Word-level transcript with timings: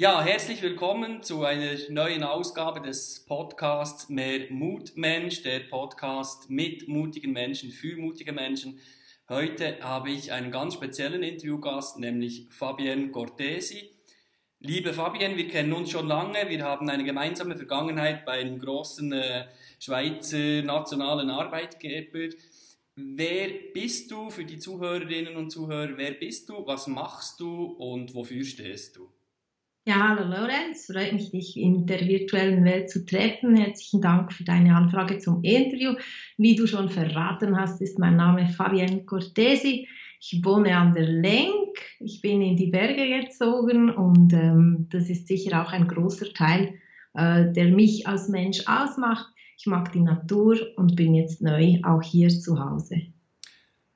Ja, 0.00 0.22
herzlich 0.22 0.62
willkommen 0.62 1.22
zu 1.22 1.44
einer 1.44 1.76
neuen 1.90 2.22
Ausgabe 2.22 2.80
des 2.80 3.26
Podcasts 3.26 4.08
Mehr 4.08 4.46
Mutmensch, 4.48 5.42
der 5.42 5.60
Podcast 5.60 6.48
mit 6.48 6.88
mutigen 6.88 7.32
Menschen 7.32 7.70
für 7.70 7.98
mutige 7.98 8.32
Menschen. 8.32 8.80
Heute 9.28 9.78
habe 9.82 10.10
ich 10.10 10.32
einen 10.32 10.50
ganz 10.50 10.72
speziellen 10.72 11.22
Interviewgast, 11.22 11.98
nämlich 11.98 12.46
Fabienne 12.48 13.10
Cortesi. 13.10 13.90
Liebe 14.60 14.94
Fabienne, 14.94 15.36
wir 15.36 15.48
kennen 15.48 15.74
uns 15.74 15.90
schon 15.90 16.08
lange, 16.08 16.48
wir 16.48 16.64
haben 16.64 16.88
eine 16.88 17.04
gemeinsame 17.04 17.54
Vergangenheit 17.54 18.24
bei 18.24 18.40
einem 18.40 18.58
großen 18.58 19.12
äh, 19.12 19.48
Schweizer 19.78 20.62
nationalen 20.62 21.28
Arbeitgeber. 21.28 22.34
Wer 22.94 23.48
bist 23.74 24.10
du 24.10 24.30
für 24.30 24.46
die 24.46 24.58
Zuhörerinnen 24.58 25.36
und 25.36 25.50
Zuhörer? 25.50 25.98
Wer 25.98 26.12
bist 26.12 26.48
du? 26.48 26.66
Was 26.66 26.86
machst 26.86 27.38
du 27.38 27.64
und 27.64 28.14
wofür 28.14 28.44
stehst 28.44 28.96
du? 28.96 29.12
Ja, 29.86 30.08
hallo 30.10 30.28
Lorenz, 30.28 30.86
freut 30.92 31.14
mich, 31.14 31.30
dich 31.30 31.56
in 31.56 31.86
der 31.86 32.06
virtuellen 32.06 32.66
Welt 32.66 32.90
zu 32.90 33.06
treffen. 33.06 33.56
Herzlichen 33.56 34.02
Dank 34.02 34.30
für 34.30 34.44
deine 34.44 34.76
Anfrage 34.76 35.18
zum 35.18 35.42
Interview. 35.42 35.94
Wie 36.36 36.54
du 36.54 36.66
schon 36.66 36.90
verraten 36.90 37.58
hast, 37.58 37.80
ist 37.80 37.98
mein 37.98 38.16
Name 38.16 38.46
Fabienne 38.48 39.06
Cortesi. 39.06 39.88
Ich 40.20 40.44
wohne 40.44 40.76
an 40.76 40.92
der 40.92 41.06
Lenk, 41.06 41.78
ich 41.98 42.20
bin 42.20 42.42
in 42.42 42.58
die 42.58 42.66
Berge 42.66 43.22
gezogen 43.22 43.88
und 43.88 44.34
ähm, 44.34 44.86
das 44.90 45.08
ist 45.08 45.26
sicher 45.26 45.62
auch 45.62 45.72
ein 45.72 45.88
großer 45.88 46.30
Teil, 46.34 46.74
äh, 47.14 47.50
der 47.50 47.68
mich 47.68 48.06
als 48.06 48.28
Mensch 48.28 48.62
ausmacht. 48.66 49.32
Ich 49.56 49.64
mag 49.64 49.92
die 49.92 50.00
Natur 50.00 50.58
und 50.76 50.94
bin 50.94 51.14
jetzt 51.14 51.40
neu 51.40 51.78
auch 51.84 52.02
hier 52.02 52.28
zu 52.28 52.62
Hause. 52.62 53.00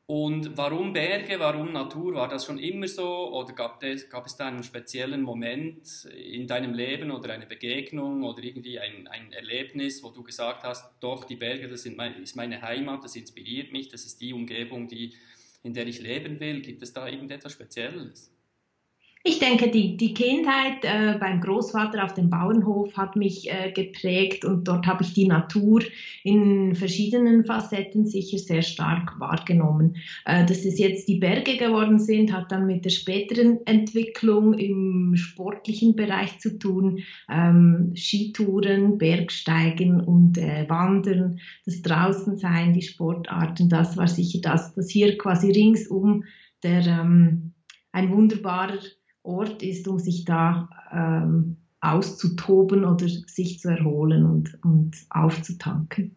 Und 0.06 0.58
warum 0.58 0.92
Berge, 0.92 1.40
warum 1.40 1.72
Natur? 1.72 2.14
War 2.14 2.28
das 2.28 2.44
schon 2.44 2.58
immer 2.58 2.86
so 2.86 3.32
oder 3.32 3.54
gab 3.54 3.82
es, 3.82 4.10
gab 4.10 4.26
es 4.26 4.36
da 4.36 4.48
einen 4.48 4.62
speziellen 4.62 5.22
Moment 5.22 6.04
in 6.04 6.46
deinem 6.46 6.74
Leben 6.74 7.10
oder 7.10 7.32
eine 7.32 7.46
Begegnung 7.46 8.22
oder 8.22 8.42
irgendwie 8.42 8.78
ein, 8.78 9.08
ein 9.08 9.32
Erlebnis, 9.32 10.02
wo 10.02 10.10
du 10.10 10.22
gesagt 10.22 10.62
hast, 10.62 10.92
doch, 11.00 11.24
die 11.24 11.36
Berge, 11.36 11.68
das 11.68 11.86
mein, 11.86 12.22
ist 12.22 12.36
meine 12.36 12.60
Heimat, 12.60 13.02
das 13.02 13.16
inspiriert 13.16 13.72
mich, 13.72 13.88
das 13.88 14.04
ist 14.04 14.20
die 14.20 14.34
Umgebung, 14.34 14.88
die, 14.88 15.14
in 15.62 15.72
der 15.72 15.86
ich 15.86 16.00
leben 16.00 16.38
will. 16.38 16.60
Gibt 16.60 16.82
es 16.82 16.92
da 16.92 17.08
irgendetwas 17.08 17.52
Spezielles? 17.52 18.33
Ich 19.26 19.38
denke, 19.38 19.70
die, 19.70 19.96
die 19.96 20.12
Kindheit 20.12 20.84
äh, 20.84 21.16
beim 21.18 21.40
Großvater 21.40 22.04
auf 22.04 22.12
dem 22.12 22.28
Bauernhof 22.28 22.94
hat 22.94 23.16
mich 23.16 23.50
äh, 23.50 23.72
geprägt 23.72 24.44
und 24.44 24.68
dort 24.68 24.86
habe 24.86 25.02
ich 25.02 25.14
die 25.14 25.26
Natur 25.26 25.80
in 26.24 26.74
verschiedenen 26.74 27.46
Facetten 27.46 28.04
sicher 28.04 28.36
sehr 28.36 28.60
stark 28.60 29.18
wahrgenommen. 29.18 29.96
Äh, 30.26 30.44
dass 30.44 30.66
es 30.66 30.78
jetzt 30.78 31.08
die 31.08 31.20
Berge 31.20 31.56
geworden 31.56 31.98
sind, 31.98 32.34
hat 32.34 32.52
dann 32.52 32.66
mit 32.66 32.84
der 32.84 32.90
späteren 32.90 33.66
Entwicklung 33.66 34.52
im 34.52 35.16
sportlichen 35.16 35.96
Bereich 35.96 36.38
zu 36.38 36.58
tun. 36.58 36.98
Ähm, 37.30 37.94
Skitouren, 37.96 38.98
Bergsteigen 38.98 40.02
und 40.02 40.36
äh, 40.36 40.68
Wandern, 40.68 41.40
das 41.64 41.80
Draußensein, 41.80 42.74
die 42.74 42.82
Sportarten, 42.82 43.70
das 43.70 43.96
war 43.96 44.06
sicher 44.06 44.40
das, 44.42 44.74
das 44.74 44.90
hier 44.90 45.16
quasi 45.16 45.50
ringsum 45.50 46.24
der 46.62 46.86
ähm, 46.86 47.54
ein 47.92 48.10
wunderbarer 48.10 48.80
Ort 49.24 49.62
ist, 49.62 49.88
um 49.88 49.98
sich 49.98 50.24
da 50.24 50.68
ähm, 50.92 51.56
auszutoben 51.80 52.84
oder 52.84 53.08
sich 53.08 53.58
zu 53.58 53.70
erholen 53.70 54.24
und, 54.24 54.58
und 54.62 54.92
aufzutanken. 55.10 56.16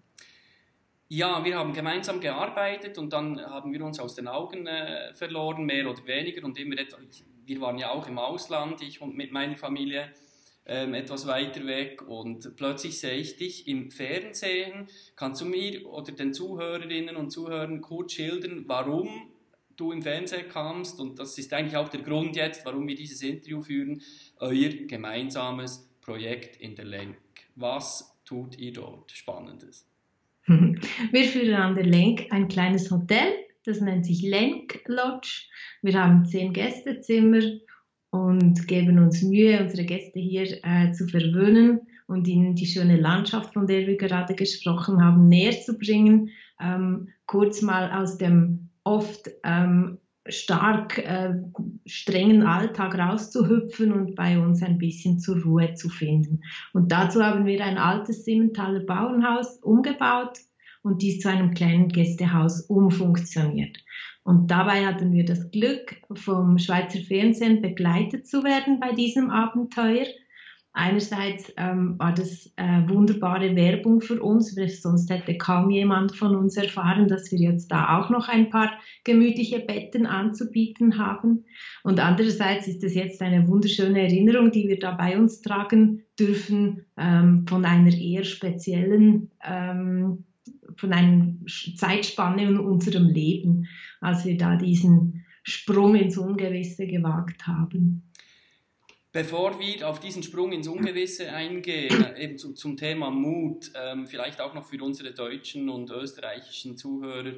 Ja, 1.09 1.43
wir 1.45 1.57
haben 1.57 1.73
gemeinsam 1.73 2.19
gearbeitet 2.19 2.97
und 2.97 3.13
dann 3.13 3.39
haben 3.39 3.71
wir 3.71 3.83
uns 3.83 3.99
aus 3.99 4.15
den 4.15 4.27
Augen 4.27 4.67
äh, 4.67 5.13
verloren, 5.13 5.65
mehr 5.65 5.89
oder 5.89 6.05
weniger. 6.05 6.43
Und 6.43 6.59
immer 6.59 6.77
etwas, 6.77 6.99
wir 7.45 7.61
waren 7.61 7.77
ja 7.77 7.91
auch 7.91 8.07
im 8.09 8.19
Ausland, 8.19 8.81
ich 8.81 9.01
und 9.01 9.15
mit 9.15 9.31
meiner 9.31 9.55
Familie 9.55 10.11
ähm, 10.65 10.93
etwas 10.93 11.25
weiter 11.25 11.65
weg. 11.65 12.01
Und 12.05 12.57
plötzlich 12.57 12.99
sehe 12.99 13.15
ich 13.15 13.37
dich 13.37 13.69
im 13.69 13.89
Fernsehen. 13.89 14.87
Kannst 15.15 15.41
du 15.41 15.45
mir 15.45 15.85
oder 15.87 16.11
den 16.11 16.33
Zuhörerinnen 16.33 17.15
und 17.15 17.31
Zuhörern 17.31 17.79
kurz 17.79 18.11
schildern, 18.13 18.65
warum 18.67 19.31
du 19.77 19.91
im 19.91 20.01
Fernsehen 20.01 20.47
kamst, 20.49 20.99
und 20.99 21.19
das 21.19 21.37
ist 21.37 21.53
eigentlich 21.53 21.77
auch 21.77 21.89
der 21.89 22.01
Grund 22.01 22.35
jetzt, 22.35 22.65
warum 22.65 22.87
wir 22.87 22.95
dieses 22.95 23.21
Interview 23.21 23.61
führen, 23.61 24.01
euer 24.39 24.69
gemeinsames 24.69 25.87
Projekt 26.01 26.57
in 26.57 26.75
der 26.75 26.85
Lenk. 26.85 27.17
Was 27.55 28.17
tut 28.25 28.57
ihr 28.57 28.73
dort 28.73 29.11
Spannendes? 29.11 29.87
Wir 30.47 31.25
führen 31.25 31.55
an 31.55 31.75
der 31.75 31.85
Lenk 31.85 32.27
ein 32.29 32.47
kleines 32.47 32.89
Hotel, 32.89 33.33
das 33.65 33.81
nennt 33.81 34.05
sich 34.05 34.21
Lenk 34.21 34.81
Lodge. 34.87 35.41
Wir 35.81 36.01
haben 36.01 36.25
zehn 36.25 36.53
Gästezimmer 36.53 37.41
und 38.11 38.65
geben 38.65 38.97
uns 38.99 39.21
Mühe, 39.23 39.61
unsere 39.61 39.83
Gäste 39.83 40.19
hier 40.19 40.63
äh, 40.63 40.93
zu 40.93 41.05
verwöhnen 41.07 41.81
und 42.07 42.27
ihnen 42.29 42.55
die 42.55 42.65
schöne 42.65 42.95
Landschaft, 42.95 43.53
von 43.53 43.67
der 43.67 43.85
wir 43.87 43.97
gerade 43.97 44.35
gesprochen 44.35 45.03
haben, 45.03 45.27
näher 45.27 45.59
zu 45.59 45.77
bringen. 45.77 46.29
Ähm, 46.61 47.09
kurz 47.25 47.61
mal 47.61 47.91
aus 47.91 48.17
dem 48.17 48.66
oft 48.87 49.29
ähm, 49.43 49.97
stark 50.29 50.97
äh, 50.97 51.33
strengen 51.85 52.43
Alltag 52.43 52.97
rauszuhüpfen 52.97 53.91
und 53.91 54.15
bei 54.15 54.39
uns 54.39 54.61
ein 54.63 54.77
bisschen 54.77 55.19
zur 55.19 55.41
Ruhe 55.43 55.73
zu 55.73 55.89
finden. 55.89 56.41
Und 56.73 56.91
dazu 56.91 57.23
haben 57.23 57.45
wir 57.45 57.63
ein 57.63 57.77
altes 57.77 58.25
Simmentaler 58.25 58.81
Bauernhaus 58.81 59.57
umgebaut 59.57 60.37
und 60.83 61.01
dies 61.01 61.19
zu 61.19 61.29
einem 61.29 61.53
kleinen 61.53 61.89
Gästehaus 61.89 62.61
umfunktioniert. 62.61 63.77
Und 64.23 64.51
dabei 64.51 64.85
hatten 64.85 65.13
wir 65.13 65.25
das 65.25 65.51
Glück, 65.51 65.95
vom 66.13 66.57
Schweizer 66.57 66.99
Fernsehen 66.99 67.61
begleitet 67.61 68.27
zu 68.27 68.43
werden 68.43 68.79
bei 68.79 68.93
diesem 68.93 69.29
Abenteuer. 69.29 70.05
Einerseits 70.79 71.51
ähm, 71.57 71.97
war 71.97 72.13
das 72.13 72.53
äh, 72.55 72.87
wunderbare 72.87 73.55
Werbung 73.55 73.99
für 73.99 74.21
uns, 74.21 74.55
weil 74.55 74.69
sonst 74.69 75.09
hätte 75.09 75.35
kaum 75.35 75.71
jemand 75.71 76.15
von 76.15 76.35
uns 76.35 76.55
erfahren, 76.55 77.07
dass 77.07 77.31
wir 77.31 77.39
jetzt 77.39 77.71
da 77.71 77.97
auch 77.97 78.11
noch 78.11 78.29
ein 78.29 78.51
paar 78.51 78.71
gemütliche 79.03 79.59
Betten 79.59 80.05
anzubieten 80.05 80.99
haben. 80.99 81.45
Und 81.81 81.99
andererseits 81.99 82.67
ist 82.67 82.83
es 82.83 82.93
jetzt 82.93 83.23
eine 83.23 83.47
wunderschöne 83.47 84.03
Erinnerung, 84.03 84.51
die 84.51 84.67
wir 84.67 84.77
da 84.77 84.91
bei 84.91 85.17
uns 85.17 85.41
tragen 85.41 86.03
dürfen, 86.19 86.85
ähm, 86.95 87.47
von 87.47 87.65
einer 87.65 87.91
eher 87.91 88.23
speziellen, 88.23 89.31
ähm, 89.43 90.25
von 90.75 90.93
einer 90.93 91.33
Zeitspanne 91.75 92.43
in 92.43 92.59
unserem 92.59 93.07
Leben, 93.07 93.65
als 93.99 94.25
wir 94.25 94.37
da 94.37 94.55
diesen 94.55 95.25
Sprung 95.41 95.95
ins 95.95 96.19
Ungewisse 96.19 96.85
gewagt 96.85 97.47
haben. 97.47 98.03
Bevor 99.17 99.59
wir 99.59 99.89
auf 99.89 99.99
diesen 99.99 100.21
Sprung 100.21 100.51
ins 100.51 100.67
Ungewisse 100.67 101.33
eingehen, 101.33 102.03
äh, 102.03 102.23
eben 102.23 102.37
zu, 102.37 102.53
zum 102.53 102.77
Thema 102.77 103.09
Mut, 103.09 103.71
ähm, 103.73 104.05
vielleicht 104.05 104.39
auch 104.39 104.53
noch 104.53 104.65
für 104.65 104.79
unsere 104.83 105.11
deutschen 105.11 105.69
und 105.69 105.89
österreichischen 105.89 106.77
Zuhörer, 106.77 107.33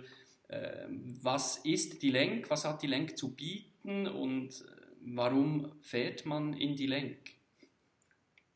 ähm, 0.50 1.18
was 1.22 1.59
ist 1.59 2.01
die 2.01 2.09
Lenk, 2.09 2.50
was 2.50 2.66
hat 2.66 2.84
die 2.84 2.88
Lenk 2.88 3.18
zu 3.18 3.34
bieten 3.34 4.07
und 4.07 4.50
äh, 4.50 4.66
warum 5.06 5.72
fährt 5.79 6.25
man 6.25 6.51
in 6.51 6.75
die 6.75 6.88
Lenk? 6.88 7.16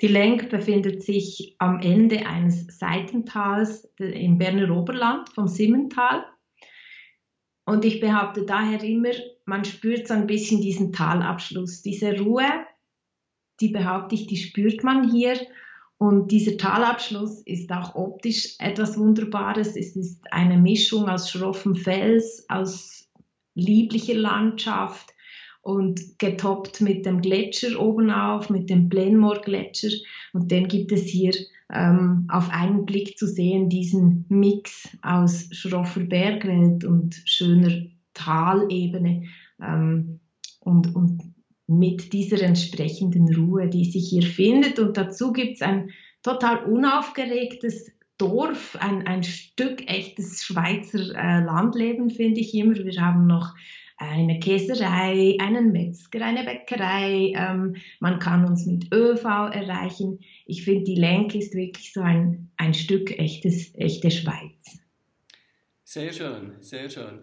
Die 0.02 0.08
Lenk 0.08 0.50
befindet 0.50 1.02
sich 1.02 1.56
am 1.60 1.80
Ende 1.80 2.26
eines 2.26 2.78
Seitentals 2.78 3.90
im 4.00 4.38
Berner 4.38 4.76
Oberland 4.76 5.30
vom 5.30 5.48
Simmental. 5.48 6.26
Und 7.64 7.86
ich 7.86 8.02
behaupte 8.02 8.46
daher 8.46 8.84
immer, 8.84 9.14
man 9.46 9.64
spürt 9.64 10.10
so 10.10 10.14
ein 10.14 10.28
bisschen 10.28 10.60
diesen 10.60 10.92
Talabschluss, 10.92 11.82
diese 11.84 12.20
Ruhe, 12.20 12.66
die 13.62 13.70
behaupte 13.70 14.16
ich, 14.16 14.28
die 14.28 14.38
spürt 14.38 14.84
man 14.84 15.12
hier. 15.12 15.40
Und 15.98 16.32
dieser 16.32 16.58
Talabschluss 16.58 17.42
ist 17.44 17.72
auch 17.72 17.96
optisch 17.96 18.56
etwas 18.60 18.98
Wunderbares. 18.98 19.76
Es 19.76 19.96
ist 19.96 20.22
eine 20.32 20.58
Mischung 20.58 21.08
aus 21.08 21.32
schroffem 21.32 21.76
Fels, 21.76 22.46
aus 22.50 23.08
lieblicher 23.56 24.16
Landschaft 24.16 25.14
und 25.62 26.20
getoppt 26.20 26.82
mit 26.82 27.06
dem 27.06 27.22
Gletscher 27.22 27.80
obenauf, 27.80 28.50
mit 28.50 28.70
dem 28.70 28.90
Glenmore-Gletscher. 28.90 29.92
Und 30.34 30.52
den 30.52 30.68
gibt 30.68 30.92
es 30.92 31.04
hier 31.04 31.34
ähm, 31.72 32.28
auf 32.30 32.50
einen 32.50 32.86
Blick 32.86 33.18
zu 33.18 33.26
sehen, 33.26 33.70
diesen 33.70 34.26
Mix 34.28 34.90
aus 35.02 35.48
schroffer 35.52 36.02
Bergwelt 36.02 36.84
und 36.84 37.16
schöner 37.26 37.84
Talebene. 38.14 39.24
Ähm, 39.62 40.20
und, 40.60 40.94
und 40.96 41.33
mit 41.68 42.14
dieser 42.14 42.42
entsprechenden 42.42 43.34
Ruhe, 43.36 43.70
die 43.70 43.86
sich 43.86 44.10
hier 44.10 44.24
findet. 44.24 44.80
Und 44.80 44.98
dazu 44.98 45.32
gibt 45.32 45.56
es 45.56 45.62
ein 45.62 45.92
total 46.22 46.66
unaufgeregtes 46.66 47.92
Dorf, 48.18 48.78
ein, 48.80 49.08
ein 49.08 49.24
Stück 49.24 49.90
echtes 49.90 50.44
Schweizer 50.44 51.00
äh, 51.16 51.44
Landleben, 51.44 52.10
finde 52.10 52.42
ich 52.42 52.54
immer. 52.54 52.76
Wir 52.76 53.02
haben 53.02 53.28
noch 53.28 53.54
eine 53.98 54.40
Käserei, 54.40 55.38
einen 55.40 55.72
Metzger, 55.72 56.26
eine 56.26 56.44
Bäckerei. 56.44 57.34
Ähm, 57.36 57.76
man 58.00 58.20
kann 58.20 58.46
uns 58.46 58.66
mit 58.66 58.94
ÖV 58.94 59.24
erreichen. 59.24 60.20
Ich 60.46 60.64
finde, 60.64 60.84
die 60.84 60.96
Lenk 60.96 61.36
ist 61.36 61.54
wirklich 61.54 61.94
so 61.94 62.02
ein, 62.02 62.52
ein 62.58 62.74
Stück 62.74 63.18
echtes, 63.18 63.74
echte 63.76 64.12
Schweiz. 64.12 64.80
Sehr 65.84 66.12
schön, 66.12 66.54
sehr 66.60 66.90
schön. 66.90 67.20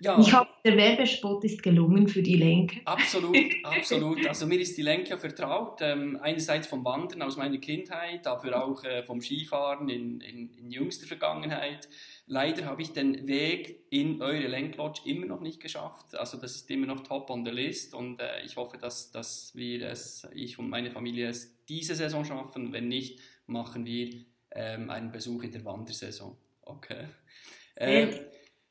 Ja. 0.00 0.18
Ich 0.18 0.32
hoffe, 0.32 0.50
der 0.64 0.76
Werbespot 0.76 1.44
ist 1.44 1.62
gelungen 1.62 2.08
für 2.08 2.22
die 2.22 2.36
Lenk. 2.36 2.80
Absolut, 2.86 3.36
absolut. 3.62 4.26
Also 4.26 4.46
mir 4.46 4.58
ist 4.58 4.76
die 4.76 4.82
Lenk 4.82 5.08
ja 5.08 5.16
vertraut. 5.16 5.80
Ähm, 5.80 6.18
einerseits 6.20 6.66
vom 6.66 6.84
Wandern 6.84 7.22
aus 7.22 7.36
meiner 7.36 7.58
Kindheit, 7.58 8.26
aber 8.26 8.64
auch 8.64 8.82
äh, 8.84 9.02
vom 9.04 9.20
Skifahren 9.20 9.88
in, 9.88 10.20
in, 10.20 10.50
in, 10.54 10.70
jüngster 10.70 11.06
Vergangenheit. 11.06 11.88
Leider 12.26 12.64
habe 12.64 12.82
ich 12.82 12.92
den 12.92 13.28
Weg 13.28 13.84
in 13.90 14.20
eure 14.22 14.48
Lenklodge 14.48 15.02
immer 15.04 15.26
noch 15.26 15.40
nicht 15.40 15.60
geschafft. 15.60 16.16
Also 16.16 16.36
das 16.36 16.56
ist 16.56 16.70
immer 16.70 16.86
noch 16.86 17.04
top 17.04 17.30
on 17.30 17.44
the 17.44 17.52
list 17.52 17.94
und 17.94 18.20
äh, 18.20 18.42
ich 18.44 18.56
hoffe, 18.56 18.78
dass, 18.78 19.12
dass 19.12 19.54
wir 19.54 19.86
es, 19.88 20.26
ich 20.34 20.58
und 20.58 20.68
meine 20.68 20.90
Familie 20.90 21.28
es 21.28 21.64
diese 21.66 21.94
Saison 21.94 22.24
schaffen. 22.24 22.72
Wenn 22.72 22.88
nicht, 22.88 23.20
machen 23.46 23.84
wir 23.84 24.24
ähm, 24.50 24.90
einen 24.90 25.12
Besuch 25.12 25.44
in 25.44 25.52
der 25.52 25.64
Wandersaison. 25.64 26.36
Okay. 26.62 27.04
Äh, 27.74 28.08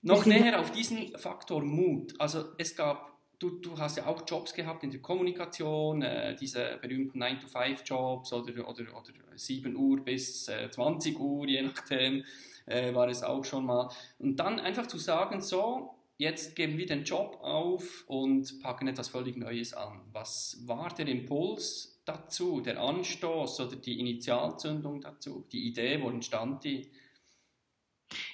noch 0.01 0.25
näher 0.25 0.59
auf 0.59 0.71
diesen 0.71 1.17
Faktor 1.17 1.63
Mut. 1.63 2.13
Also 2.19 2.45
es 2.57 2.75
gab, 2.75 3.17
du, 3.39 3.51
du 3.59 3.77
hast 3.77 3.97
ja 3.97 4.07
auch 4.07 4.23
Jobs 4.27 4.53
gehabt 4.53 4.83
in 4.83 4.91
der 4.91 5.01
Kommunikation, 5.01 6.01
äh, 6.01 6.35
diese 6.35 6.79
berühmten 6.81 7.21
9-to-5-Jobs 7.21 8.33
oder, 8.33 8.67
oder, 8.67 8.83
oder 8.95 9.13
7 9.35 9.75
Uhr 9.75 9.99
bis 10.03 10.47
äh, 10.47 10.69
20 10.69 11.19
Uhr, 11.19 11.47
je 11.47 11.61
nachdem, 11.61 12.23
äh, 12.65 12.93
war 12.93 13.07
es 13.07 13.23
auch 13.23 13.43
schon 13.45 13.65
mal. 13.65 13.89
Und 14.19 14.37
dann 14.37 14.59
einfach 14.59 14.87
zu 14.87 14.97
sagen, 14.97 15.41
so, 15.41 15.95
jetzt 16.17 16.55
geben 16.55 16.77
wir 16.77 16.85
den 16.85 17.03
Job 17.03 17.39
auf 17.41 18.03
und 18.07 18.61
packen 18.61 18.87
etwas 18.87 19.09
völlig 19.09 19.37
Neues 19.37 19.73
an. 19.73 20.01
Was 20.11 20.61
war 20.65 20.93
der 20.93 21.07
Impuls 21.07 21.99
dazu, 22.05 22.61
der 22.61 22.79
Anstoß 22.79 23.59
oder 23.61 23.75
die 23.75 23.99
Initialzündung 23.99 25.01
dazu, 25.01 25.45
die 25.51 25.67
Idee, 25.67 26.01
wo 26.01 26.09
entstand 26.09 26.63
die? 26.63 26.89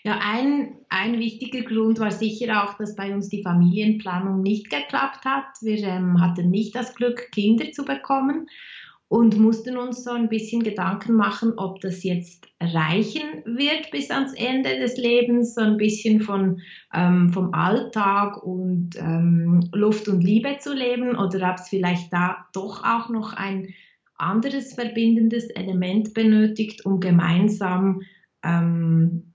Ja, 0.03 0.19
ein, 0.21 0.75
ein 0.89 1.19
wichtiger 1.19 1.61
Grund 1.61 1.99
war 1.99 2.11
sicher 2.11 2.63
auch, 2.63 2.77
dass 2.77 2.95
bei 2.95 3.13
uns 3.13 3.29
die 3.29 3.43
Familienplanung 3.43 4.41
nicht 4.41 4.69
geklappt 4.69 5.25
hat. 5.25 5.45
Wir 5.61 5.83
ähm, 5.83 6.21
hatten 6.21 6.49
nicht 6.49 6.75
das 6.75 6.95
Glück, 6.95 7.31
Kinder 7.31 7.71
zu 7.71 7.83
bekommen 7.85 8.47
und 9.09 9.39
mussten 9.39 9.77
uns 9.77 10.03
so 10.03 10.11
ein 10.11 10.27
bisschen 10.27 10.63
Gedanken 10.63 11.13
machen, 11.13 11.53
ob 11.57 11.79
das 11.79 12.03
jetzt 12.03 12.47
reichen 12.59 13.43
wird 13.45 13.89
bis 13.91 14.11
ans 14.11 14.33
Ende 14.33 14.77
des 14.79 14.97
Lebens, 14.97 15.55
so 15.55 15.61
ein 15.61 15.77
bisschen 15.77 16.21
von, 16.21 16.59
ähm, 16.93 17.29
vom 17.29 17.53
Alltag 17.53 18.43
und 18.43 18.97
ähm, 18.97 19.69
Luft 19.71 20.09
und 20.09 20.21
Liebe 20.21 20.57
zu 20.59 20.73
leben 20.73 21.15
oder 21.15 21.49
ob 21.49 21.55
es 21.55 21.69
vielleicht 21.69 22.11
da 22.11 22.47
doch 22.53 22.83
auch 22.83 23.09
noch 23.09 23.33
ein 23.33 23.73
anderes 24.17 24.73
verbindendes 24.73 25.49
Element 25.51 26.13
benötigt, 26.13 26.85
um 26.85 26.99
gemeinsam 26.99 28.01
ähm, 28.43 29.26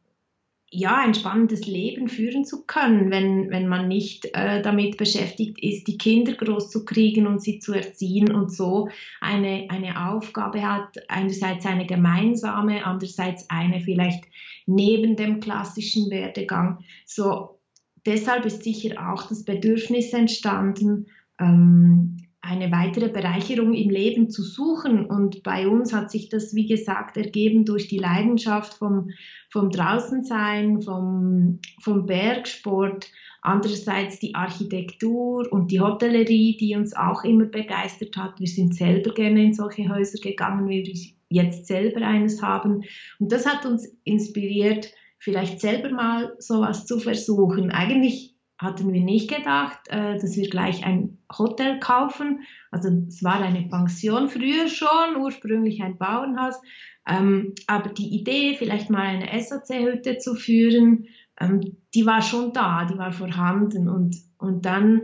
ja, 0.75 0.97
ein 0.97 1.13
spannendes 1.13 1.67
Leben 1.67 2.09
führen 2.09 2.47
zu 2.47 2.65
können, 2.65 3.11
wenn, 3.11 3.51
wenn 3.51 3.69
man 3.69 3.89
nicht 3.89 4.25
äh, 4.33 4.63
damit 4.63 4.97
beschäftigt 4.97 5.63
ist, 5.63 5.87
die 5.87 5.99
Kinder 5.99 6.33
groß 6.33 6.71
zu 6.71 6.87
kriegen 6.87 7.27
und 7.27 7.43
sie 7.43 7.59
zu 7.59 7.75
erziehen 7.75 8.35
und 8.35 8.51
so 8.51 8.89
eine, 9.21 9.67
eine 9.69 10.09
Aufgabe 10.09 10.67
hat, 10.67 10.97
einerseits 11.09 11.67
eine 11.67 11.85
gemeinsame, 11.85 12.87
andererseits 12.87 13.51
eine 13.51 13.81
vielleicht 13.81 14.25
neben 14.65 15.15
dem 15.15 15.41
klassischen 15.41 16.11
Werdegang. 16.11 16.79
So, 17.05 17.61
deshalb 18.07 18.47
ist 18.47 18.63
sicher 18.63 19.13
auch 19.13 19.29
das 19.29 19.45
Bedürfnis 19.45 20.15
entstanden, 20.15 21.07
ähm, 21.39 22.17
eine 22.43 22.73
weitere 22.73 23.09
Bereicherung 23.09 23.73
im 23.73 23.89
Leben 23.89 24.29
zu 24.29 24.43
suchen. 24.43 25.07
Und 25.07 25.45
bei 25.45 25.69
uns 25.69 25.93
hat 25.93 26.11
sich 26.11 26.29
das, 26.29 26.55
wie 26.55 26.67
gesagt, 26.67 27.17
ergeben 27.17 27.65
durch 27.65 27.87
die 27.87 27.99
Leidenschaft 27.99 28.75
vom, 28.75 29.11
vom 29.49 29.71
Draußensein, 29.71 30.83
vom, 30.83 31.61
vom 31.81 32.05
Bergsport, 32.05 33.09
andererseits 33.43 34.19
die 34.19 34.35
Architektur 34.35 35.51
und 35.53 35.71
die 35.71 35.81
Hotellerie, 35.81 36.57
die 36.57 36.75
uns 36.75 36.97
auch 36.97 37.23
immer 37.23 37.45
begeistert 37.45 38.17
hat. 38.17 38.41
Wir 38.41 38.49
sind 38.49 38.75
selber 38.75 39.15
gerne 39.15 39.45
in 39.45 39.55
solche 39.55 39.89
Häuser 39.89 40.19
gegangen, 40.21 40.69
wie 40.69 40.85
wir 40.85 40.95
jetzt 41.29 41.67
selber 41.67 42.05
eines 42.05 42.43
haben. 42.43 42.83
Und 43.21 43.31
das 43.31 43.47
hat 43.47 43.65
uns 43.65 43.87
inspiriert, 44.03 44.93
vielleicht 45.19 45.61
selber 45.61 45.91
mal 45.91 46.35
sowas 46.41 46.87
zu 46.87 46.99
versuchen. 46.99 47.71
Eigentlich 47.71 48.32
hatten 48.63 48.93
wir 48.93 49.03
nicht 49.03 49.29
gedacht, 49.29 49.81
äh, 49.89 50.19
dass 50.19 50.37
wir 50.37 50.49
gleich 50.49 50.85
ein 50.85 51.19
Hotel 51.37 51.81
kaufen. 51.81 52.41
Also 52.71 52.89
es 53.09 53.23
war 53.23 53.41
eine 53.41 53.63
Pension 53.69 54.29
früher 54.29 54.69
schon, 54.69 55.17
ursprünglich 55.19 55.83
ein 55.83 55.99
Bauernhaus. 55.99 56.61
Ähm, 57.07 57.55
aber 57.67 57.91
die 57.91 58.15
Idee, 58.15 58.55
vielleicht 58.57 58.91
mal 58.91 59.03
eine 59.03 59.41
SAC-Hütte 59.41 60.19
zu 60.19 60.35
führen, 60.35 61.07
ähm, 61.41 61.77
die 61.95 62.07
war 62.07 62.23
schon 62.23 62.53
da, 62.53 62.85
die 62.85 62.97
war 62.97 63.13
vorhanden. 63.13 63.89
Und, 63.89 64.17
und 64.39 64.65
dann 64.65 65.03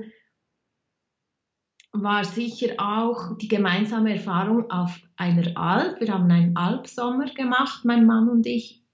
war 1.92 2.24
sicher 2.24 2.74
auch 2.78 3.36
die 3.38 3.48
gemeinsame 3.48 4.12
Erfahrung 4.12 4.70
auf 4.70 5.00
einer 5.16 5.56
Alp. 5.56 6.00
Wir 6.00 6.12
haben 6.12 6.30
einen 6.30 6.56
Alpsommer 6.56 7.26
gemacht, 7.26 7.84
mein 7.84 8.06
Mann 8.06 8.28
und 8.28 8.46
ich, 8.46 8.84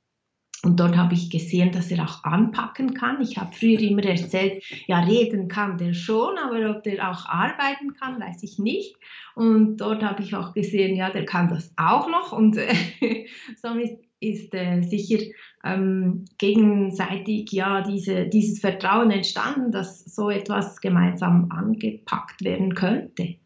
und 0.64 0.80
dort 0.80 0.96
habe 0.96 1.12
ich 1.14 1.30
gesehen, 1.30 1.72
dass 1.72 1.90
er 1.90 2.02
auch 2.02 2.24
anpacken 2.24 2.94
kann. 2.94 3.20
Ich 3.20 3.36
habe 3.36 3.54
früher 3.54 3.80
immer 3.80 4.04
erzählt, 4.04 4.64
ja, 4.86 5.00
reden 5.00 5.48
kann 5.48 5.76
der 5.76 5.92
schon, 5.92 6.38
aber 6.38 6.70
ob 6.70 6.82
der 6.82 7.10
auch 7.10 7.26
arbeiten 7.26 7.94
kann, 7.94 8.18
weiß 8.18 8.42
ich 8.42 8.58
nicht. 8.58 8.96
Und 9.34 9.76
dort 9.76 10.02
habe 10.02 10.22
ich 10.22 10.34
auch 10.34 10.54
gesehen, 10.54 10.96
ja, 10.96 11.10
der 11.10 11.26
kann 11.26 11.48
das 11.48 11.72
auch 11.76 12.08
noch. 12.08 12.32
Und 12.32 12.56
äh, 12.56 12.74
somit 13.56 13.98
ist 14.20 14.54
äh, 14.54 14.80
sicher 14.80 15.22
ähm, 15.64 16.24
gegenseitig 16.38 17.52
ja 17.52 17.82
diese, 17.82 18.26
dieses 18.26 18.60
Vertrauen 18.60 19.10
entstanden, 19.10 19.70
dass 19.70 20.04
so 20.04 20.30
etwas 20.30 20.80
gemeinsam 20.80 21.50
angepackt 21.50 22.42
werden 22.42 22.74
könnte. 22.74 23.36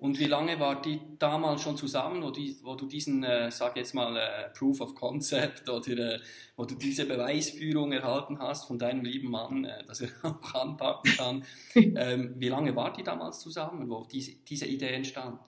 Und 0.00 0.18
wie 0.18 0.24
lange 0.24 0.58
war 0.58 0.80
die 0.80 0.98
damals 1.18 1.60
schon 1.60 1.76
zusammen, 1.76 2.22
wo, 2.22 2.30
die, 2.30 2.56
wo 2.62 2.74
du 2.74 2.86
diesen, 2.86 3.22
äh, 3.22 3.50
sag 3.50 3.76
jetzt 3.76 3.94
mal, 3.94 4.16
äh, 4.16 4.48
Proof 4.58 4.80
of 4.80 4.94
Concept 4.94 5.68
oder 5.68 6.14
äh, 6.14 6.20
wo 6.56 6.64
du 6.64 6.74
diese 6.74 7.04
Beweisführung 7.04 7.92
erhalten 7.92 8.38
hast 8.38 8.66
von 8.66 8.78
deinem 8.78 9.04
lieben 9.04 9.30
Mann, 9.30 9.66
äh, 9.66 9.84
dass 9.84 10.00
er 10.00 10.08
auch 10.22 10.54
anpacken 10.54 11.12
kann? 11.12 11.44
ähm, 11.74 12.34
wie 12.38 12.48
lange 12.48 12.74
war 12.74 12.94
die 12.94 13.02
damals 13.02 13.40
zusammen, 13.40 13.90
wo 13.90 14.06
diese, 14.10 14.36
diese 14.36 14.64
Idee 14.64 14.94
entstand? 14.94 15.38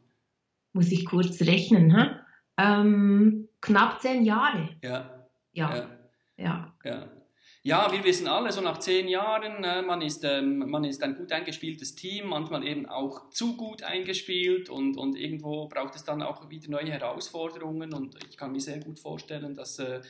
Muss 0.74 0.92
ich 0.92 1.06
kurz 1.06 1.40
rechnen, 1.40 1.96
hä? 1.96 2.10
Ähm, 2.58 3.48
knapp 3.62 4.02
zehn 4.02 4.22
Jahre. 4.22 4.68
Ja. 4.82 5.28
Ja. 5.52 5.76
ja. 5.76 5.88
ja. 6.36 6.74
ja. 6.84 7.11
Ja, 7.64 7.92
wir 7.92 8.02
wissen 8.02 8.26
alle, 8.26 8.50
so 8.50 8.60
nach 8.60 8.80
zehn 8.80 9.06
Jahren, 9.06 9.62
äh, 9.62 9.82
man, 9.82 10.02
ist, 10.02 10.24
ähm, 10.24 10.68
man 10.68 10.82
ist 10.82 11.00
ein 11.04 11.14
gut 11.14 11.30
eingespieltes 11.30 11.94
Team, 11.94 12.26
manchmal 12.26 12.66
eben 12.66 12.86
auch 12.86 13.30
zu 13.30 13.56
gut 13.56 13.84
eingespielt 13.84 14.68
und, 14.68 14.96
und 14.96 15.14
irgendwo 15.14 15.68
braucht 15.68 15.94
es 15.94 16.02
dann 16.02 16.22
auch 16.22 16.50
wieder 16.50 16.68
neue 16.68 16.90
Herausforderungen. 16.90 17.94
Und 17.94 18.16
ich 18.28 18.36
kann 18.36 18.50
mir 18.50 18.60
sehr 18.60 18.80
gut 18.80 18.98
vorstellen, 18.98 19.54
dass, 19.54 19.78
äh, 19.78 20.00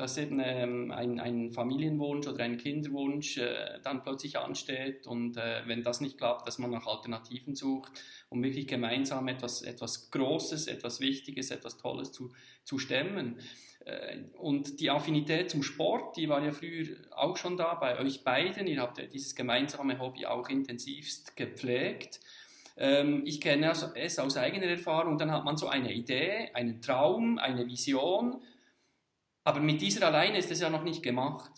dass 0.00 0.16
eben 0.16 0.40
ähm, 0.42 0.90
ein, 0.92 1.20
ein 1.20 1.50
Familienwunsch 1.50 2.26
oder 2.26 2.42
ein 2.42 2.56
Kinderwunsch 2.56 3.36
äh, 3.36 3.80
dann 3.82 4.02
plötzlich 4.02 4.38
ansteht 4.38 5.06
und 5.06 5.36
äh, 5.36 5.62
wenn 5.66 5.82
das 5.82 6.00
nicht 6.00 6.16
klappt, 6.16 6.48
dass 6.48 6.58
man 6.58 6.70
nach 6.70 6.86
Alternativen 6.86 7.54
sucht, 7.54 7.92
um 8.30 8.42
wirklich 8.42 8.66
gemeinsam 8.66 9.28
etwas, 9.28 9.60
etwas 9.60 10.10
Großes, 10.10 10.68
etwas 10.68 11.00
Wichtiges, 11.00 11.50
etwas 11.50 11.76
Tolles 11.76 12.12
zu, 12.12 12.32
zu 12.64 12.78
stemmen. 12.78 13.40
Äh, 13.84 14.20
und 14.38 14.80
die 14.80 14.90
Affinität 14.90 15.50
zum 15.50 15.62
Sport, 15.62 16.16
die 16.16 16.30
war 16.30 16.42
ja 16.42 16.52
früher 16.52 16.96
auch 17.10 17.36
schon 17.36 17.58
da 17.58 17.74
bei 17.74 17.98
euch 17.98 18.24
beiden. 18.24 18.66
Ihr 18.66 18.80
habt 18.80 18.96
ja 18.96 19.04
dieses 19.04 19.34
gemeinsame 19.34 19.98
Hobby 19.98 20.24
auch 20.24 20.48
intensivst 20.48 21.36
gepflegt. 21.36 22.20
Ähm, 22.78 23.22
ich 23.26 23.42
kenne 23.42 23.70
es 23.96 24.18
aus 24.18 24.36
eigener 24.38 24.66
Erfahrung. 24.66 25.18
Dann 25.18 25.30
hat 25.30 25.44
man 25.44 25.58
so 25.58 25.68
eine 25.68 25.92
Idee, 25.92 26.48
einen 26.54 26.80
Traum, 26.80 27.38
eine 27.38 27.66
Vision. 27.66 28.40
Aber 29.44 29.60
mit 29.60 29.80
dieser 29.80 30.06
alleine 30.06 30.38
ist 30.38 30.50
es 30.50 30.60
ja 30.60 30.70
noch 30.70 30.84
nicht 30.84 31.02
gemacht. 31.02 31.50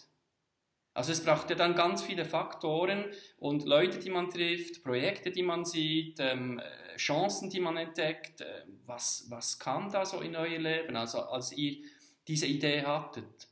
Also 0.94 1.12
es 1.12 1.24
braucht 1.24 1.48
ja 1.48 1.56
dann 1.56 1.74
ganz 1.74 2.02
viele 2.02 2.24
Faktoren 2.26 3.06
und 3.38 3.64
Leute, 3.64 3.98
die 3.98 4.10
man 4.10 4.28
trifft, 4.28 4.84
Projekte, 4.84 5.30
die 5.30 5.42
man 5.42 5.64
sieht, 5.64 6.18
ähm, 6.20 6.60
Chancen, 6.96 7.48
die 7.48 7.60
man 7.60 7.78
entdeckt. 7.78 8.42
Äh, 8.42 8.64
was, 8.84 9.26
was 9.30 9.58
kam 9.58 9.90
da 9.90 10.04
so 10.04 10.20
in 10.20 10.36
euer 10.36 10.58
Leben? 10.58 10.94
Also 10.96 11.20
als 11.20 11.56
ihr 11.56 11.78
diese 12.28 12.46
Idee 12.46 12.82
hattet? 12.82 13.48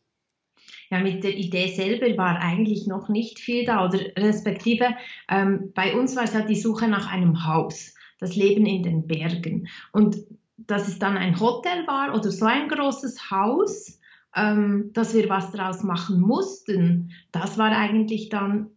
Ja, 0.90 1.00
mit 1.00 1.24
der 1.24 1.34
Idee 1.36 1.68
selber 1.68 2.14
war 2.18 2.40
eigentlich 2.40 2.86
noch 2.86 3.08
nicht 3.08 3.38
viel 3.38 3.64
da, 3.64 3.86
oder 3.86 4.00
respektive 4.18 4.94
ähm, 5.30 5.72
bei 5.74 5.96
uns 5.96 6.16
war 6.16 6.24
es 6.24 6.34
ja 6.34 6.42
die 6.42 6.60
Suche 6.60 6.88
nach 6.88 7.10
einem 7.10 7.46
Haus, 7.46 7.94
das 8.18 8.36
Leben 8.36 8.66
in 8.66 8.82
den 8.82 9.06
Bergen. 9.06 9.68
Und 9.92 10.18
dass 10.58 10.88
es 10.88 10.98
dann 10.98 11.16
ein 11.16 11.40
Hotel 11.40 11.86
war 11.86 12.14
oder 12.14 12.30
so 12.30 12.44
ein 12.44 12.68
großes 12.68 13.30
Haus, 13.30 13.99
ähm, 14.34 14.90
dass 14.92 15.14
wir 15.14 15.28
was 15.28 15.50
daraus 15.52 15.82
machen 15.82 16.20
mussten, 16.20 17.12
das 17.32 17.58
war 17.58 17.70
eigentlich 17.70 18.28
dann 18.28 18.70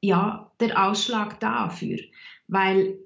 ja 0.00 0.52
der 0.60 0.88
Ausschlag 0.88 1.40
dafür, 1.40 1.98
weil 2.46 2.98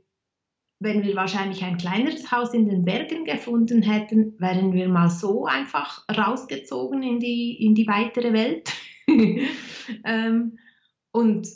wenn 0.80 1.04
wir 1.04 1.14
wahrscheinlich 1.14 1.62
ein 1.62 1.76
kleineres 1.76 2.32
Haus 2.32 2.54
in 2.54 2.68
den 2.68 2.84
Bergen 2.84 3.24
gefunden 3.24 3.82
hätten, 3.82 4.34
wären 4.40 4.72
wir 4.72 4.88
mal 4.88 5.10
so 5.10 5.46
einfach 5.46 6.04
rausgezogen 6.08 7.04
in 7.04 7.20
die, 7.20 7.64
in 7.64 7.76
die 7.76 7.86
weitere 7.86 8.32
Welt. 8.32 8.72
ähm, 10.04 10.58
und 11.12 11.46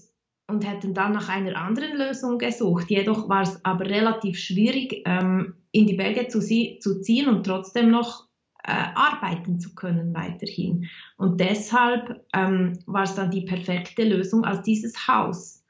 und 0.49 0.65
hätten 0.65 0.95
dann 0.95 1.13
nach 1.13 1.29
einer 1.29 1.57
anderen 1.57 1.97
Lösung 1.97 2.39
gesucht. 2.39 2.91
Jedoch 2.91 3.29
war 3.29 3.43
es 3.43 3.65
aber 3.65 3.87
relativ 3.87 4.39
schwierig, 4.39 5.03
ähm, 5.05 5.55
in 5.73 5.87
die 5.87 5.95
Berge 5.95 6.29
zu, 6.29 6.41
zu, 6.41 7.01
ziehen 7.01 7.29
und 7.29 7.45
trotzdem 7.45 7.91
noch 7.91 8.29
äh, 8.67 8.73
arbeiten 8.95 9.61
zu 9.61 9.75
können 9.75 10.15
weiterhin. 10.15 10.89
Und 11.17 11.41
deshalb 11.41 12.25
ähm, 12.35 12.79
war 12.87 13.05
es 13.05 13.15
dann 13.15 13.31
die 13.31 13.43
perfekte 13.43 14.05
Lösung, 14.05 14.45
als 14.45 14.63
dieses 14.63 15.07
Haus 15.07 15.65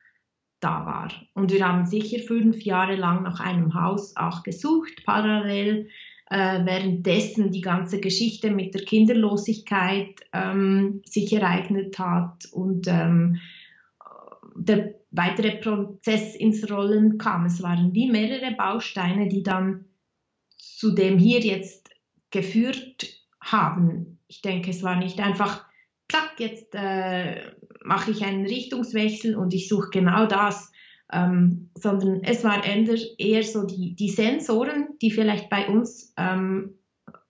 da 0.61 0.87
war. 0.87 1.09
Und 1.35 1.53
wir 1.53 1.67
haben 1.67 1.85
sicher 1.85 2.19
fünf 2.26 2.62
Jahre 2.62 2.97
lang 2.97 3.23
nach 3.23 3.41
einem 3.41 3.75
Haus 3.75 4.17
auch 4.17 4.43
gesucht, 4.43 5.03
parallel, 5.05 5.88
äh, 6.31 6.65
währenddessen 6.65 7.53
die 7.53 7.61
ganze 7.61 8.00
Geschichte 8.00 8.50
mit 8.50 8.75
der 8.75 8.85
Kinderlosigkeit 8.85 10.23
ähm, 10.33 11.03
sich 11.05 11.33
ereignet 11.33 11.99
hat 11.99 12.47
und 12.53 12.88
ähm, 12.88 13.37
der 14.57 14.95
weitere 15.11 15.59
Prozess 15.59 16.35
ins 16.35 16.69
Rollen 16.71 17.19
kam. 17.19 17.45
Es 17.45 17.62
waren 17.62 17.93
wie 17.95 18.11
mehrere 18.11 18.55
Bausteine, 18.57 19.29
die 19.29 19.43
dann 19.43 19.85
zu 20.57 20.95
dem 20.95 21.19
hier 21.19 21.41
jetzt 21.41 21.91
geführt 22.37 23.07
haben. 23.40 24.19
Ich 24.28 24.43
denke, 24.43 24.71
es 24.71 24.83
war 24.83 24.97
nicht 24.97 25.21
einfach, 25.21 25.64
klack, 26.07 26.35
jetzt 26.38 26.75
äh, 26.75 27.52
mache 27.83 28.11
ich 28.11 28.25
einen 28.25 28.45
Richtungswechsel 28.45 29.37
und 29.37 29.55
ich 29.55 29.69
suche 29.69 29.88
genau 29.90 30.26
das, 30.26 30.71
ähm, 31.11 31.71
sondern 31.75 32.23
es 32.23 32.45
war 32.45 32.62
eher 32.64 33.43
so 33.43 33.64
die, 33.64 33.95
die 33.95 34.11
Sensoren, 34.11 34.88
die 35.00 35.11
vielleicht 35.11 35.49
bei 35.49 35.66
uns 35.66 36.12
ähm, 36.19 36.75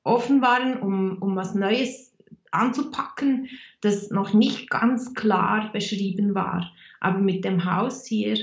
offen 0.03 0.43
waren, 0.43 0.81
um, 0.81 1.23
um 1.23 1.37
was 1.37 1.55
Neues 1.55 2.13
anzupacken, 2.51 3.49
das 3.81 4.11
noch 4.11 4.33
nicht 4.33 4.69
ganz 4.69 5.15
klar 5.15 5.71
beschrieben 5.73 6.35
war. 6.35 6.73
Aber 6.99 7.19
mit 7.19 7.45
dem 7.45 7.65
Haus 7.65 8.07
hier 8.07 8.39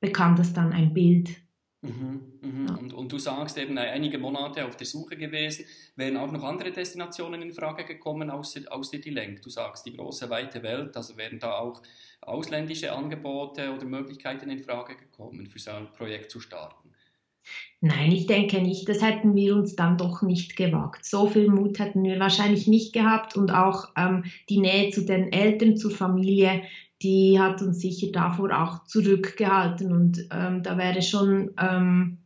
bekam 0.00 0.36
das 0.36 0.52
dann 0.52 0.72
ein 0.72 0.92
Bild. 0.92 1.30
Mhm, 1.86 2.22
mhm. 2.42 2.66
Ja. 2.66 2.74
Und, 2.74 2.92
und, 2.92 3.12
du 3.12 3.18
sagst 3.18 3.56
eben 3.58 3.76
einige 3.78 4.18
Monate 4.18 4.64
auf 4.64 4.76
der 4.76 4.86
Suche 4.86 5.16
gewesen. 5.16 5.64
Wären 5.94 6.16
auch 6.16 6.30
noch 6.30 6.42
andere 6.42 6.72
Destinationen 6.72 7.42
in 7.42 7.52
Frage 7.52 7.84
gekommen 7.84 8.30
außer, 8.30 8.60
außer 8.70 8.98
die 8.98 9.10
Lenk? 9.10 9.42
Du 9.42 9.50
sagst 9.50 9.86
die 9.86 9.96
große 9.96 10.28
weite 10.30 10.62
Welt, 10.62 10.96
also 10.96 11.16
wären 11.16 11.38
da 11.38 11.58
auch 11.58 11.82
ausländische 12.20 12.92
Angebote 12.92 13.72
oder 13.72 13.84
Möglichkeiten 13.84 14.50
in 14.50 14.58
Frage 14.58 14.96
gekommen, 14.96 15.46
für 15.46 15.58
so 15.58 15.70
ein 15.70 15.92
Projekt 15.92 16.30
zu 16.30 16.40
starten? 16.40 16.86
Nein, 17.80 18.10
ich 18.10 18.26
denke 18.26 18.60
nicht. 18.60 18.88
Das 18.88 19.02
hätten 19.02 19.34
wir 19.34 19.54
uns 19.54 19.76
dann 19.76 19.98
doch 19.98 20.22
nicht 20.22 20.56
gewagt. 20.56 21.04
So 21.04 21.28
viel 21.28 21.48
Mut 21.48 21.78
hätten 21.78 22.02
wir 22.02 22.18
wahrscheinlich 22.18 22.66
nicht 22.66 22.92
gehabt 22.92 23.36
und 23.36 23.52
auch 23.52 23.90
ähm, 23.96 24.24
die 24.48 24.58
Nähe 24.58 24.90
zu 24.90 25.04
den 25.04 25.32
Eltern, 25.32 25.76
zur 25.76 25.90
Familie, 25.90 26.62
die 27.02 27.38
hat 27.38 27.62
uns 27.62 27.80
sicher 27.80 28.08
davor 28.12 28.50
auch 28.58 28.84
zurückgehalten. 28.84 29.92
Und 29.92 30.26
ähm, 30.30 30.62
da 30.62 30.78
wäre 30.78 31.02
schon 31.02 31.52
ähm, 31.58 32.18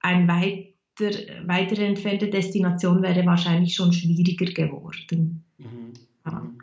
ein 0.00 0.28
weiter, 0.28 1.18
weitere 1.46 1.86
entfernte 1.86 2.28
Destination 2.28 3.02
wäre 3.02 3.24
wahrscheinlich 3.26 3.74
schon 3.74 3.92
schwieriger 3.92 4.52
geworden. 4.52 5.44
Mhm. 5.58 5.92
Ja. 6.24 6.40
Mhm. 6.40 6.58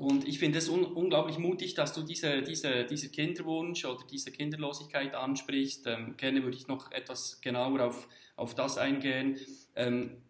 Und 0.00 0.26
ich 0.26 0.38
finde 0.38 0.56
es 0.58 0.70
un 0.70 0.84
unglaublich 0.84 1.36
mutig, 1.36 1.74
dass 1.74 1.92
du 1.92 2.02
diese, 2.02 2.40
diese, 2.40 2.86
diese 2.86 3.10
Kinderwunsch 3.10 3.84
oder 3.84 4.02
diese 4.10 4.32
Kinderlosigkeit 4.32 5.14
ansprichst. 5.14 5.86
Ähm, 5.86 6.14
gerne 6.16 6.42
würde 6.42 6.56
ich 6.56 6.68
noch 6.68 6.90
etwas 6.90 7.38
genauer 7.42 7.84
auf, 7.84 8.08
auf 8.34 8.54
das 8.54 8.78
eingehen. 8.78 9.36
Ähm, 9.76 10.22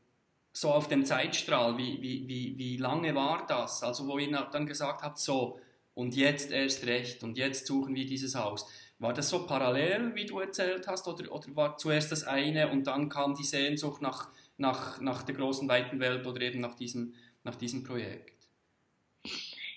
so 0.53 0.71
auf 0.71 0.89
dem 0.89 1.05
Zeitstrahl, 1.05 1.77
wie, 1.79 2.01
wie, 2.03 2.29
wie, 2.29 2.59
wie 2.59 2.77
lange 2.77 3.15
war 3.15 3.47
das? 3.47 3.83
Also 3.83 4.07
wo 4.07 4.19
ihr 4.19 4.31
dann 4.53 4.67
gesagt 4.67 5.03
habt, 5.03 5.19
so, 5.19 5.61
und 5.95 6.17
jetzt 6.17 6.51
erst 6.51 6.87
recht, 6.87 7.23
und 7.23 7.37
jetzt 7.37 7.67
suchen 7.67 7.95
wir 7.95 8.07
dieses 8.07 8.35
Haus. 8.35 8.67
War 8.99 9.13
das 9.13 9.29
so 9.29 9.47
parallel, 9.47 10.15
wie 10.15 10.27
du 10.27 10.41
erzählt 10.41 10.87
hast, 10.87 11.07
oder, 11.09 11.33
oder 11.33 11.57
war 11.57 11.77
zuerst 11.77 12.13
das 12.13 12.25
eine 12.25 12.71
und 12.71 12.87
dann 12.87 13.09
kam 13.09 13.35
die 13.35 13.45
Sehnsucht 13.45 14.03
nach, 14.03 14.29
nach, 14.57 15.01
nach 15.01 15.23
der 15.23 15.35
großen, 15.35 15.69
weiten 15.69 16.01
Welt 16.01 16.27
oder 16.27 16.41
eben 16.41 16.61
nach 16.61 16.75
diesem, 16.75 17.15
nach 17.45 17.57
diesem 17.57 17.83
Projekt? 17.83 18.35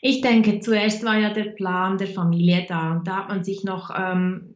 Ich 0.01 0.22
denke, 0.22 0.60
zuerst 0.60 1.06
war 1.06 1.18
ja 1.18 1.34
der 1.34 1.51
Plan 1.51 1.98
der 1.98 2.08
Familie 2.08 2.65
da 2.68 2.92
und 2.92 3.08
da 3.08 3.18
hat 3.18 3.30
man 3.30 3.44
sich 3.44 3.63
noch 3.63 3.89
ähm, 3.98 4.56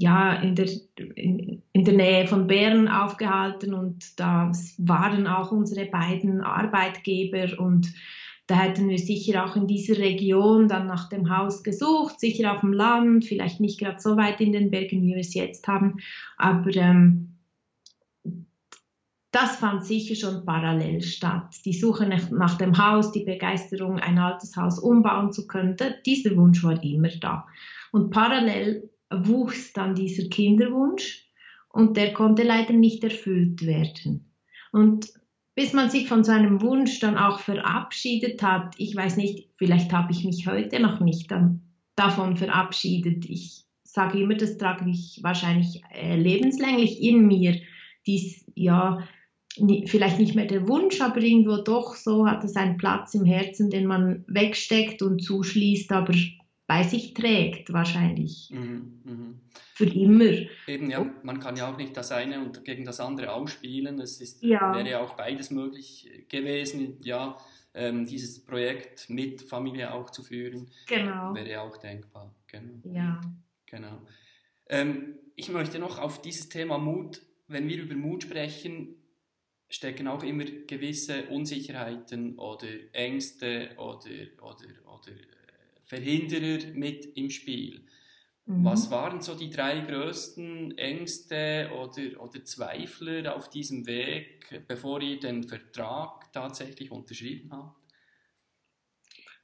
ja, 0.00 0.34
in, 0.34 0.54
der, 0.54 0.68
in, 1.16 1.60
in, 1.72 1.84
der 1.84 1.94
Nähe 1.94 2.28
von 2.28 2.46
Bern 2.46 2.86
aufgehalten 2.86 3.74
und 3.74 4.18
da 4.18 4.52
waren 4.78 5.26
auch 5.26 5.50
unsere 5.50 5.86
beiden 5.86 6.40
Arbeitgeber 6.40 7.58
und 7.58 7.92
da 8.46 8.54
hätten 8.60 8.88
wir 8.88 8.98
sicher 8.98 9.44
auch 9.44 9.56
in 9.56 9.66
dieser 9.66 9.98
Region 9.98 10.68
dann 10.68 10.86
nach 10.86 11.08
dem 11.08 11.36
Haus 11.36 11.64
gesucht, 11.64 12.20
sicher 12.20 12.54
auf 12.54 12.60
dem 12.60 12.72
Land, 12.72 13.24
vielleicht 13.24 13.58
nicht 13.58 13.80
gerade 13.80 13.98
so 13.98 14.16
weit 14.16 14.40
in 14.40 14.52
den 14.52 14.70
Bergen, 14.70 15.02
wie 15.02 15.14
wir 15.14 15.20
es 15.20 15.34
jetzt 15.34 15.66
haben, 15.66 15.96
aber 16.36 16.74
ähm, 16.76 17.34
das 19.32 19.56
fand 19.56 19.84
sicher 19.84 20.14
schon 20.14 20.44
parallel 20.44 21.02
statt. 21.02 21.56
Die 21.64 21.74
Suche 21.74 22.06
nach, 22.06 22.30
nach, 22.30 22.56
dem 22.56 22.78
Haus, 22.78 23.10
die 23.10 23.24
Begeisterung, 23.24 23.98
ein 23.98 24.16
altes 24.18 24.56
Haus 24.56 24.78
umbauen 24.78 25.32
zu 25.32 25.48
können, 25.48 25.76
dieser 26.06 26.36
Wunsch 26.36 26.62
war 26.62 26.82
immer 26.82 27.10
da. 27.20 27.46
Und 27.90 28.10
parallel 28.10 28.87
wuchs 29.10 29.72
dann 29.72 29.94
dieser 29.94 30.28
Kinderwunsch 30.28 31.26
und 31.68 31.96
der 31.96 32.12
konnte 32.12 32.42
leider 32.42 32.72
nicht 32.72 33.04
erfüllt 33.04 33.64
werden. 33.66 34.32
Und 34.72 35.08
bis 35.54 35.72
man 35.72 35.90
sich 35.90 36.08
von 36.08 36.22
seinem 36.22 36.62
Wunsch 36.62 37.00
dann 37.00 37.16
auch 37.16 37.40
verabschiedet 37.40 38.42
hat, 38.42 38.74
ich 38.78 38.94
weiß 38.94 39.16
nicht, 39.16 39.48
vielleicht 39.56 39.92
habe 39.92 40.12
ich 40.12 40.24
mich 40.24 40.46
heute 40.46 40.80
noch 40.80 41.00
nicht 41.00 41.32
davon 41.96 42.36
verabschiedet. 42.36 43.24
Ich 43.28 43.64
sage 43.82 44.20
immer, 44.20 44.34
das 44.34 44.56
trage 44.56 44.88
ich 44.88 45.18
wahrscheinlich 45.22 45.82
äh, 45.92 46.16
lebenslänglich 46.16 47.02
in 47.02 47.26
mir, 47.26 47.60
dies 48.06 48.44
ja 48.54 48.98
vielleicht 49.86 50.20
nicht 50.20 50.36
mehr 50.36 50.46
der 50.46 50.68
Wunsch, 50.68 51.00
aber 51.00 51.20
irgendwo 51.20 51.56
doch 51.56 51.96
so 51.96 52.26
hat 52.26 52.44
es 52.44 52.54
einen 52.54 52.76
Platz 52.76 53.14
im 53.14 53.24
Herzen, 53.24 53.70
den 53.70 53.86
man 53.86 54.24
wegsteckt 54.28 55.02
und 55.02 55.22
zuschließt, 55.22 55.90
aber 55.90 56.14
bei 56.68 56.82
sich 56.82 57.14
trägt 57.14 57.72
wahrscheinlich. 57.72 58.50
Mhm, 58.52 59.00
mh. 59.04 59.34
Für 59.74 59.86
immer. 59.86 60.46
Eben, 60.66 60.90
ja, 60.90 61.04
man 61.22 61.40
kann 61.40 61.56
ja 61.56 61.72
auch 61.72 61.78
nicht 61.78 61.96
das 61.96 62.12
eine 62.12 62.44
und 62.44 62.62
gegen 62.64 62.84
das 62.84 63.00
andere 63.00 63.32
ausspielen. 63.32 63.98
Es 64.00 64.20
ist, 64.20 64.42
ja. 64.42 64.74
wäre 64.74 64.88
ja 64.88 65.00
auch 65.00 65.14
beides 65.14 65.50
möglich 65.50 66.26
gewesen, 66.28 66.98
ja, 67.00 67.38
ähm, 67.72 68.06
dieses 68.06 68.44
Projekt 68.44 69.08
mit 69.08 69.40
Familie 69.40 69.94
auch 69.94 70.10
zu 70.10 70.22
führen. 70.22 70.70
Genau. 70.86 71.34
Wäre 71.34 71.50
ja 71.50 71.62
auch 71.62 71.78
denkbar. 71.78 72.34
Genau. 72.48 72.80
Ja. 72.84 73.20
Genau. 73.64 74.02
Ähm, 74.68 75.14
ich 75.36 75.48
möchte 75.48 75.78
noch 75.78 75.98
auf 75.98 76.20
dieses 76.20 76.50
Thema 76.50 76.76
Mut, 76.76 77.22
wenn 77.46 77.66
wir 77.66 77.82
über 77.82 77.94
Mut 77.94 78.24
sprechen, 78.24 78.94
stecken 79.70 80.06
auch 80.06 80.22
immer 80.22 80.44
gewisse 80.44 81.28
Unsicherheiten 81.28 82.38
oder 82.38 82.68
Ängste 82.92 83.70
oder, 83.78 84.10
oder, 84.42 84.66
oder 84.84 85.12
äh, 85.12 85.37
Verhinderer 85.88 86.74
mit 86.74 87.16
im 87.16 87.30
Spiel. 87.30 87.80
Mhm. 88.44 88.64
Was 88.64 88.90
waren 88.90 89.20
so 89.20 89.34
die 89.34 89.50
drei 89.50 89.80
größten 89.80 90.76
Ängste 90.76 91.70
oder, 91.74 92.22
oder 92.22 92.44
Zweifler 92.44 93.34
auf 93.34 93.48
diesem 93.48 93.86
Weg, 93.86 94.64
bevor 94.68 95.00
ihr 95.00 95.18
den 95.18 95.44
Vertrag 95.44 96.30
tatsächlich 96.32 96.90
unterschrieben 96.90 97.50
habt? 97.52 97.82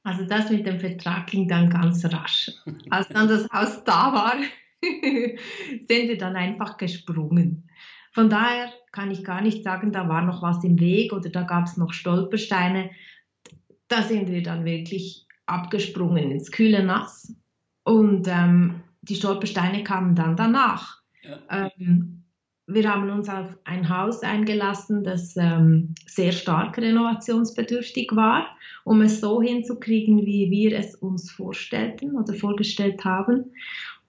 Also 0.02 0.26
das 0.26 0.50
mit 0.50 0.66
dem 0.66 0.80
Vertrag 0.80 1.26
ging 1.28 1.48
dann 1.48 1.70
ganz 1.70 2.04
rasch. 2.04 2.50
Als 2.90 3.08
dann 3.08 3.26
das 3.26 3.48
Haus 3.50 3.82
da 3.84 4.12
war, 4.12 4.36
sind 4.82 5.88
wir 5.88 6.18
dann 6.18 6.36
einfach 6.36 6.76
gesprungen. 6.76 7.70
Von 8.12 8.28
daher 8.28 8.70
kann 8.92 9.10
ich 9.10 9.24
gar 9.24 9.40
nicht 9.40 9.64
sagen, 9.64 9.92
da 9.92 10.08
war 10.08 10.22
noch 10.22 10.42
was 10.42 10.62
im 10.62 10.78
Weg 10.78 11.14
oder 11.14 11.30
da 11.30 11.42
gab 11.42 11.64
es 11.64 11.78
noch 11.78 11.94
Stolpersteine. 11.94 12.90
Da 13.88 14.02
sind 14.02 14.30
wir 14.30 14.42
dann 14.42 14.66
wirklich 14.66 15.23
abgesprungen 15.46 16.30
ins 16.30 16.50
kühle 16.50 16.82
Nass 16.82 17.34
und 17.84 18.26
ähm, 18.28 18.82
die 19.02 19.16
Stolpersteine 19.16 19.84
kamen 19.84 20.14
dann 20.14 20.36
danach. 20.36 21.02
Ja. 21.22 21.38
Ähm, 21.78 22.24
wir 22.66 22.90
haben 22.90 23.10
uns 23.10 23.28
auf 23.28 23.58
ein 23.64 23.88
Haus 23.90 24.22
eingelassen, 24.22 25.04
das 25.04 25.36
ähm, 25.36 25.94
sehr 26.06 26.32
stark 26.32 26.78
renovationsbedürftig 26.78 28.10
war, 28.14 28.56
um 28.84 29.02
es 29.02 29.20
so 29.20 29.42
hinzukriegen, 29.42 30.24
wie 30.24 30.50
wir 30.50 30.78
es 30.78 30.94
uns 30.94 31.30
vorstellten 31.30 32.16
oder 32.16 32.32
vorgestellt 32.32 33.04
haben. 33.04 33.52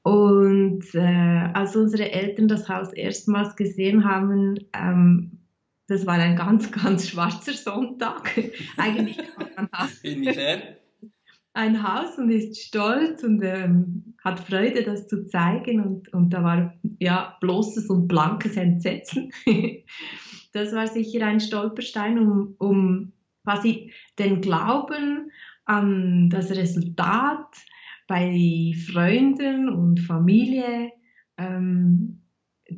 Und 0.04 0.86
äh, 0.94 1.50
als 1.54 1.76
unsere 1.76 2.12
Eltern 2.12 2.48
das 2.48 2.70
Haus 2.70 2.94
erstmals 2.94 3.56
gesehen 3.56 4.06
haben, 4.06 4.60
ähm, 4.74 5.40
das 5.88 6.06
war 6.06 6.16
ein 6.16 6.36
ganz, 6.36 6.72
ganz 6.72 7.10
schwarzer 7.10 7.54
Sonntag. 7.54 8.32
Eigentlich 8.78 9.18
man 9.56 9.70
Inwiefern? 10.04 10.62
Ein 11.56 11.82
Haus 11.82 12.18
und 12.18 12.30
ist 12.30 12.62
stolz 12.62 13.24
und 13.24 13.42
ähm, 13.42 14.16
hat 14.24 14.42
Freude, 14.42 14.84
das 14.84 15.08
zu 15.08 15.26
zeigen. 15.26 15.82
Und, 15.82 16.14
und 16.14 16.32
da 16.32 16.44
war 16.44 16.74
ja 17.00 17.38
bloßes 17.40 17.90
und 17.90 18.08
blankes 18.08 18.58
Entsetzen. 18.58 19.32
das 20.54 20.74
war 20.74 20.88
sicher 20.88 21.26
ein 21.26 21.40
Stolperstein, 21.40 22.20
um, 22.20 22.56
um 22.60 23.14
quasi 23.46 23.94
den 24.20 24.42
Glauben 24.42 25.32
an 25.64 26.30
das 26.30 26.52
Resultat 26.52 27.48
bei 28.08 28.74
Freunden 28.92 29.70
und 29.70 30.02
Familie 30.02 30.92
ähm, 31.38 32.22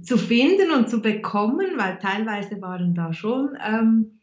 zu 0.04 0.18
finden 0.18 0.72
und 0.72 0.88
zu 0.88 1.02
bekommen, 1.02 1.78
weil 1.78 1.98
teilweise 1.98 2.62
waren 2.62 2.94
da 2.94 3.12
schon 3.12 3.58
ähm, 3.66 4.17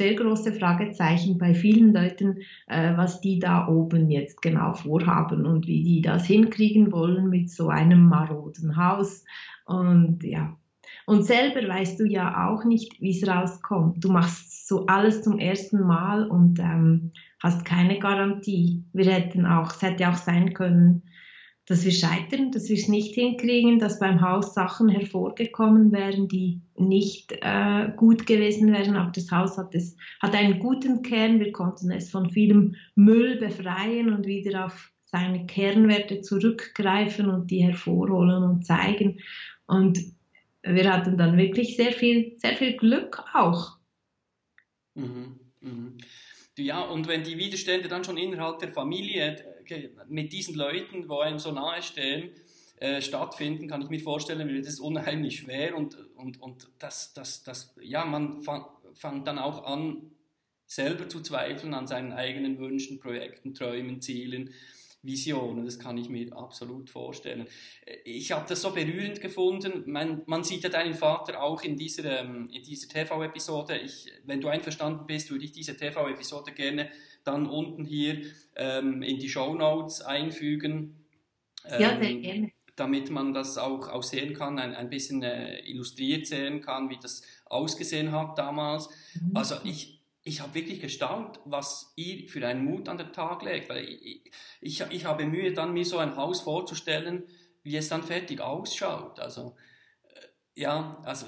sehr 0.00 0.14
große 0.14 0.54
Fragezeichen 0.54 1.36
bei 1.36 1.52
vielen 1.52 1.92
Leuten, 1.92 2.38
äh, 2.68 2.96
was 2.96 3.20
die 3.20 3.38
da 3.38 3.68
oben 3.68 4.08
jetzt 4.08 4.40
genau 4.40 4.72
vorhaben 4.72 5.44
und 5.44 5.66
wie 5.66 5.82
die 5.82 6.00
das 6.00 6.24
hinkriegen 6.24 6.90
wollen 6.90 7.28
mit 7.28 7.50
so 7.50 7.68
einem 7.68 8.08
maroden 8.08 8.78
Haus. 8.78 9.26
Und 9.66 10.24
ja, 10.24 10.56
und 11.04 11.24
selber 11.24 11.68
weißt 11.68 12.00
du 12.00 12.06
ja 12.06 12.48
auch 12.48 12.64
nicht, 12.64 12.98
wie 13.02 13.10
es 13.10 13.28
rauskommt. 13.28 14.02
Du 14.02 14.10
machst 14.10 14.66
so 14.66 14.86
alles 14.86 15.22
zum 15.22 15.38
ersten 15.38 15.82
Mal 15.82 16.26
und 16.26 16.58
ähm, 16.60 17.12
hast 17.42 17.66
keine 17.66 17.98
Garantie. 17.98 18.82
Wir 18.94 19.12
hätten 19.12 19.44
auch, 19.44 19.70
es 19.70 19.82
hätte 19.82 20.08
auch 20.08 20.14
sein 20.16 20.54
können, 20.54 21.02
dass 21.70 21.84
wir 21.84 21.92
scheitern, 21.92 22.50
dass 22.50 22.68
wir 22.68 22.76
es 22.76 22.88
nicht 22.88 23.14
hinkriegen, 23.14 23.78
dass 23.78 24.00
beim 24.00 24.20
Haus 24.20 24.54
Sachen 24.54 24.88
hervorgekommen 24.88 25.92
wären, 25.92 26.26
die 26.26 26.60
nicht 26.76 27.30
äh, 27.42 27.92
gut 27.96 28.26
gewesen 28.26 28.72
wären. 28.72 28.96
Aber 28.96 29.12
das 29.12 29.30
Haus 29.30 29.56
hat, 29.56 29.72
es, 29.76 29.94
hat 30.20 30.34
einen 30.34 30.58
guten 30.58 31.02
Kern. 31.02 31.38
Wir 31.38 31.52
konnten 31.52 31.92
es 31.92 32.10
von 32.10 32.28
vielem 32.28 32.74
Müll 32.96 33.36
befreien 33.36 34.12
und 34.12 34.26
wieder 34.26 34.66
auf 34.66 34.90
seine 35.04 35.46
Kernwerte 35.46 36.22
zurückgreifen 36.22 37.30
und 37.30 37.52
die 37.52 37.62
hervorholen 37.62 38.42
und 38.42 38.66
zeigen. 38.66 39.20
Und 39.68 40.00
wir 40.64 40.92
hatten 40.92 41.16
dann 41.16 41.36
wirklich 41.36 41.76
sehr 41.76 41.92
viel, 41.92 42.34
sehr 42.38 42.56
viel 42.56 42.76
Glück 42.78 43.22
auch. 43.32 43.78
Mhm, 44.96 45.38
mh. 45.60 45.92
Ja, 46.58 46.80
und 46.80 47.08
wenn 47.08 47.22
die 47.22 47.38
Widerstände 47.38 47.88
dann 47.88 48.04
schon 48.04 48.16
innerhalb 48.16 48.58
der 48.58 48.70
Familie 48.70 49.36
äh, 49.36 49.59
mit 50.08 50.32
diesen 50.32 50.54
Leuten, 50.54 51.08
wo 51.08 51.20
einem 51.20 51.38
so 51.38 51.52
nahe 51.52 51.82
stehen, 51.82 52.30
äh, 52.76 53.02
stattfinden, 53.02 53.68
kann 53.68 53.82
ich 53.82 53.88
mir 53.88 54.00
vorstellen, 54.00 54.48
wird 54.48 54.66
es 54.66 54.80
unheimlich 54.80 55.38
schwer 55.38 55.76
und, 55.76 55.96
und, 56.16 56.40
und 56.40 56.68
das, 56.78 57.12
das, 57.12 57.42
das, 57.42 57.74
ja, 57.80 58.04
man 58.04 58.42
fängt 58.94 59.26
dann 59.26 59.38
auch 59.38 59.64
an, 59.64 60.10
selber 60.66 61.08
zu 61.08 61.20
zweifeln 61.20 61.74
an 61.74 61.86
seinen 61.86 62.12
eigenen 62.12 62.58
Wünschen, 62.58 63.00
Projekten, 63.00 63.54
Träumen, 63.54 64.00
Zielen. 64.00 64.54
Visionen, 65.02 65.64
das 65.64 65.78
kann 65.78 65.96
ich 65.96 66.10
mir 66.10 66.30
absolut 66.36 66.90
vorstellen. 66.90 67.46
Ich 68.04 68.32
habe 68.32 68.46
das 68.46 68.60
so 68.60 68.70
berührend 68.70 69.20
gefunden. 69.22 69.84
Man, 69.86 70.22
man, 70.26 70.44
sieht 70.44 70.62
ja 70.62 70.68
deinen 70.68 70.92
Vater 70.92 71.42
auch 71.42 71.62
in 71.62 71.78
dieser, 71.78 72.20
ähm, 72.20 72.48
dieser 72.48 72.88
TV-Episode. 72.88 73.80
Wenn 74.24 74.42
du 74.42 74.48
einverstanden 74.48 75.06
bist, 75.06 75.30
würde 75.30 75.46
ich 75.46 75.52
diese 75.52 75.74
TV-Episode 75.74 76.52
gerne 76.52 76.90
dann 77.24 77.46
unten 77.46 77.84
hier 77.84 78.22
ähm, 78.56 79.02
in 79.02 79.18
die 79.18 79.28
Show 79.28 79.54
Notes 79.54 80.00
einfügen. 80.02 81.04
Ähm, 81.66 81.80
ja, 81.80 82.00
sehr 82.00 82.14
gerne. 82.14 82.52
Damit 82.76 83.10
man 83.10 83.34
das 83.34 83.58
auch, 83.58 83.88
auch 83.88 84.02
sehen 84.02 84.32
kann, 84.32 84.58
ein, 84.58 84.74
ein 84.74 84.88
bisschen 84.88 85.22
äh, 85.22 85.60
illustriert 85.68 86.26
sehen 86.26 86.60
kann, 86.60 86.88
wie 86.88 86.98
das 87.00 87.22
ausgesehen 87.44 88.12
hat 88.12 88.38
damals. 88.38 88.88
Mhm. 89.20 89.36
Also 89.36 89.56
ich, 89.64 90.00
ich 90.22 90.40
habe 90.40 90.54
wirklich 90.54 90.80
gestaunt, 90.80 91.40
was 91.44 91.92
ihr 91.96 92.28
für 92.28 92.46
einen 92.46 92.64
Mut 92.64 92.88
an 92.88 92.98
den 92.98 93.12
Tag 93.12 93.42
legt. 93.42 93.68
Weil 93.68 93.84
ich, 93.84 94.22
ich, 94.60 94.80
ich, 94.90 95.04
habe 95.04 95.26
Mühe, 95.26 95.52
dann 95.52 95.72
mir 95.72 95.84
so 95.84 95.98
ein 95.98 96.16
Haus 96.16 96.40
vorzustellen, 96.40 97.24
wie 97.62 97.76
es 97.76 97.88
dann 97.88 98.02
fertig 98.02 98.40
ausschaut. 98.40 99.20
Also, 99.20 99.56
ja, 100.54 101.00
also, 101.04 101.26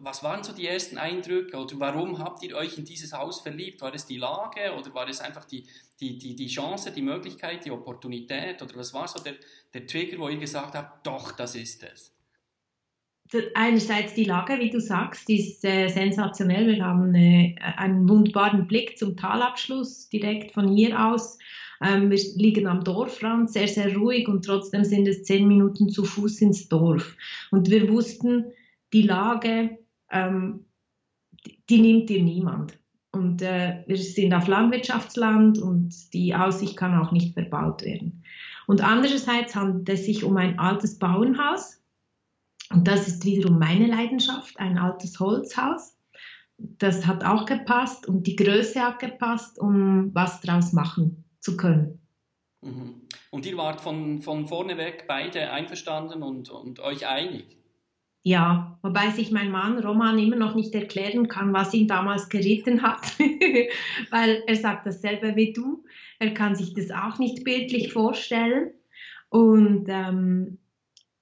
was 0.00 0.22
waren 0.22 0.44
so 0.44 0.52
die 0.52 0.66
ersten 0.66 0.98
Eindrücke 0.98 1.56
oder 1.56 1.80
warum 1.80 2.18
habt 2.18 2.42
ihr 2.42 2.54
euch 2.56 2.76
in 2.76 2.84
dieses 2.84 3.12
Haus 3.12 3.40
verliebt? 3.40 3.80
War 3.80 3.94
es 3.94 4.06
die 4.06 4.18
Lage 4.18 4.74
oder 4.74 4.92
war 4.94 5.08
es 5.08 5.20
einfach 5.20 5.46
die, 5.46 5.66
die, 6.00 6.18
die, 6.18 6.36
die 6.36 6.48
Chance, 6.48 6.92
die 6.92 7.02
Möglichkeit, 7.02 7.64
die 7.64 7.70
Opportunität 7.70 8.60
oder 8.60 8.76
was 8.76 8.92
war 8.92 9.08
so 9.08 9.20
der, 9.20 9.36
der 9.72 9.86
Trigger, 9.86 10.18
wo 10.18 10.28
ihr 10.28 10.36
gesagt 10.36 10.74
habt, 10.74 11.06
doch, 11.06 11.32
das 11.32 11.54
ist 11.54 11.82
es? 11.82 12.12
Einerseits 13.54 14.14
die 14.14 14.24
Lage, 14.24 14.58
wie 14.58 14.70
du 14.70 14.80
sagst, 14.80 15.28
ist 15.30 15.64
äh, 15.64 15.88
sensationell. 15.88 16.66
Wir 16.66 16.84
haben 16.84 17.14
äh, 17.14 17.56
einen 17.76 18.08
wunderbaren 18.08 18.66
Blick 18.66 18.98
zum 18.98 19.16
Talabschluss 19.16 20.08
direkt 20.08 20.52
von 20.52 20.68
hier 20.68 20.98
aus. 20.98 21.38
Ähm, 21.82 22.10
wir 22.10 22.18
liegen 22.36 22.66
am 22.66 22.84
Dorfrand, 22.84 23.50
sehr, 23.50 23.68
sehr 23.68 23.94
ruhig 23.96 24.28
und 24.28 24.44
trotzdem 24.44 24.84
sind 24.84 25.08
es 25.08 25.24
zehn 25.24 25.48
Minuten 25.48 25.88
zu 25.88 26.04
Fuß 26.04 26.40
ins 26.42 26.68
Dorf. 26.68 27.16
Und 27.50 27.70
wir 27.70 27.88
wussten, 27.90 28.52
die 28.92 29.02
Lage, 29.02 29.78
ähm, 30.10 30.66
die, 31.68 31.80
nimmt 31.80 32.08
dir 32.08 32.22
niemand. 32.22 32.78
Und 33.10 33.42
äh, 33.42 33.82
wir 33.86 33.96
sind 33.96 34.32
auf 34.32 34.46
Landwirtschaftsland 34.46 35.58
und 35.58 36.12
die 36.14 36.34
Aussicht 36.34 36.76
kann 36.76 36.98
auch 36.98 37.12
nicht 37.12 37.34
verbaut 37.34 37.82
werden. 37.82 38.22
Und 38.66 38.82
andererseits 38.82 39.54
handelt 39.54 39.88
es 39.88 40.06
sich 40.06 40.24
um 40.24 40.36
ein 40.36 40.58
altes 40.58 40.98
Bauernhaus, 40.98 41.81
und 42.72 42.88
das 42.88 43.08
ist 43.08 43.24
wiederum 43.24 43.58
meine 43.58 43.86
Leidenschaft, 43.86 44.58
ein 44.58 44.78
altes 44.78 45.18
Holzhaus. 45.20 45.96
Das 46.58 47.06
hat 47.06 47.24
auch 47.24 47.46
gepasst 47.46 48.06
und 48.06 48.26
die 48.26 48.36
Größe 48.36 48.80
hat 48.80 48.98
gepasst, 48.98 49.58
um 49.58 50.14
was 50.14 50.40
draus 50.40 50.72
machen 50.72 51.24
zu 51.40 51.56
können. 51.56 52.00
Mhm. 52.62 53.02
Und 53.30 53.46
ihr 53.46 53.56
wart 53.56 53.80
von, 53.80 54.20
von 54.20 54.46
vorne 54.46 54.76
weg 54.76 55.06
beide 55.08 55.50
einverstanden 55.50 56.22
und, 56.22 56.50
und 56.50 56.80
euch 56.80 57.06
einig? 57.06 57.56
Ja, 58.24 58.78
wobei 58.82 59.10
sich 59.10 59.32
mein 59.32 59.50
Mann 59.50 59.78
Roman 59.80 60.16
immer 60.18 60.36
noch 60.36 60.54
nicht 60.54 60.72
erklären 60.74 61.26
kann, 61.26 61.52
was 61.52 61.74
ihn 61.74 61.88
damals 61.88 62.28
geritten 62.28 62.82
hat, 62.82 63.18
weil 64.10 64.44
er 64.46 64.56
sagt 64.56 64.86
dasselbe 64.86 65.34
wie 65.34 65.52
du. 65.52 65.84
Er 66.20 66.32
kann 66.32 66.54
sich 66.54 66.72
das 66.72 66.92
auch 66.92 67.18
nicht 67.18 67.42
bildlich 67.42 67.92
vorstellen. 67.92 68.70
Und 69.28 69.86
ähm, 69.88 70.58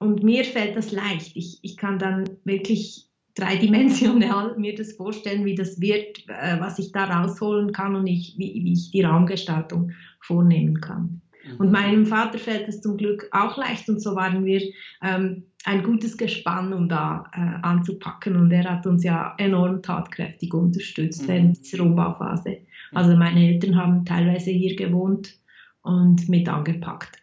und 0.01 0.23
mir 0.23 0.43
fällt 0.43 0.75
das 0.75 0.91
leicht. 0.91 1.37
Ich, 1.37 1.59
ich 1.61 1.77
kann 1.77 1.99
dann 1.99 2.27
wirklich 2.43 3.07
dreidimensional 3.35 4.55
mir 4.57 4.73
das 4.73 4.93
vorstellen, 4.93 5.45
wie 5.45 5.53
das 5.53 5.79
wird, 5.79 6.27
äh, 6.27 6.59
was 6.59 6.79
ich 6.79 6.91
da 6.91 7.05
rausholen 7.05 7.71
kann 7.71 7.95
und 7.95 8.07
ich, 8.07 8.33
wie, 8.35 8.63
wie 8.63 8.73
ich 8.73 8.89
die 8.89 9.03
Raumgestaltung 9.03 9.91
vornehmen 10.19 10.81
kann. 10.81 11.21
Mhm. 11.43 11.57
Und 11.57 11.71
meinem 11.71 12.07
Vater 12.07 12.39
fällt 12.39 12.67
es 12.67 12.81
zum 12.81 12.97
Glück 12.97 13.29
auch 13.31 13.57
leicht 13.57 13.89
und 13.89 14.01
so 14.01 14.15
waren 14.15 14.43
wir 14.43 14.63
ähm, 15.03 15.43
ein 15.65 15.83
gutes 15.83 16.17
Gespann, 16.17 16.73
um 16.73 16.89
da 16.89 17.29
äh, 17.33 17.61
anzupacken 17.61 18.37
und 18.37 18.51
er 18.51 18.63
hat 18.63 18.87
uns 18.87 19.03
ja 19.03 19.35
enorm 19.37 19.83
tatkräftig 19.83 20.51
unterstützt 20.51 21.21
mhm. 21.23 21.27
während 21.27 21.59
dieser 21.59 21.83
Umbauphase. 21.83 22.49
Mhm. 22.49 22.97
Also 22.97 23.15
meine 23.15 23.53
Eltern 23.53 23.75
haben 23.75 24.03
teilweise 24.03 24.49
hier 24.49 24.75
gewohnt 24.75 25.37
und 25.83 26.27
mit 26.27 26.49
angepackt. 26.49 27.21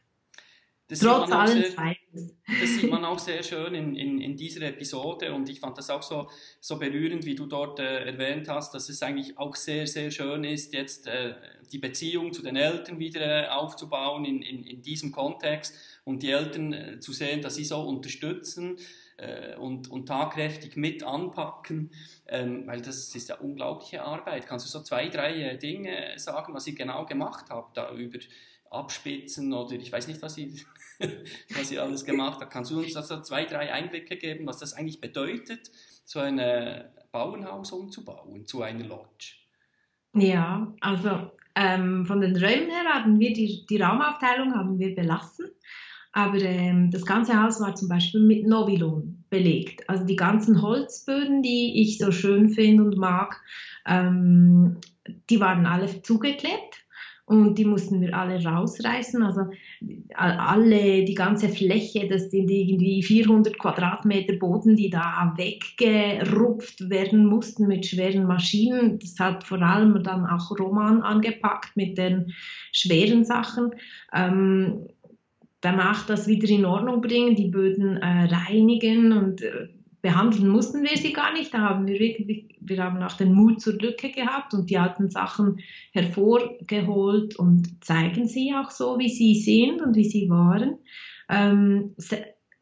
Das 0.87 1.01
Trotz 1.01 1.33
allem 1.33 1.64
Zweifels. 1.64 1.97
Das 2.61 2.70
sieht 2.70 2.90
man 2.90 3.04
auch 3.04 3.18
sehr 3.18 3.42
schön 3.42 3.74
in, 3.74 3.94
in, 3.94 4.20
in, 4.20 4.37
dieser 4.37 4.62
Episode 4.62 5.35
und 5.35 5.48
ich 5.48 5.61
fand 5.61 5.76
das 5.76 5.90
auch 5.90 6.02
so, 6.02 6.28
so 6.61 6.78
berührend, 6.78 7.24
wie 7.24 7.35
du 7.35 7.46
dort 7.46 7.78
äh, 7.78 8.04
erwähnt 8.04 8.48
hast, 8.48 8.72
dass 8.74 8.88
es 8.88 9.02
eigentlich 9.02 9.38
auch 9.38 9.54
sehr, 9.54 9.87
sehr 9.87 10.11
schön 10.11 10.44
ist, 10.44 10.72
jetzt 10.72 11.07
äh, 11.07 11.35
die 11.72 11.78
Beziehung 11.78 12.33
zu 12.33 12.42
den 12.42 12.57
Eltern 12.57 12.98
wieder 12.98 13.44
äh, 13.44 13.48
aufzubauen 13.48 14.24
in, 14.24 14.42
in, 14.42 14.64
in 14.64 14.83
diesem 14.83 15.12
Kontext 15.12 15.74
und 16.04 16.22
die 16.22 16.31
Eltern 16.31 16.72
äh, 16.72 17.00
zu 17.00 17.12
sehen, 17.12 17.42
dass 17.42 17.57
sie 17.57 17.64
so 17.64 17.81
unterstützen 17.81 18.78
äh, 19.18 19.57
und, 19.57 19.90
und 19.90 20.07
tatkräftig 20.07 20.76
mit 20.76 21.02
anpacken, 21.02 21.90
ähm, 22.26 22.66
weil 22.66 22.81
das 22.81 23.14
ist 23.14 23.28
ja 23.28 23.37
unglaubliche 23.37 24.02
Arbeit. 24.02 24.46
Kannst 24.46 24.66
du 24.66 24.70
so 24.70 24.83
zwei, 24.83 25.09
drei 25.09 25.35
äh, 25.42 25.59
Dinge 25.59 26.14
sagen, 26.16 26.54
was 26.54 26.66
ihr 26.66 26.74
genau 26.74 27.04
gemacht 27.04 27.46
habt 27.50 27.76
da 27.76 27.92
über 27.92 28.18
Abspitzen 28.70 29.52
oder 29.52 29.72
ich 29.72 29.90
weiß 29.90 30.09
nicht, 30.09 30.22
was 30.22 30.38
ihr 30.38 30.50
was 31.57 31.70
ihr 31.70 31.83
alles 31.83 32.04
gemacht 32.04 32.40
habt. 32.40 32.52
Kannst 32.52 32.70
du 32.70 32.81
uns 32.81 32.96
also 32.96 33.20
zwei, 33.20 33.44
drei 33.44 33.72
Einblicke 33.72 34.16
geben, 34.16 34.46
was 34.46 34.59
das 34.59 34.74
eigentlich 34.74 35.00
bedeutet, 35.00 35.70
so 36.04 36.20
ein 36.20 36.40
Bauernhaus 37.12 37.72
umzubauen 37.72 38.46
zu 38.46 38.62
einer 38.62 38.85
Lodge? 38.85 39.35
Ja, 40.14 40.72
also 40.81 41.31
ähm, 41.54 42.07
von 42.07 42.20
den 42.20 42.37
Räumen 42.37 42.70
her 42.70 42.94
haben 42.94 43.18
wir 43.20 43.33
die, 43.33 43.66
die 43.68 43.81
Raumaufteilung 43.81 44.54
haben 44.54 44.78
wir 44.78 44.94
belassen, 44.94 45.46
aber 46.12 46.38
ähm, 46.38 46.90
das 46.90 47.04
ganze 47.04 47.40
Haus 47.40 47.61
war 47.61 47.74
zum 47.74 47.88
Beispiel 47.88 48.20
mit 48.20 48.46
Novilon 48.46 49.24
belegt. 49.31 49.88
Also 49.88 50.04
die 50.04 50.16
ganzen 50.16 50.62
Holzböden, 50.62 51.42
die 51.42 51.83
ich 51.83 51.98
so 51.98 52.11
schön 52.11 52.48
finde 52.48 52.85
und 52.85 52.96
mag, 52.96 53.40
ähm, 53.87 54.78
die 55.31 55.40
waren 55.40 55.66
alle 55.66 56.02
zugeklebt 56.02 56.78
und 57.29 57.59
die 57.59 57.67
mussten 57.67 58.01
wir 58.01 58.17
alle 58.17 58.43
rausreißen. 58.43 59.23
Also 59.23 59.43
alle, 60.14 61.05
die 61.05 61.14
ganze 61.14 61.51
Fläche, 61.51 62.09
das 62.09 62.31
sind 62.31 62.51
irgendwie 62.51 63.03
400 63.03 63.59
Quadratmeter 63.59 64.37
Boden, 64.37 64.77
die 64.77 64.88
da 64.88 65.35
weggerupft 65.37 66.88
werden 66.88 67.27
mussten 67.27 67.67
mit 67.67 67.85
schweren 67.85 68.25
Maschinen. 68.25 68.99
Das 68.99 69.17
hat 69.21 69.45
vor 69.45 69.61
allem 69.61 70.03
dann 70.03 70.25
auch 70.25 70.59
Roman 70.59 71.03
angepackt 71.03 71.77
mit 71.77 71.99
den 71.99 72.33
schweren 72.73 73.27
Sachen. 73.27 73.73
Ähm, 74.14 74.88
danach 75.61 76.07
das 76.07 76.29
wieder 76.29 76.49
in 76.49 76.64
Ordnung 76.64 77.03
bringen, 77.03 77.37
die 77.37 77.49
Böden 77.49 77.99
äh, 77.99 78.25
reinigen 78.25 79.12
und 79.12 79.43
äh, 79.43 79.69
behandeln 80.00 80.48
mussten 80.48 80.82
wir 80.82 80.96
sie 80.96 81.12
gar 81.12 81.32
nicht. 81.32 81.52
Da 81.52 81.58
haben 81.58 81.87
wir 81.87 81.98
wirklich, 81.98 82.56
wir 82.61 82.82
haben 82.82 83.02
auch 83.02 83.16
den 83.16 83.32
Mut 83.32 83.61
zur 83.61 83.74
Lücke 83.74 84.11
gehabt 84.11 84.54
und 84.54 84.70
die 84.70 84.78
alten 84.78 85.11
Sachen 85.11 85.61
hervorgeholt 85.92 87.37
und 87.37 87.84
zeigen 87.84 88.28
sie 88.28 88.54
auch 88.54 88.70
so, 88.70 88.98
wie 88.98 89.08
sie 89.08 89.34
sind 89.34 89.82
und 89.82 89.96
wie 89.96 90.04
sie 90.04 90.28
waren. 90.30 90.78
Ähm, 91.28 91.94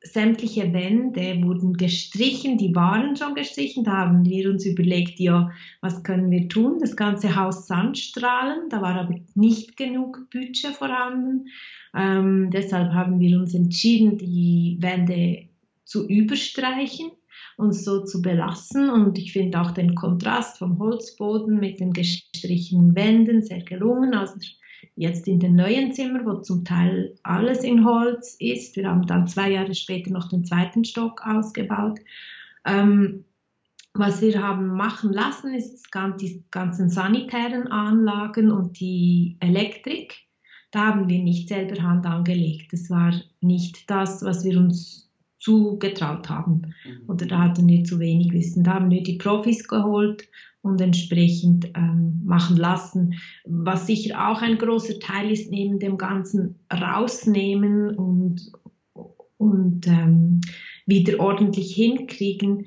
sämtliche 0.03 0.73
Wände 0.73 1.43
wurden 1.43 1.75
gestrichen, 1.75 2.59
die 2.59 2.75
waren 2.75 3.17
schon 3.17 3.35
gestrichen. 3.35 3.85
Da 3.85 3.93
haben 3.93 4.25
wir 4.25 4.51
uns 4.51 4.65
überlegt, 4.65 5.19
ja, 5.19 5.51
was 5.81 6.03
können 6.03 6.31
wir 6.31 6.49
tun? 6.49 6.79
Das 6.81 6.97
ganze 6.97 7.37
Haus 7.37 7.67
Sandstrahlen, 7.67 8.69
da 8.71 8.81
war 8.81 8.95
aber 8.95 9.15
nicht 9.35 9.77
genug 9.77 10.29
Budget 10.31 10.75
vorhanden. 10.75 11.49
Ähm, 11.95 12.51
deshalb 12.51 12.93
haben 12.93 13.21
wir 13.21 13.39
uns 13.39 13.55
entschieden, 13.55 14.19
die 14.19 14.79
Wände 14.81 15.49
zu 15.85 16.07
überstreichen 16.07 17.11
und 17.57 17.73
so 17.73 18.05
zu 18.05 18.23
belassen. 18.23 18.91
Und 18.91 19.19
ich 19.19 19.33
finde 19.33 19.61
auch 19.61 19.71
den 19.73 19.95
Kontrast 19.95 20.59
vom 20.59 20.79
Holzboden 20.79 21.59
mit 21.59 21.81
den 21.81 21.93
gestrichenen 21.93 22.95
Wänden 22.95 23.43
sehr 23.43 23.63
gelungen. 23.63 24.15
Also 24.15 24.35
jetzt 24.95 25.27
in 25.27 25.41
den 25.41 25.57
neuen 25.57 25.93
Zimmern, 25.93 26.27
wo 26.27 26.41
zum 26.41 26.65
Teil 26.65 27.15
alles 27.23 27.65
in 27.65 27.85
Holz 27.85 28.37
ist. 28.39 28.77
Wir 28.77 28.89
haben 28.89 29.07
dann 29.07 29.27
zwei 29.27 29.51
Jahre 29.51 29.75
später 29.75 30.11
noch 30.11 30.29
den 30.29 30.45
zweiten 30.45 30.85
Stock 30.85 31.23
ausgebaut. 31.27 31.99
Ähm, 32.65 33.25
was 33.95 34.21
wir 34.21 34.43
haben 34.43 34.69
machen 34.69 35.13
lassen, 35.13 35.55
ist 35.55 35.89
die 36.21 36.45
ganzen 36.51 36.91
sanitären 36.91 37.69
Anlagen 37.69 38.51
und 38.51 38.79
die 38.79 39.39
Elektrik. 39.41 40.15
Da 40.71 40.89
haben 40.89 41.09
wir 41.09 41.23
nicht 41.23 41.49
selber 41.49 41.83
Hand 41.83 42.05
angelegt. 42.05 42.73
Das 42.73 42.91
war 42.91 43.15
nicht 43.41 43.89
das, 43.89 44.23
was 44.23 44.45
wir 44.45 44.59
uns 44.59 45.06
zugetraut 45.47 46.29
haben. 46.29 46.75
Mhm. 46.85 47.09
Oder 47.09 47.27
da 47.27 47.39
hatten 47.45 47.69
wir 47.69 47.85
zu 47.85 48.01
wenig 48.01 48.33
Wissen. 48.33 48.65
Da 48.65 48.75
haben 48.75 48.91
wir 48.91 49.05
die 49.05 49.17
Profis 49.17 49.69
geholt 49.69 50.29
und 50.61 50.81
entsprechend 50.81 51.71
ähm, 51.77 52.21
machen 52.25 52.57
lassen. 52.57 53.15
Was 53.45 53.87
sicher 53.87 54.29
auch 54.29 54.43
ein 54.43 54.59
großer 54.59 54.99
Teil 54.99 55.31
ist, 55.31 55.53
neben 55.53 55.79
dem 55.79 55.99
Ganzen 55.99 56.59
rausnehmen 56.73 57.97
und, 57.97 58.51
und 59.37 59.87
ähm, 59.87 60.41
wieder 60.85 61.21
ordentlich 61.21 61.73
hinkriegen, 61.77 62.67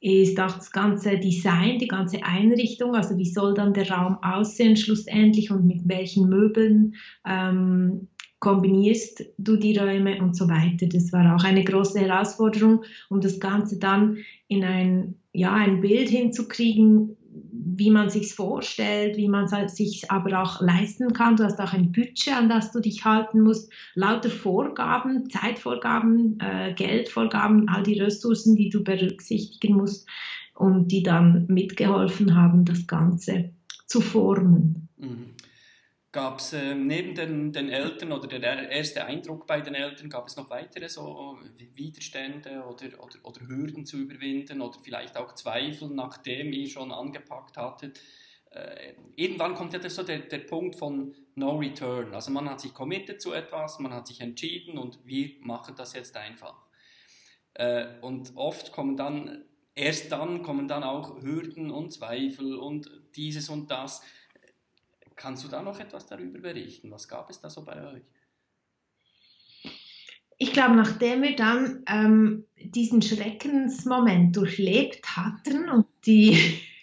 ist 0.00 0.38
auch 0.38 0.52
das 0.52 0.70
ganze 0.70 1.18
Design, 1.18 1.78
die 1.80 1.88
ganze 1.88 2.22
Einrichtung, 2.22 2.94
also 2.94 3.16
wie 3.16 3.28
soll 3.28 3.54
dann 3.54 3.72
der 3.72 3.90
Raum 3.90 4.18
aussehen 4.22 4.76
schlussendlich 4.76 5.50
und 5.50 5.66
mit 5.66 5.80
welchen 5.88 6.28
Möbeln 6.28 6.94
ähm, 7.26 8.08
kombinierst 8.44 9.24
du 9.38 9.56
die 9.56 9.76
Räume 9.76 10.20
und 10.20 10.36
so 10.36 10.48
weiter. 10.48 10.86
Das 10.86 11.12
war 11.14 11.34
auch 11.34 11.44
eine 11.44 11.64
große 11.64 11.98
Herausforderung, 11.98 12.84
um 13.08 13.22
das 13.22 13.40
Ganze 13.40 13.78
dann 13.78 14.18
in 14.48 14.62
ein, 14.62 15.14
ja, 15.32 15.54
ein 15.54 15.80
Bild 15.80 16.10
hinzukriegen, 16.10 17.16
wie 17.76 17.90
man 17.90 18.10
sich 18.10 18.34
vorstellt, 18.34 19.16
wie 19.16 19.28
man 19.28 19.48
sich 19.48 20.10
aber 20.10 20.42
auch 20.42 20.60
leisten 20.60 21.14
kann. 21.14 21.36
Du 21.36 21.44
hast 21.44 21.58
auch 21.58 21.72
ein 21.72 21.90
Budget, 21.90 22.36
an 22.36 22.50
das 22.50 22.70
du 22.70 22.80
dich 22.80 23.04
halten 23.04 23.40
musst. 23.40 23.72
Lauter 23.94 24.30
Vorgaben, 24.30 25.30
Zeitvorgaben, 25.30 26.38
äh, 26.40 26.74
Geldvorgaben, 26.74 27.68
all 27.70 27.82
die 27.82 27.98
Ressourcen, 27.98 28.56
die 28.56 28.68
du 28.68 28.84
berücksichtigen 28.84 29.76
musst 29.76 30.06
und 30.54 30.88
die 30.88 31.02
dann 31.02 31.46
mitgeholfen 31.48 32.36
haben, 32.36 32.66
das 32.66 32.86
Ganze 32.86 33.54
zu 33.86 34.02
formen. 34.02 34.88
Mhm. 34.98 35.33
Gab 36.14 36.38
es 36.38 36.52
äh, 36.52 36.76
neben 36.76 37.16
den, 37.16 37.52
den, 37.52 37.70
Eltern 37.70 38.12
oder 38.12 38.28
der 38.28 38.70
erste 38.70 39.04
Eindruck 39.04 39.48
bei 39.48 39.60
den 39.60 39.74
Eltern, 39.74 40.08
gab 40.08 40.28
es 40.28 40.36
noch 40.36 40.48
weitere 40.48 40.88
so 40.88 41.40
Widerstände 41.74 42.62
oder, 42.62 43.02
oder, 43.02 43.16
oder 43.24 43.40
Hürden 43.48 43.84
zu 43.84 43.98
überwinden 43.98 44.60
oder 44.60 44.78
vielleicht 44.80 45.16
auch 45.16 45.34
Zweifel, 45.34 45.88
nachdem 45.88 46.52
ihr 46.52 46.68
schon 46.68 46.92
angepackt 46.92 47.56
hattet? 47.56 48.00
Äh, 48.52 48.94
irgendwann 49.16 49.56
kommt 49.56 49.72
ja 49.72 49.90
so 49.90 50.04
der, 50.04 50.20
der 50.20 50.38
Punkt 50.38 50.76
von 50.76 51.16
No 51.34 51.56
Return. 51.58 52.14
Also 52.14 52.30
man 52.30 52.48
hat 52.48 52.60
sich 52.60 52.72
committed 52.72 53.20
zu 53.20 53.32
etwas, 53.32 53.80
man 53.80 53.92
hat 53.92 54.06
sich 54.06 54.20
entschieden 54.20 54.78
und 54.78 55.00
wir 55.04 55.32
machen 55.40 55.74
das 55.76 55.94
jetzt 55.94 56.16
einfach. 56.16 56.54
Äh, 57.54 57.86
und 58.02 58.36
oft 58.36 58.70
kommen 58.70 58.96
dann, 58.96 59.46
erst 59.74 60.12
dann 60.12 60.44
kommen 60.44 60.68
dann 60.68 60.84
auch 60.84 61.20
Hürden 61.20 61.72
und 61.72 61.92
Zweifel 61.92 62.54
und 62.54 62.88
dieses 63.16 63.48
und 63.48 63.72
das 63.72 64.00
Kannst 65.16 65.44
du 65.44 65.48
da 65.48 65.62
noch 65.62 65.78
etwas 65.80 66.06
darüber 66.06 66.38
berichten? 66.40 66.90
Was 66.90 67.08
gab 67.08 67.30
es 67.30 67.40
da 67.40 67.48
so 67.48 67.64
bei 67.64 67.94
euch? 67.94 68.02
Ich 70.36 70.52
glaube, 70.52 70.74
nachdem 70.74 71.22
wir 71.22 71.36
dann 71.36 71.84
ähm, 71.86 72.44
diesen 72.56 73.02
Schreckensmoment 73.02 74.36
durchlebt 74.36 75.16
hatten 75.16 75.68
und 75.68 75.86
die, 76.06 76.36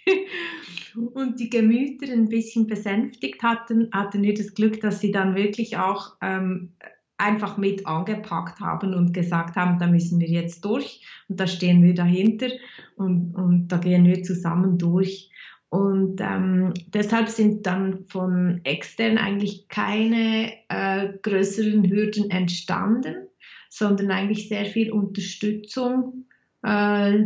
und 1.14 1.40
die 1.40 1.50
Gemüter 1.50 2.12
ein 2.12 2.30
bisschen 2.30 2.68
besänftigt 2.68 3.44
hatten, 3.44 3.90
hatten 3.92 4.24
wir 4.24 4.34
das 4.34 4.54
Glück, 4.54 4.80
dass 4.80 5.02
sie 5.02 5.12
dann 5.12 5.36
wirklich 5.36 5.78
auch 5.78 6.16
ähm, 6.22 6.74
einfach 7.18 7.58
mit 7.58 7.86
angepackt 7.86 8.60
haben 8.60 8.94
und 8.94 9.14
gesagt 9.14 9.56
haben, 9.56 9.80
da 9.80 9.88
müssen 9.88 10.20
wir 10.20 10.28
jetzt 10.28 10.66
durch 10.66 11.06
und 11.28 11.40
da 11.40 11.46
stehen 11.46 11.84
wir 11.84 11.94
dahinter 11.94 12.48
und, 12.96 13.36
und 13.36 13.68
da 13.68 13.78
gehen 13.78 14.06
wir 14.06 14.24
zusammen 14.24 14.78
durch. 14.78 15.31
Und 15.72 16.20
ähm, 16.20 16.74
deshalb 16.88 17.30
sind 17.30 17.66
dann 17.66 18.04
von 18.08 18.60
extern 18.66 19.18
eigentlich 19.18 19.70
keine 19.70 20.52
äh, 20.68 21.14
größeren 21.22 21.90
Hürden 21.90 22.30
entstanden, 22.30 23.30
sondern 23.70 24.12
eigentlich 24.12 24.50
sehr 24.50 24.66
viel 24.66 24.92
Unterstützung 24.92 26.26
äh, 26.62 27.24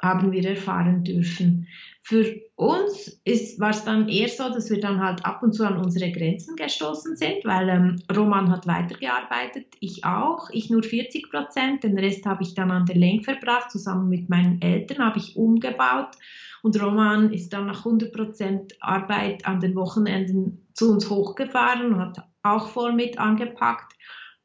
haben 0.00 0.30
wir 0.30 0.48
erfahren 0.48 1.02
dürfen. 1.02 1.66
Für 2.04 2.24
uns 2.60 3.18
war 3.58 3.70
es 3.70 3.84
dann 3.84 4.08
eher 4.08 4.28
so, 4.28 4.50
dass 4.50 4.68
wir 4.68 4.80
dann 4.80 5.00
halt 5.02 5.24
ab 5.24 5.42
und 5.42 5.54
zu 5.54 5.64
an 5.64 5.78
unsere 5.78 6.12
Grenzen 6.12 6.56
gestoßen 6.56 7.16
sind, 7.16 7.44
weil 7.44 7.68
ähm, 7.70 8.02
Roman 8.14 8.50
hat 8.50 8.66
weitergearbeitet, 8.66 9.64
ich 9.80 10.04
auch, 10.04 10.50
ich 10.50 10.68
nur 10.68 10.82
40 10.82 11.30
Prozent, 11.30 11.84
den 11.84 11.98
Rest 11.98 12.26
habe 12.26 12.42
ich 12.42 12.54
dann 12.54 12.70
an 12.70 12.84
der 12.84 12.96
Lenk 12.96 13.24
verbracht, 13.24 13.70
zusammen 13.70 14.10
mit 14.10 14.28
meinen 14.28 14.60
Eltern 14.60 14.98
habe 14.98 15.18
ich 15.18 15.36
umgebaut 15.36 16.16
und 16.62 16.80
Roman 16.82 17.32
ist 17.32 17.50
dann 17.54 17.66
nach 17.66 17.86
100% 17.86 18.74
Arbeit 18.80 19.46
an 19.46 19.60
den 19.60 19.74
Wochenenden 19.74 20.66
zu 20.74 20.92
uns 20.92 21.08
hochgefahren 21.08 21.94
und 21.94 22.00
hat 22.00 22.18
auch 22.42 22.68
voll 22.68 22.92
mit 22.92 23.18
angepackt. 23.18 23.94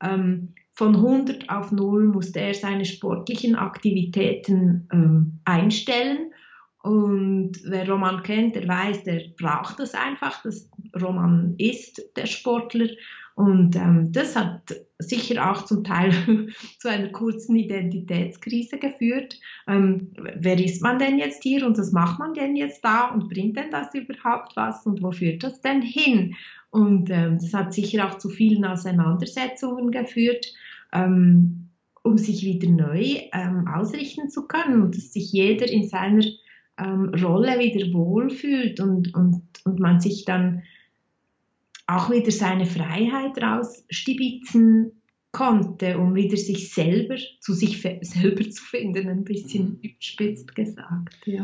Ähm, 0.01 0.53
von 0.73 0.95
100 0.95 1.49
auf 1.49 1.73
0 1.73 2.05
musste 2.05 2.39
er 2.39 2.53
seine 2.53 2.85
sportlichen 2.85 3.55
Aktivitäten 3.55 4.87
ähm, 4.91 5.39
einstellen. 5.43 6.31
Und 6.85 7.53
wer 7.63 7.89
Roman 7.89 8.21
kennt, 8.21 8.55
der 8.55 8.67
weiß, 8.67 9.05
der 9.05 9.21
braucht 9.39 9.79
das 9.79 9.95
einfach. 9.95 10.43
Das 10.43 10.69
Roman 11.01 11.55
ist 11.57 11.99
der 12.15 12.27
Sportler 12.27 12.89
und 13.33 13.75
ähm, 13.75 14.11
das 14.11 14.35
hat 14.35 14.61
sicher 14.99 15.51
auch 15.51 15.65
zum 15.65 15.83
Teil 15.83 16.13
zu 16.79 16.87
einer 16.87 17.09
kurzen 17.09 17.55
Identitätskrise 17.55 18.77
geführt. 18.77 19.35
Ähm, 19.67 20.13
wer 20.35 20.63
ist 20.63 20.83
man 20.83 20.99
denn 20.99 21.17
jetzt 21.17 21.41
hier 21.41 21.65
und 21.65 21.75
was 21.79 21.91
macht 21.91 22.19
man 22.19 22.35
denn 22.35 22.55
jetzt 22.55 22.85
da 22.85 23.09
und 23.09 23.29
bringt 23.29 23.57
denn 23.57 23.71
das 23.71 23.91
überhaupt 23.95 24.55
was 24.55 24.85
und 24.85 25.01
wo 25.01 25.11
führt 25.11 25.41
das 25.41 25.61
denn 25.61 25.81
hin? 25.81 26.35
Und 26.69 27.09
ähm, 27.09 27.39
das 27.41 27.51
hat 27.51 27.73
sicher 27.73 28.07
auch 28.07 28.19
zu 28.19 28.29
vielen 28.29 28.63
Auseinandersetzungen 28.63 29.89
geführt, 29.89 30.45
ähm, 30.93 31.71
um 32.03 32.19
sich 32.19 32.45
wieder 32.45 32.69
neu 32.69 33.21
ähm, 33.33 33.67
ausrichten 33.67 34.29
zu 34.29 34.45
können 34.45 34.83
und 34.83 34.95
dass 34.95 35.13
sich 35.13 35.31
jeder 35.31 35.67
in 35.67 35.87
seiner 35.87 36.21
ähm, 36.77 37.09
Rolle 37.23 37.59
wieder 37.59 37.91
wohlfühlt 37.93 38.79
und, 38.79 39.13
und, 39.15 39.41
und 39.63 39.79
man 39.79 39.99
sich 39.99 40.25
dann 40.25 40.63
auch 41.87 42.09
wieder 42.09 42.31
seine 42.31 42.65
Freiheit 42.65 43.41
rausstibitzen 43.41 44.91
konnte, 45.31 45.97
um 45.97 46.15
wieder 46.15 46.37
sich 46.37 46.73
selber 46.73 47.17
zu 47.41 47.53
sich 47.53 47.81
selber 47.81 48.49
zu 48.49 48.63
finden, 48.63 49.09
ein 49.09 49.23
bisschen 49.23 49.63
mhm. 49.65 49.79
überspitzt 49.81 50.55
gesagt. 50.55 51.17
Ja. 51.25 51.43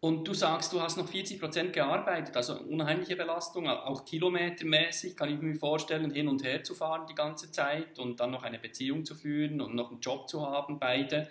Und 0.00 0.28
du 0.28 0.34
sagst, 0.34 0.70
du 0.72 0.82
hast 0.82 0.98
noch 0.98 1.08
40 1.08 1.40
Prozent 1.40 1.72
gearbeitet, 1.72 2.36
also 2.36 2.58
unheimliche 2.58 3.16
Belastung, 3.16 3.66
auch 3.68 4.04
kilometermäßig, 4.04 5.16
kann 5.16 5.32
ich 5.32 5.40
mir 5.40 5.54
vorstellen, 5.54 6.10
hin 6.10 6.28
und 6.28 6.44
her 6.44 6.62
zu 6.62 6.74
fahren 6.74 7.06
die 7.08 7.14
ganze 7.14 7.50
Zeit 7.50 7.98
und 7.98 8.20
dann 8.20 8.30
noch 8.30 8.42
eine 8.42 8.58
Beziehung 8.58 9.06
zu 9.06 9.14
führen 9.14 9.62
und 9.62 9.74
noch 9.74 9.90
einen 9.90 10.00
Job 10.00 10.28
zu 10.28 10.44
haben, 10.44 10.78
beide. 10.78 11.28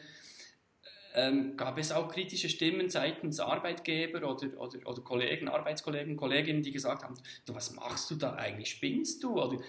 Ähm, 1.15 1.55
gab 1.57 1.77
es 1.77 1.91
auch 1.91 2.09
kritische 2.09 2.49
Stimmen 2.49 2.89
seitens 2.89 3.39
Arbeitgeber 3.39 4.19
oder, 4.19 4.59
oder, 4.59 4.79
oder 4.85 5.01
Kollegen, 5.03 5.47
Arbeitskollegen, 5.47 6.17
Kolleginnen, 6.17 6.63
die 6.63 6.71
gesagt 6.71 7.03
haben, 7.03 7.15
du, 7.45 7.53
was 7.53 7.75
machst 7.75 8.09
du 8.09 8.15
da 8.15 8.33
eigentlich, 8.33 8.71
spinnst 8.71 9.23
du? 9.23 9.39
Oder 9.39 9.59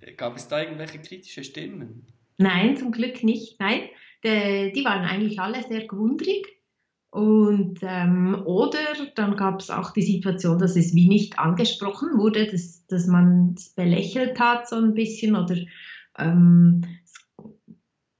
äh, 0.00 0.12
gab 0.14 0.36
es 0.36 0.48
da 0.48 0.60
irgendwelche 0.60 0.98
kritische 0.98 1.44
Stimmen? 1.44 2.06
Nein, 2.38 2.76
zum 2.76 2.90
Glück 2.90 3.22
nicht. 3.22 3.60
Nein, 3.60 3.82
die, 4.24 4.72
die 4.74 4.84
waren 4.84 5.04
eigentlich 5.04 5.38
alle 5.38 5.62
sehr 5.62 5.86
gewundrig. 5.86 6.60
Und, 7.10 7.80
ähm, 7.82 8.40
oder 8.44 8.78
dann 9.16 9.36
gab 9.36 9.60
es 9.60 9.70
auch 9.70 9.92
die 9.92 10.02
Situation, 10.02 10.58
dass 10.58 10.76
es 10.76 10.94
wie 10.94 11.08
nicht 11.08 11.38
angesprochen 11.38 12.10
wurde, 12.16 12.46
dass, 12.46 12.86
dass 12.86 13.06
man 13.06 13.54
es 13.56 13.70
belächelt 13.70 14.38
hat 14.38 14.68
so 14.68 14.76
ein 14.76 14.94
bisschen 14.94 15.34
oder 15.34 15.56
ähm, 16.18 16.82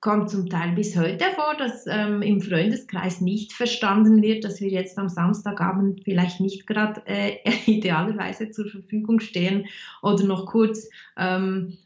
kommt 0.01 0.31
zum 0.31 0.49
Teil 0.49 0.73
bis 0.73 0.97
heute 0.97 1.27
vor, 1.35 1.55
dass 1.59 1.87
ähm, 1.87 2.23
im 2.23 2.41
Freundeskreis 2.41 3.21
nicht 3.21 3.53
verstanden 3.53 4.23
wird, 4.23 4.45
dass 4.45 4.61
wir 4.61 4.69
jetzt 4.69 4.99
am 4.99 5.09
Samstagabend 5.09 6.03
vielleicht 6.05 6.41
nicht 6.41 6.67
gerade 6.67 7.03
äh, 7.07 7.37
idealerweise 7.67 8.51
zur 8.51 8.69
Verfügung 8.71 9.21
stehen 9.21 9.67
oder 10.03 10.25
noch 10.25 10.47
kurz 10.47 10.89
ähm, 11.19 11.77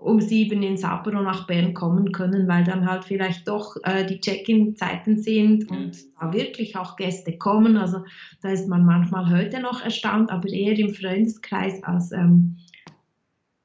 um 0.00 0.20
sieben 0.20 0.62
ins 0.62 0.84
Apero 0.84 1.22
nach 1.22 1.46
Bern 1.46 1.74
kommen 1.74 2.12
können, 2.12 2.48
weil 2.48 2.64
dann 2.64 2.88
halt 2.88 3.04
vielleicht 3.04 3.46
doch 3.46 3.76
äh, 3.84 4.04
die 4.06 4.20
Check-in-Zeiten 4.20 5.18
sind 5.18 5.70
und 5.70 5.98
da 6.20 6.32
wirklich 6.32 6.76
auch 6.76 6.96
Gäste 6.96 7.36
kommen. 7.36 7.76
Also 7.76 8.04
da 8.42 8.50
ist 8.50 8.68
man 8.68 8.84
manchmal 8.84 9.30
heute 9.30 9.60
noch 9.60 9.82
erstaunt, 9.82 10.30
aber 10.30 10.48
eher 10.48 10.78
im 10.78 10.94
Freundeskreis 10.94 11.82
als, 11.82 12.12
ähm, 12.12 12.56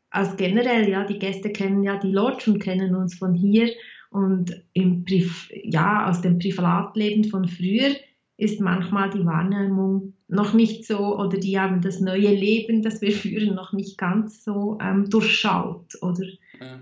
als 0.10 0.36
generell. 0.38 0.90
Ja, 0.90 1.06
die 1.06 1.20
Gäste 1.20 1.52
kennen 1.52 1.84
ja 1.84 1.98
die 1.98 2.12
Lodge 2.12 2.52
und 2.52 2.60
kennen 2.60 2.96
uns 2.96 3.16
von 3.16 3.34
hier 3.34 3.72
und 4.10 4.64
im 4.74 5.04
Priv 5.04 5.50
ja, 5.52 6.10
aus 6.10 6.22
dem 6.22 6.40
Privatleben 6.40 7.26
von 7.26 7.48
früher 7.48 7.96
ist 8.38 8.62
manchmal 8.62 9.10
die 9.10 9.26
Wahrnehmung 9.26 10.14
noch 10.28 10.54
nicht 10.54 10.86
so 10.86 11.18
oder 11.18 11.38
die 11.38 11.60
haben 11.60 11.82
das 11.82 12.00
neue 12.00 12.34
Leben, 12.34 12.84
das 12.84 13.02
wir 13.02 13.12
führen, 13.12 13.56
noch 13.56 13.74
nicht 13.74 13.98
ganz 13.98 14.44
so 14.44 14.78
ähm, 14.82 15.10
durchschaut, 15.10 16.02
oder? 16.02 16.26
Ja, 16.60 16.80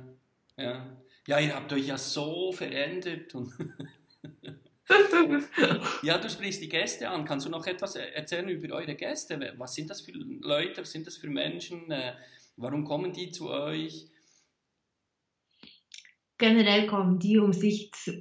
ja. 0.58 0.86
ja, 1.28 1.40
ihr 1.40 1.56
habt 1.56 1.72
euch 1.72 1.88
ja 1.88 1.98
so 1.98 2.52
verändert. 2.52 3.34
ja, 6.04 6.18
du 6.18 6.30
sprichst 6.30 6.62
die 6.62 6.70
Gäste 6.70 7.10
an. 7.10 7.24
Kannst 7.24 7.46
du 7.46 7.50
noch 7.50 7.66
etwas 7.66 7.96
erzählen 7.96 8.50
über 8.50 8.76
eure 8.76 8.96
Gäste? 8.96 9.54
Was 9.58 9.76
sind 9.76 9.90
das 9.90 10.02
für 10.02 10.12
Leute? 10.12 10.82
Was 10.82 10.92
sind 10.92 11.08
das 11.08 11.18
für 11.18 11.30
Menschen? 11.30 11.84
Warum 12.58 12.86
kommen 12.86 13.12
die 13.12 13.32
zu 13.32 13.50
euch? 13.50 14.08
Generell 16.38 16.88
kommen 16.88 17.20
die, 17.20 17.38
um 17.38 17.54
sich 17.54 17.92
zu, 17.92 18.12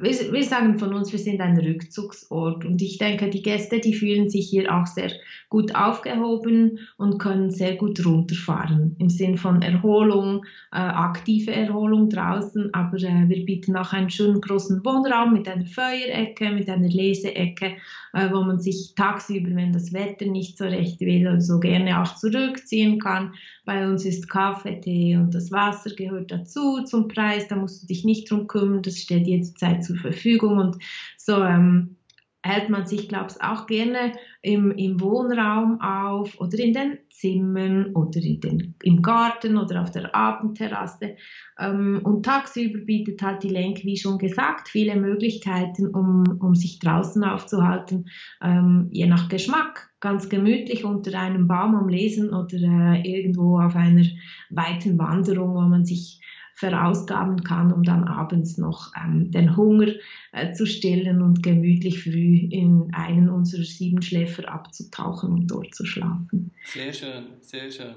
wir, 0.00 0.32
wir, 0.32 0.44
sagen 0.44 0.78
von 0.78 0.94
uns, 0.94 1.12
wir 1.12 1.18
sind 1.18 1.40
ein 1.40 1.58
Rückzugsort. 1.58 2.64
Und 2.64 2.80
ich 2.80 2.98
denke, 2.98 3.28
die 3.28 3.42
Gäste, 3.42 3.80
die 3.80 3.94
fühlen 3.94 4.28
sich 4.30 4.48
hier 4.48 4.74
auch 4.74 4.86
sehr 4.86 5.10
gut 5.48 5.74
aufgehoben 5.74 6.78
und 6.96 7.18
können 7.18 7.50
sehr 7.50 7.76
gut 7.76 8.04
runterfahren. 8.04 8.94
Im 8.98 9.10
Sinn 9.10 9.36
von 9.36 9.62
Erholung, 9.62 10.44
äh, 10.72 10.78
aktive 10.78 11.52
Erholung 11.52 12.08
draußen, 12.08 12.72
aber 12.72 12.98
äh, 12.98 13.28
wir 13.28 13.44
bieten 13.44 13.76
auch 13.76 13.92
einen 13.92 14.10
schönen 14.10 14.40
großen 14.40 14.84
Wohnraum 14.84 15.32
mit 15.32 15.48
einer 15.48 15.66
Feuerecke, 15.66 16.50
mit 16.50 16.68
einer 16.68 16.88
Leseecke, 16.88 17.76
äh, 18.12 18.30
wo 18.30 18.42
man 18.42 18.60
sich 18.60 18.94
tagsüber, 18.94 19.50
wenn 19.56 19.72
das 19.72 19.92
Wetter 19.92 20.26
nicht 20.26 20.56
so 20.56 20.64
recht 20.64 21.00
will, 21.00 21.40
so 21.40 21.58
gerne 21.58 22.00
auch 22.00 22.14
zurückziehen 22.14 23.00
kann. 23.00 23.34
Bei 23.64 23.88
uns 23.88 24.04
ist 24.04 24.28
Kaffee, 24.28 24.80
Tee 24.80 25.16
und 25.16 25.34
das 25.34 25.52
Wasser 25.52 25.90
gehört 25.90 26.30
dazu 26.30 26.82
zum 26.84 27.08
Preis, 27.08 27.48
da 27.48 27.56
musst 27.56 27.82
du 27.82 27.86
dich 27.86 28.04
nicht 28.04 28.30
drum 28.30 28.46
kümmern, 28.46 28.82
das 28.82 28.98
steht 28.98 29.26
jederzeit 29.26 29.79
zur 29.80 29.96
Verfügung 29.96 30.58
und 30.58 30.76
so 31.16 31.42
ähm, 31.42 31.96
hält 32.42 32.70
man 32.70 32.86
sich, 32.86 33.08
glaube 33.08 33.28
ich, 33.30 33.42
auch 33.42 33.66
gerne 33.66 34.12
im, 34.42 34.70
im 34.70 35.00
Wohnraum 35.00 35.80
auf 35.80 36.40
oder 36.40 36.58
in 36.58 36.72
den 36.72 36.98
Zimmern 37.10 37.94
oder 37.94 38.18
in 38.20 38.40
den, 38.40 38.74
im 38.82 39.02
Garten 39.02 39.58
oder 39.58 39.82
auf 39.82 39.90
der 39.90 40.14
Abendterrasse. 40.14 41.16
Ähm, 41.58 42.00
und 42.02 42.24
tagsüber 42.24 42.78
bietet 42.78 43.20
halt 43.20 43.42
die 43.42 43.50
Lenk, 43.50 43.84
wie 43.84 43.98
schon 43.98 44.16
gesagt, 44.16 44.70
viele 44.70 44.96
Möglichkeiten, 44.96 45.94
um, 45.94 46.24
um 46.40 46.54
sich 46.54 46.78
draußen 46.78 47.22
aufzuhalten, 47.24 48.08
ähm, 48.42 48.88
je 48.90 49.06
nach 49.06 49.28
Geschmack. 49.28 49.90
Ganz 50.00 50.30
gemütlich 50.30 50.86
unter 50.86 51.20
einem 51.20 51.46
Baum 51.46 51.74
am 51.74 51.88
Lesen 51.90 52.30
oder 52.32 52.56
äh, 52.56 53.02
irgendwo 53.02 53.60
auf 53.60 53.76
einer 53.76 54.06
weiten 54.48 54.98
Wanderung, 54.98 55.54
wo 55.54 55.60
man 55.60 55.84
sich 55.84 56.22
verausgaben 56.60 57.42
kann, 57.42 57.72
um 57.72 57.82
dann 57.82 58.04
abends 58.04 58.58
noch 58.58 58.92
ähm, 58.94 59.30
den 59.30 59.56
Hunger 59.56 59.94
äh, 60.32 60.52
zu 60.52 60.66
stillen 60.66 61.22
und 61.22 61.42
gemütlich 61.42 62.04
früh 62.04 62.36
in 62.50 62.90
einen 62.92 63.30
unserer 63.30 63.64
sieben 63.64 64.02
Schläfer 64.02 64.46
abzutauchen 64.48 65.32
und 65.32 65.46
dort 65.50 65.74
zu 65.74 65.86
schlafen. 65.86 66.52
Sehr 66.66 66.92
schön, 66.92 67.24
sehr 67.40 67.70
schön. 67.70 67.94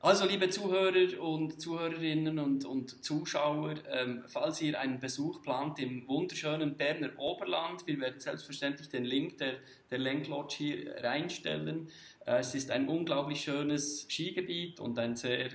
Also, 0.00 0.26
liebe 0.26 0.50
Zuhörer 0.50 1.22
und 1.22 1.60
Zuhörerinnen 1.60 2.40
und, 2.40 2.64
und 2.64 3.04
Zuschauer, 3.04 3.74
ähm, 3.88 4.24
falls 4.26 4.60
ihr 4.60 4.80
einen 4.80 4.98
Besuch 4.98 5.40
plant 5.42 5.78
im 5.78 6.08
wunderschönen 6.08 6.76
Berner 6.76 7.10
Oberland, 7.18 7.86
wir 7.86 8.00
werden 8.00 8.18
selbstverständlich 8.18 8.88
den 8.88 9.04
Link 9.04 9.38
der, 9.38 9.54
der 9.92 9.98
Lenklodge 9.98 10.56
hier 10.56 10.94
reinstellen. 11.04 11.86
Äh, 12.26 12.40
es 12.40 12.56
ist 12.56 12.72
ein 12.72 12.88
unglaublich 12.88 13.42
schönes 13.42 14.08
Skigebiet 14.10 14.80
und 14.80 14.98
ein 14.98 15.14
sehr 15.14 15.50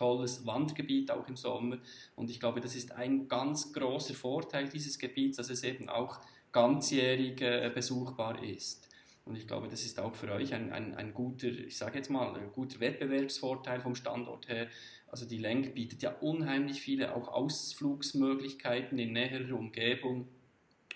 tolles 0.00 0.46
Wandergebiet 0.46 1.10
auch 1.10 1.28
im 1.28 1.36
Sommer. 1.36 1.76
Und 2.16 2.30
ich 2.30 2.40
glaube, 2.40 2.60
das 2.60 2.74
ist 2.74 2.92
ein 2.92 3.28
ganz 3.28 3.72
großer 3.72 4.14
Vorteil 4.14 4.68
dieses 4.68 4.98
Gebiets, 4.98 5.36
dass 5.36 5.50
es 5.50 5.62
eben 5.62 5.90
auch 5.90 6.20
ganzjährig 6.52 7.40
äh, 7.42 7.70
besuchbar 7.72 8.42
ist. 8.42 8.88
Und 9.26 9.36
ich 9.36 9.46
glaube, 9.46 9.68
das 9.68 9.84
ist 9.84 10.00
auch 10.00 10.14
für 10.14 10.32
euch 10.32 10.54
ein, 10.54 10.72
ein, 10.72 10.94
ein 10.94 11.12
guter, 11.12 11.48
ich 11.48 11.76
sage 11.76 11.98
jetzt 11.98 12.08
mal, 12.08 12.32
guter 12.54 12.80
Wettbewerbsvorteil 12.80 13.80
vom 13.80 13.94
Standort 13.94 14.48
her. 14.48 14.68
Also 15.06 15.26
die 15.26 15.36
Lenk 15.36 15.74
bietet 15.74 16.02
ja 16.02 16.16
unheimlich 16.20 16.80
viele 16.80 17.14
auch 17.14 17.28
Ausflugsmöglichkeiten 17.28 18.98
in 18.98 19.12
näherer 19.12 19.54
Umgebung 19.54 20.28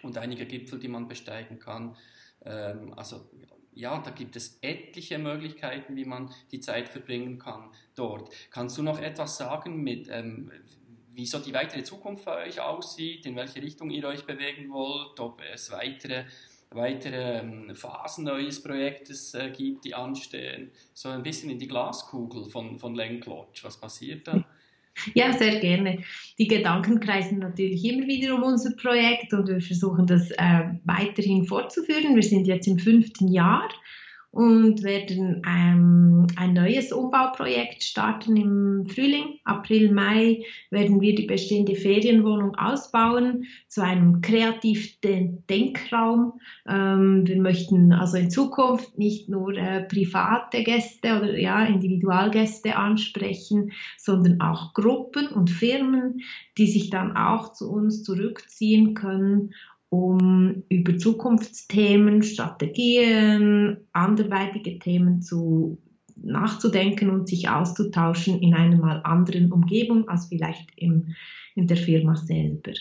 und 0.02 0.16
einige 0.16 0.46
Gipfel, 0.46 0.78
die 0.78 0.88
man 0.88 1.08
besteigen 1.08 1.58
kann. 1.58 1.94
Ähm, 2.42 2.94
also 2.96 3.28
ja, 3.74 3.98
da 3.98 4.10
gibt 4.10 4.36
es 4.36 4.58
etliche 4.62 5.18
Möglichkeiten, 5.18 5.96
wie 5.96 6.04
man 6.04 6.30
die 6.50 6.60
Zeit 6.60 6.88
verbringen 6.88 7.38
kann 7.38 7.70
dort. 7.94 8.30
Kannst 8.50 8.78
du 8.78 8.82
noch 8.82 9.00
etwas 9.00 9.36
sagen 9.36 9.82
mit, 9.82 10.08
ähm, 10.10 10.50
wie 11.12 11.26
so 11.26 11.38
die 11.38 11.54
weitere 11.54 11.82
Zukunft 11.82 12.24
für 12.24 12.34
euch 12.34 12.60
aussieht, 12.60 13.26
in 13.26 13.36
welche 13.36 13.62
Richtung 13.62 13.90
ihr 13.90 14.04
euch 14.06 14.24
bewegen 14.24 14.70
wollt, 14.70 15.18
ob 15.20 15.40
es 15.52 15.70
weitere, 15.70 16.24
weitere 16.70 17.40
ähm, 17.40 17.74
Phasen 17.74 18.28
eures 18.28 18.62
Projektes 18.62 19.34
äh, 19.34 19.50
gibt, 19.50 19.84
die 19.84 19.94
anstehen? 19.94 20.72
So 20.92 21.08
ein 21.08 21.22
bisschen 21.22 21.50
in 21.50 21.58
die 21.58 21.68
Glaskugel 21.68 22.46
von, 22.46 22.78
von 22.78 22.94
Lenklodge. 22.94 23.60
Was 23.62 23.80
passiert 23.80 24.26
da? 24.26 24.44
Ja, 25.14 25.32
sehr 25.32 25.60
gerne. 25.60 25.98
Die 26.38 26.48
Gedanken 26.48 27.00
kreisen 27.00 27.38
natürlich 27.38 27.84
immer 27.84 28.06
wieder 28.06 28.34
um 28.34 28.42
unser 28.42 28.74
Projekt 28.76 29.32
und 29.32 29.48
wir 29.48 29.60
versuchen 29.60 30.06
das 30.06 30.30
äh, 30.32 30.70
weiterhin 30.84 31.46
fortzuführen. 31.46 32.14
Wir 32.14 32.22
sind 32.22 32.46
jetzt 32.46 32.66
im 32.66 32.78
fünften 32.78 33.28
Jahr 33.28 33.68
und 34.34 34.82
werden 34.82 35.42
ähm, 35.46 36.26
ein 36.34 36.54
neues 36.54 36.92
Umbauprojekt 36.92 37.84
starten 37.84 38.36
im 38.36 38.86
Frühling. 38.88 39.38
April, 39.44 39.92
Mai 39.92 40.42
werden 40.70 41.00
wir 41.00 41.14
die 41.14 41.26
bestehende 41.26 41.76
Ferienwohnung 41.76 42.56
ausbauen 42.56 43.44
zu 43.68 43.84
einem 43.84 44.22
kreativen 44.22 45.44
Denkraum. 45.48 46.40
Ähm, 46.68 47.22
wir 47.24 47.40
möchten 47.40 47.92
also 47.92 48.16
in 48.16 48.28
Zukunft 48.28 48.98
nicht 48.98 49.28
nur 49.28 49.56
äh, 49.56 49.84
private 49.84 50.64
Gäste 50.64 51.16
oder 51.16 51.38
ja, 51.38 51.64
Individualgäste 51.64 52.74
ansprechen, 52.74 53.70
sondern 53.98 54.40
auch 54.40 54.74
Gruppen 54.74 55.28
und 55.28 55.48
Firmen, 55.48 56.22
die 56.58 56.66
sich 56.66 56.90
dann 56.90 57.16
auch 57.16 57.52
zu 57.52 57.70
uns 57.70 58.02
zurückziehen 58.02 58.94
können 58.94 59.54
um 59.94 60.64
über 60.68 60.98
Zukunftsthemen, 60.98 62.24
Strategien, 62.24 63.76
anderweitige 63.92 64.80
Themen 64.80 65.22
zu 65.22 65.78
nachzudenken 66.16 67.10
und 67.10 67.28
sich 67.28 67.48
auszutauschen 67.48 68.40
in 68.40 68.54
einer 68.54 68.76
mal 68.76 69.00
anderen 69.04 69.52
Umgebung 69.52 70.08
als 70.08 70.26
vielleicht 70.26 70.68
im, 70.76 71.14
in 71.54 71.68
der 71.68 71.76
Firma 71.76 72.16
selber. 72.16 72.72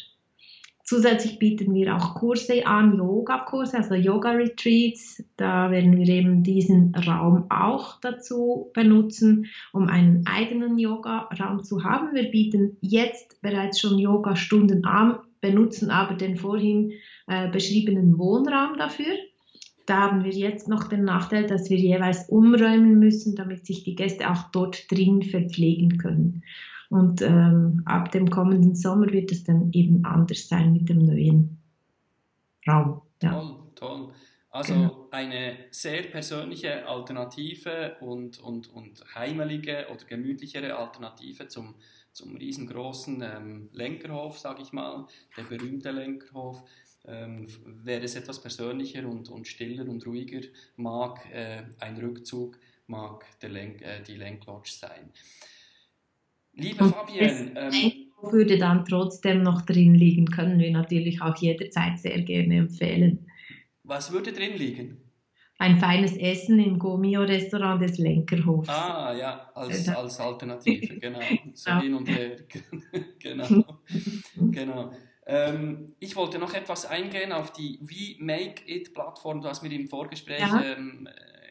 Zusätzlich 0.85 1.39
bieten 1.39 1.73
wir 1.73 1.95
auch 1.95 2.15
Kurse 2.15 2.65
an, 2.65 2.97
Yoga-Kurse, 2.97 3.77
also 3.77 3.93
Yoga-Retreats. 3.93 5.23
Da 5.37 5.71
werden 5.71 5.97
wir 5.97 6.07
eben 6.09 6.43
diesen 6.43 6.93
Raum 6.95 7.45
auch 7.49 8.01
dazu 8.01 8.71
benutzen, 8.73 9.45
um 9.71 9.87
einen 9.87 10.25
eigenen 10.25 10.77
Yoga-Raum 10.77 11.63
zu 11.63 11.83
haben. 11.83 12.13
Wir 12.13 12.29
bieten 12.29 12.77
jetzt 12.81 13.41
bereits 13.41 13.79
schon 13.79 13.97
Yoga-Stunden 13.97 14.83
an, 14.83 15.19
benutzen 15.43 15.91
aber 15.91 16.15
den 16.15 16.37
vorhin 16.37 16.93
äh, 17.27 17.51
beschriebenen 17.51 18.17
Wohnraum 18.17 18.77
dafür. 18.77 19.13
Da 19.85 19.99
haben 19.99 20.23
wir 20.23 20.31
jetzt 20.31 20.69
noch 20.69 20.87
den 20.87 21.03
Nachteil, 21.03 21.45
dass 21.45 21.69
wir 21.69 21.77
jeweils 21.77 22.29
umräumen 22.29 22.97
müssen, 22.97 23.35
damit 23.35 23.65
sich 23.65 23.83
die 23.83 23.95
Gäste 23.95 24.31
auch 24.31 24.43
dort 24.53 24.89
drin 24.89 25.21
verpflegen 25.21 25.97
können. 25.97 26.43
Und 26.89 27.21
ähm, 27.21 27.81
ab 27.83 28.11
dem 28.11 28.29
kommenden 28.29 28.75
Sommer 28.75 29.11
wird 29.11 29.33
es 29.33 29.43
dann 29.43 29.73
eben 29.73 30.05
anders 30.05 30.47
sein 30.47 30.71
mit 30.71 30.87
dem 30.87 30.99
neuen 30.99 31.57
Raum. 32.65 33.01
Ja. 33.21 33.31
Toll, 33.31 33.55
toll. 33.75 34.09
Also 34.49 34.73
genau. 34.75 35.07
eine 35.11 35.57
sehr 35.71 36.03
persönliche 36.03 36.87
Alternative 36.87 37.97
und, 37.99 38.39
und, 38.39 38.71
und 38.71 39.03
heimelige 39.13 39.87
oder 39.91 40.05
gemütlichere 40.05 40.77
Alternative 40.77 41.47
zum, 41.47 41.73
zum 42.13 42.35
riesengroßen 42.37 43.21
ähm, 43.21 43.69
Lenkerhof, 43.73 44.37
sage 44.39 44.61
ich 44.61 44.71
mal, 44.71 45.07
der 45.35 45.43
berühmte 45.43 45.91
Lenkerhof. 45.91 46.63
Ähm, 47.05 47.47
wer 47.65 48.01
es 48.01 48.15
etwas 48.15 48.41
persönlicher 48.41 49.05
und, 49.05 49.27
und 49.29 49.45
stiller 49.45 49.89
und 49.89 50.05
ruhiger 50.05 50.47
mag, 50.77 51.19
äh, 51.33 51.63
ein 51.79 51.97
Rückzug 51.97 52.57
mag 52.87 53.25
Lenk, 53.41 53.81
äh, 53.81 54.01
die 54.07 54.15
Lenklodge 54.15 54.71
sein. 54.71 55.09
Liebe 56.53 56.85
Fabienne, 56.85 57.51
ähm, 57.57 58.03
würde 58.21 58.57
dann 58.57 58.85
trotzdem 58.85 59.43
noch 59.43 59.63
drin 59.63 59.95
liegen, 59.95 60.27
können 60.27 60.59
wir 60.59 60.71
natürlich 60.71 61.21
auch 61.21 61.35
jederzeit 61.37 61.99
sehr 61.99 62.21
gerne 62.21 62.57
empfehlen. 62.57 63.27
Was 63.83 64.13
würde 64.13 64.31
drin 64.31 64.55
liegen? 64.55 64.97
Ein 65.59 65.77
feines 65.77 66.17
Essen 66.17 66.59
im 66.59 66.79
Gomio-Restaurant 66.79 67.81
des 67.81 67.97
Lenkerhofs. 67.97 68.67
Ah, 68.69 69.13
ja, 69.13 69.51
als, 69.53 69.87
als 69.87 70.19
Alternative, 70.19 70.99
genau. 70.99 71.19
So 71.53 71.69
ja. 71.69 71.81
hin 71.81 71.93
und 71.93 72.09
her. 72.09 72.37
genau. 73.19 73.79
genau. 74.35 74.91
Ähm, 75.25 75.93
ich 75.99 76.15
wollte 76.15 76.37
noch 76.37 76.53
etwas 76.53 76.85
eingehen 76.85 77.31
auf 77.31 77.53
die 77.53 77.79
We 77.81 78.21
Make 78.21 78.63
It-Plattform. 78.65 79.41
Du 79.41 79.47
hast 79.47 79.61
mir 79.61 79.71
im 79.71 79.87
Vorgespräch 79.87 80.39
ja. 80.39 80.61
ähm, 80.61 81.07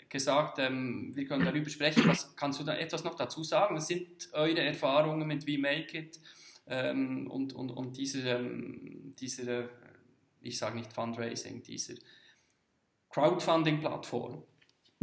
gesagt, 0.08 0.58
ähm, 0.58 1.12
wir 1.14 1.24
können 1.24 1.44
darüber 1.44 1.70
sprechen. 1.70 2.06
Was 2.06 2.36
kannst 2.36 2.60
du 2.60 2.64
da 2.64 2.76
etwas 2.76 3.04
noch 3.04 3.14
dazu 3.14 3.42
sagen? 3.42 3.76
Was 3.76 3.86
sind 3.86 4.28
eure 4.32 4.60
Erfahrungen 4.60 5.26
mit 5.26 5.46
We 5.46 5.58
Make 5.58 5.96
It 5.96 6.20
ähm, 6.66 7.30
und, 7.30 7.54
und, 7.54 7.70
und 7.70 7.96
dieser, 7.96 8.40
ähm, 8.40 9.14
dieser, 9.18 9.70
ich 10.42 10.58
sage 10.58 10.76
nicht 10.76 10.92
Fundraising, 10.92 11.62
dieser 11.62 11.94
Crowdfunding-Plattform? 13.12 14.42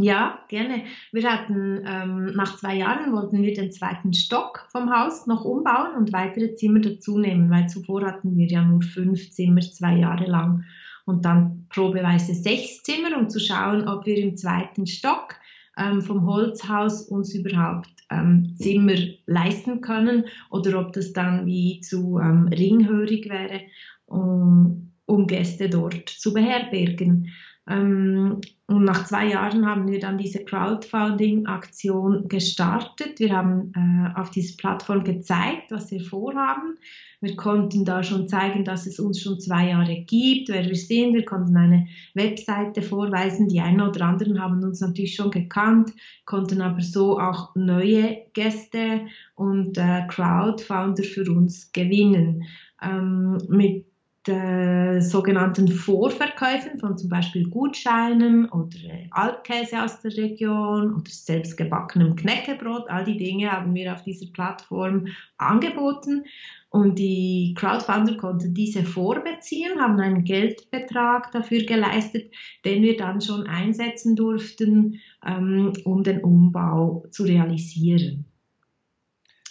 Ja, 0.02 0.40
gerne. 0.48 0.84
Wir 1.12 1.30
hatten 1.30 1.84
ähm, 1.86 2.28
nach 2.28 2.56
zwei 2.58 2.76
Jahren 2.78 3.12
wollten 3.12 3.42
wir 3.42 3.54
den 3.54 3.70
zweiten 3.70 4.14
Stock 4.14 4.66
vom 4.72 4.90
Haus 4.90 5.28
noch 5.28 5.44
umbauen 5.44 5.94
und 5.98 6.14
weitere 6.14 6.56
Zimmer 6.56 6.80
dazu 6.80 7.20
nehmen, 7.20 7.50
weil 7.50 7.68
zuvor 7.68 8.06
hatten 8.06 8.38
wir 8.38 8.48
ja 8.48 8.64
nur 8.64 8.82
fünf 8.82 9.32
Zimmer 9.32 9.60
zwei 9.60 9.98
Jahre 9.98 10.26
lang 10.26 10.64
und 11.06 11.26
dann 11.26 11.66
probeweise 11.68 12.34
sechs 12.34 12.82
Zimmer, 12.84 13.18
um 13.18 13.30
zu 13.30 13.42
schauen, 13.42 13.90
ob 13.90 14.06
wir 14.06 14.18
im 14.18 14.38
zweiten 14.38 14.88
Stock 14.88 15.36
ähm, 15.78 16.02
vom 16.02 16.26
Holzhaus 16.26 17.02
uns 17.02 17.36
überhaupt 17.36 17.92
ähm, 18.10 18.56
Zimmer 18.58 18.96
leisten 19.26 19.82
können 19.82 20.26
oder 20.50 20.80
ob 20.80 20.94
das 20.94 21.12
dann 21.12 21.46
wie 21.46 21.82
zu 21.82 22.20
ähm, 22.20 22.48
ringhörig 22.48 23.30
wäre, 23.30 23.62
um, 24.06 24.94
um 25.06 25.28
Gäste 25.28 25.70
dort 25.70 26.08
zu 26.08 26.34
beherbergen. 26.34 27.34
Ähm, 27.70 28.42
und 28.68 28.84
nach 28.84 29.06
zwei 29.06 29.28
Jahren 29.28 29.66
haben 29.66 29.88
wir 29.88 30.00
dann 30.00 30.18
diese 30.18 30.44
Crowdfunding-Aktion 30.44 32.28
gestartet. 32.28 33.20
Wir 33.20 33.36
haben 33.36 33.72
äh, 33.76 34.20
auf 34.20 34.32
diese 34.32 34.58
Plattform 34.58 35.04
gezeigt, 35.04 35.72
was 35.72 35.92
wir 35.92 36.02
vorhaben. 36.02 36.78
Wir 37.22 37.36
konnten 37.36 37.84
da 37.86 38.02
schon 38.02 38.28
zeigen, 38.28 38.64
dass 38.64 38.88
es 38.88 39.00
uns 39.00 39.22
schon 39.22 39.40
zwei 39.40 39.70
Jahre 39.70 40.02
gibt, 40.02 40.50
wer 40.50 40.66
wir 40.66 40.76
sind. 40.76 41.14
Wir 41.14 41.26
konnten 41.26 41.58
eine 41.58 41.88
Webseite 42.14 42.82
vorweisen. 42.82 43.50
Die 43.50 43.60
einen 43.60 43.82
oder 43.82 44.06
anderen 44.06 44.42
haben 44.42 44.64
uns 44.64 44.82
natürlich 44.82 45.16
schon 45.16 45.32
gekannt, 45.32 45.92
konnten 46.26 46.62
aber 46.62 46.82
so 46.82 47.20
auch 47.20 47.56
neue 47.56 48.18
Gäste 48.34 49.02
und 49.36 49.78
äh, 49.78 50.08
Crowdfounder 50.08 51.04
für 51.04 51.30
uns 51.32 51.72
gewinnen. 51.72 52.46
Ähm, 52.82 53.38
mit 53.50 53.89
äh, 54.30 55.02
sogenannten 55.02 55.68
Vorverkäufen 55.68 56.80
von 56.80 56.98
zum 56.98 57.10
Beispiel 57.10 57.50
Gutscheinen 57.50 58.48
oder 58.50 58.78
äh, 58.86 59.08
Alpkäse 59.12 59.84
aus 59.84 60.00
der 60.02 60.16
Region 60.16 60.94
oder 60.94 61.10
selbstgebackenem 61.10 62.16
Knäckebrot. 62.16 62.90
All 62.90 63.04
die 63.04 63.18
Dinge 63.18 63.52
haben 63.52 63.74
wir 63.74 63.94
auf 63.94 64.04
dieser 64.04 64.32
Plattform 64.32 65.08
angeboten. 65.38 66.24
Und 66.70 67.00
die 67.00 67.56
Crowdfunder 67.58 68.16
konnten 68.18 68.54
diese 68.54 68.84
vorbeziehen, 68.84 69.80
haben 69.80 70.00
einen 70.00 70.24
Geldbetrag 70.24 71.32
dafür 71.32 71.64
geleistet, 71.66 72.32
den 72.64 72.84
wir 72.84 72.96
dann 72.96 73.22
schon 73.22 73.48
einsetzen 73.48 74.16
durften, 74.16 75.00
ähm, 75.26 75.74
um 75.84 76.04
den 76.04 76.24
Umbau 76.24 77.06
zu 77.10 77.24
realisieren. 77.24 78.26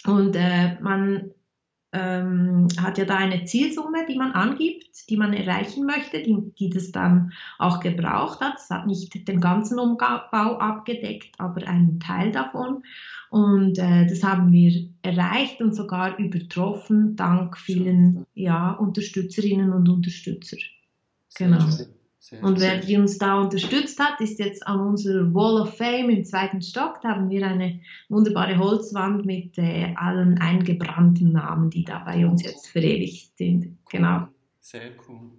Und 0.05 0.35
äh, 0.35 0.79
man 0.81 1.31
ähm, 1.91 2.67
hat 2.79 2.97
ja 2.97 3.05
da 3.05 3.17
eine 3.17 3.45
Zielsumme, 3.45 4.05
die 4.07 4.15
man 4.15 4.33
angibt, 4.33 5.09
die 5.09 5.17
man 5.17 5.33
erreichen 5.33 5.85
möchte, 5.85 6.21
die, 6.21 6.53
die 6.59 6.69
das 6.69 6.91
dann 6.91 7.31
auch 7.57 7.79
gebraucht 7.79 8.41
hat. 8.41 8.57
Es 8.57 8.69
hat 8.69 8.85
nicht 8.85 9.27
den 9.27 9.41
ganzen 9.41 9.79
Umbau 9.79 10.57
abgedeckt, 10.57 11.35
aber 11.39 11.67
einen 11.67 11.99
Teil 11.99 12.31
davon. 12.31 12.83
Und 13.29 13.77
äh, 13.79 14.07
das 14.07 14.23
haben 14.23 14.51
wir 14.51 14.87
erreicht 15.01 15.61
und 15.61 15.75
sogar 15.75 16.17
übertroffen, 16.17 17.15
dank 17.15 17.57
vielen 17.57 18.25
ja, 18.33 18.71
Unterstützerinnen 18.71 19.73
und 19.73 19.89
Unterstützer. 19.89 20.57
Genau. 21.35 21.65
Sehr, 22.19 22.43
und 22.43 22.59
wer 22.59 22.77
die 22.79 22.97
uns 22.97 23.17
da 23.17 23.39
unterstützt 23.39 23.97
hat, 23.99 24.19
ist 24.19 24.39
jetzt 24.39 24.67
an 24.67 24.81
unserer 24.81 25.33
Wall 25.33 25.61
of 25.61 25.77
Fame 25.77 26.09
im 26.09 26.25
zweiten 26.25 26.61
Stock. 26.61 26.99
Da 27.01 27.11
haben 27.11 27.29
wir 27.29 27.47
eine 27.47 27.79
wunderbare 28.09 28.57
Holzwand 28.57 29.25
mit 29.25 29.57
äh, 29.57 29.93
allen 29.95 30.37
eingebrannten 30.39 31.31
Namen, 31.31 31.69
die 31.69 31.85
da 31.85 31.99
bei 31.99 32.27
uns 32.27 32.43
jetzt 32.43 32.67
verewigt 32.67 33.37
sind. 33.37 33.77
Genau. 33.89 34.27
Sehr 34.59 34.91
cool. 35.07 35.31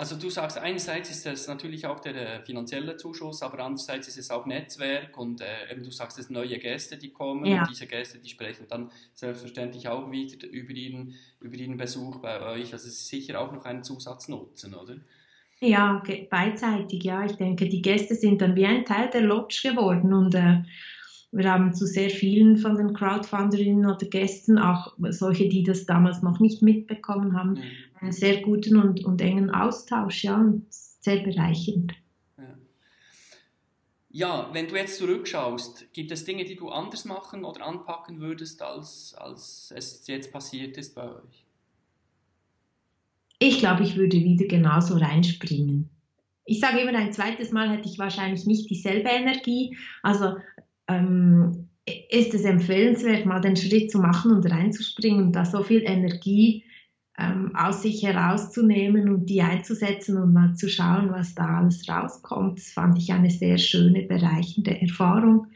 Also 0.00 0.16
du 0.16 0.30
sagst, 0.30 0.56
einerseits 0.56 1.10
ist 1.10 1.26
es 1.26 1.46
natürlich 1.46 1.84
auch 1.84 2.00
der 2.00 2.14
äh, 2.14 2.42
finanzielle 2.42 2.96
Zuschuss, 2.96 3.42
aber 3.42 3.58
andererseits 3.58 4.08
ist 4.08 4.16
es 4.16 4.30
auch 4.30 4.46
Netzwerk 4.46 5.18
und 5.18 5.42
äh, 5.42 5.70
eben 5.70 5.82
du 5.82 5.90
sagst, 5.90 6.18
es 6.18 6.28
sind 6.28 6.34
neue 6.34 6.58
Gäste, 6.58 6.96
die 6.96 7.10
kommen 7.12 7.44
ja. 7.44 7.60
und 7.60 7.70
diese 7.70 7.86
Gäste, 7.86 8.18
die 8.18 8.30
sprechen 8.30 8.66
dann 8.68 8.90
selbstverständlich 9.12 9.88
auch 9.88 10.10
wieder 10.10 10.48
über 10.48 10.72
ihren, 10.72 11.16
über 11.40 11.56
ihren 11.56 11.76
Besuch 11.76 12.20
bei 12.20 12.40
euch. 12.40 12.72
Also 12.72 12.86
es 12.86 12.94
ist 12.94 13.08
sicher 13.08 13.40
auch 13.40 13.52
noch 13.52 13.66
ein 13.66 13.84
Zusatznutzen, 13.84 14.74
oder? 14.74 14.96
Ja, 15.60 16.02
beidseitig, 16.30 17.04
ja. 17.04 17.24
Ich 17.26 17.32
denke, 17.32 17.68
die 17.68 17.82
Gäste 17.82 18.14
sind 18.14 18.40
dann 18.40 18.56
wie 18.56 18.64
ein 18.64 18.84
Teil 18.86 19.10
der 19.10 19.20
Lodge 19.20 19.60
geworden 19.62 20.14
und 20.14 20.34
äh, 20.34 20.62
wir 21.32 21.52
haben 21.52 21.74
zu 21.74 21.86
sehr 21.86 22.10
vielen 22.10 22.56
von 22.56 22.76
den 22.76 22.92
Crowdfunderinnen 22.92 23.86
oder 23.86 24.06
Gästen, 24.06 24.58
auch 24.58 24.94
solche, 25.10 25.48
die 25.48 25.62
das 25.62 25.86
damals 25.86 26.22
noch 26.22 26.40
nicht 26.40 26.62
mitbekommen 26.62 27.36
haben, 27.36 27.52
mhm. 27.52 27.62
einen 28.00 28.12
sehr 28.12 28.40
guten 28.40 28.76
und, 28.76 29.04
und 29.04 29.20
engen 29.20 29.50
Austausch, 29.50 30.24
ja, 30.24 30.36
und 30.36 30.66
sehr 30.70 31.18
bereichernd. 31.18 31.92
Ja. 32.36 32.58
ja, 34.10 34.50
wenn 34.52 34.66
du 34.66 34.76
jetzt 34.76 34.96
zurückschaust, 34.96 35.92
gibt 35.92 36.10
es 36.10 36.24
Dinge, 36.24 36.44
die 36.44 36.56
du 36.56 36.68
anders 36.70 37.04
machen 37.04 37.44
oder 37.44 37.64
anpacken 37.64 38.18
würdest, 38.18 38.62
als, 38.62 39.14
als 39.16 39.72
es 39.76 40.06
jetzt 40.08 40.32
passiert 40.32 40.78
ist 40.78 40.94
bei 40.94 41.04
euch? 41.04 41.46
Ich 43.42 43.58
glaube, 43.58 43.82
ich 43.82 43.96
würde 43.96 44.18
wieder 44.18 44.46
genauso 44.46 44.96
reinspringen. 44.96 45.88
Ich 46.44 46.60
sage 46.60 46.80
immer, 46.80 46.96
ein 46.96 47.12
zweites 47.12 47.52
Mal 47.52 47.70
hätte 47.70 47.88
ich 47.88 47.98
wahrscheinlich 47.98 48.44
nicht 48.44 48.68
dieselbe 48.68 49.08
Energie. 49.08 49.76
Also 50.02 50.36
ähm, 50.88 51.68
ist 52.10 52.34
es 52.34 52.44
empfehlenswert, 52.44 53.24
mal 53.24 53.40
den 53.40 53.56
Schritt 53.56 53.90
zu 53.90 53.98
machen 53.98 54.32
und 54.32 54.44
reinzuspringen 54.44 55.26
und 55.26 55.32
da 55.32 55.46
so 55.46 55.62
viel 55.62 55.82
Energie 55.84 56.64
ähm, 57.18 57.56
aus 57.56 57.80
sich 57.80 58.02
herauszunehmen 58.02 59.08
und 59.08 59.26
die 59.26 59.40
einzusetzen 59.40 60.18
und 60.18 60.34
mal 60.34 60.54
zu 60.54 60.68
schauen, 60.68 61.10
was 61.10 61.34
da 61.34 61.60
alles 61.60 61.88
rauskommt. 61.88 62.58
Das 62.58 62.68
fand 62.68 62.98
ich 62.98 63.10
eine 63.10 63.30
sehr 63.30 63.56
schöne, 63.56 64.02
bereichende 64.02 64.78
Erfahrung. 64.82 65.46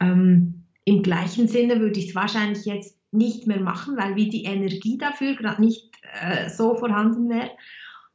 Ähm, 0.00 0.64
Im 0.84 1.04
gleichen 1.04 1.46
Sinne 1.46 1.78
würde 1.78 2.00
ich 2.00 2.08
es 2.08 2.14
wahrscheinlich 2.16 2.64
jetzt 2.64 2.96
nicht 3.12 3.46
mehr 3.46 3.60
machen, 3.60 3.96
weil 3.96 4.16
wie 4.16 4.28
die 4.28 4.44
Energie 4.44 4.98
dafür 4.98 5.36
gerade 5.36 5.60
nicht 5.60 5.89
äh, 6.20 6.48
so 6.48 6.74
vorhanden 6.74 7.28
wäre. 7.28 7.50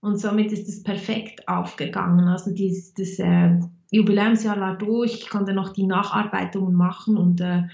Und 0.00 0.18
somit 0.18 0.52
ist 0.52 0.68
es 0.68 0.82
perfekt 0.82 1.46
aufgegangen. 1.46 2.26
Also 2.28 2.52
dieses, 2.52 2.94
das 2.94 3.18
äh, 3.18 3.60
Jubiläumsjahr 3.90 4.58
war 4.58 4.78
durch, 4.78 5.14
ich 5.14 5.28
konnte 5.28 5.52
noch 5.52 5.72
die 5.72 5.86
Nacharbeitungen 5.86 6.74
machen 6.74 7.16
und 7.16 7.40
äh, 7.40 7.64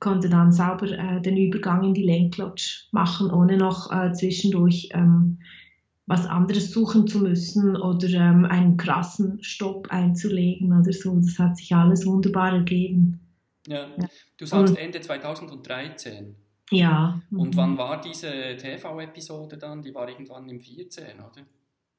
konnte 0.00 0.28
dann 0.28 0.52
sauber 0.52 0.90
äh, 0.90 1.22
den 1.22 1.36
Übergang 1.36 1.84
in 1.84 1.94
die 1.94 2.02
Lenklodge 2.02 2.86
machen, 2.92 3.30
ohne 3.30 3.56
noch 3.56 3.90
äh, 3.92 4.12
zwischendurch 4.12 4.88
ähm, 4.92 5.38
was 6.06 6.26
anderes 6.26 6.70
suchen 6.70 7.06
zu 7.06 7.18
müssen 7.18 7.76
oder 7.76 8.08
ähm, 8.08 8.44
einen 8.44 8.76
krassen 8.76 9.42
Stopp 9.42 9.88
einzulegen 9.90 10.78
oder 10.78 10.92
so. 10.92 11.16
Das 11.16 11.38
hat 11.38 11.56
sich 11.56 11.74
alles 11.74 12.06
wunderbar 12.06 12.52
ergeben. 12.52 13.20
Ja, 13.66 13.88
ja. 13.96 14.08
du 14.36 14.46
sagst 14.46 14.76
Ende 14.76 15.00
2013. 15.00 16.36
Ja. 16.70 17.20
Und 17.30 17.54
mhm. 17.54 17.56
wann 17.56 17.78
war 17.78 18.00
diese 18.00 18.56
TV-Episode 18.56 19.58
dann? 19.58 19.82
Die 19.82 19.94
war 19.94 20.08
irgendwann 20.08 20.48
im 20.48 20.60
14, 20.60 21.18
oder? 21.18 21.44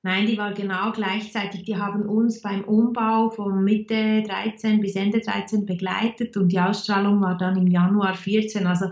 Nein, 0.03 0.27
die 0.27 0.37
war 0.37 0.53
genau 0.53 0.91
gleichzeitig. 0.91 1.63
Die 1.63 1.75
haben 1.75 2.03
uns 2.03 2.41
beim 2.41 2.63
Umbau 2.63 3.29
von 3.29 3.63
Mitte 3.63 4.23
13 4.23 4.79
bis 4.79 4.95
Ende 4.95 5.19
13 5.19 5.65
begleitet 5.65 6.37
und 6.37 6.49
die 6.49 6.59
Ausstrahlung 6.59 7.19
war 7.19 7.37
dann 7.37 7.57
im 7.57 7.67
Januar 7.67 8.13
14. 8.13 8.67
Also 8.67 8.91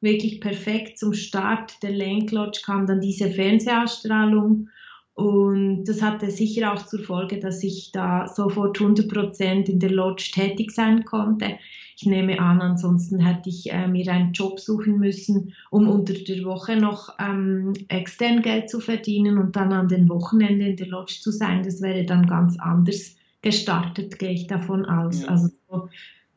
wirklich 0.00 0.40
perfekt 0.40 0.98
zum 0.98 1.14
Start 1.14 1.82
der 1.82 1.92
Lake 1.92 2.34
Lodge 2.34 2.60
kam 2.64 2.86
dann 2.86 3.00
diese 3.00 3.30
Fernsehausstrahlung 3.30 4.68
und 5.16 5.84
das 5.84 6.02
hatte 6.02 6.30
sicher 6.30 6.74
auch 6.74 6.84
zur 6.84 7.02
Folge, 7.02 7.40
dass 7.40 7.62
ich 7.62 7.90
da 7.90 8.28
sofort 8.28 8.78
100% 8.78 9.64
in 9.64 9.78
der 9.80 9.90
Lodge 9.90 10.30
tätig 10.34 10.72
sein 10.72 11.06
konnte. 11.06 11.56
Ich 11.96 12.04
nehme 12.04 12.38
an, 12.38 12.60
ansonsten 12.60 13.18
hätte 13.20 13.48
ich 13.48 13.72
äh, 13.72 13.88
mir 13.88 14.12
einen 14.12 14.34
Job 14.34 14.60
suchen 14.60 14.98
müssen, 14.98 15.54
um 15.70 15.88
unter 15.88 16.12
der 16.12 16.44
Woche 16.44 16.76
noch 16.76 17.14
ähm, 17.18 17.72
extern 17.88 18.42
Geld 18.42 18.68
zu 18.68 18.78
verdienen 18.78 19.38
und 19.38 19.56
dann 19.56 19.72
an 19.72 19.88
den 19.88 20.06
Wochenenden 20.10 20.66
in 20.66 20.76
der 20.76 20.88
Lodge 20.88 21.16
zu 21.22 21.30
sein. 21.30 21.62
Das 21.62 21.80
wäre 21.80 22.04
dann 22.04 22.26
ganz 22.26 22.60
anders 22.60 23.16
gestartet, 23.40 24.18
gehe 24.18 24.32
ich 24.32 24.48
davon 24.48 24.84
aus. 24.84 25.22
Ja. 25.22 25.28
Also 25.28 25.48
so 25.70 25.88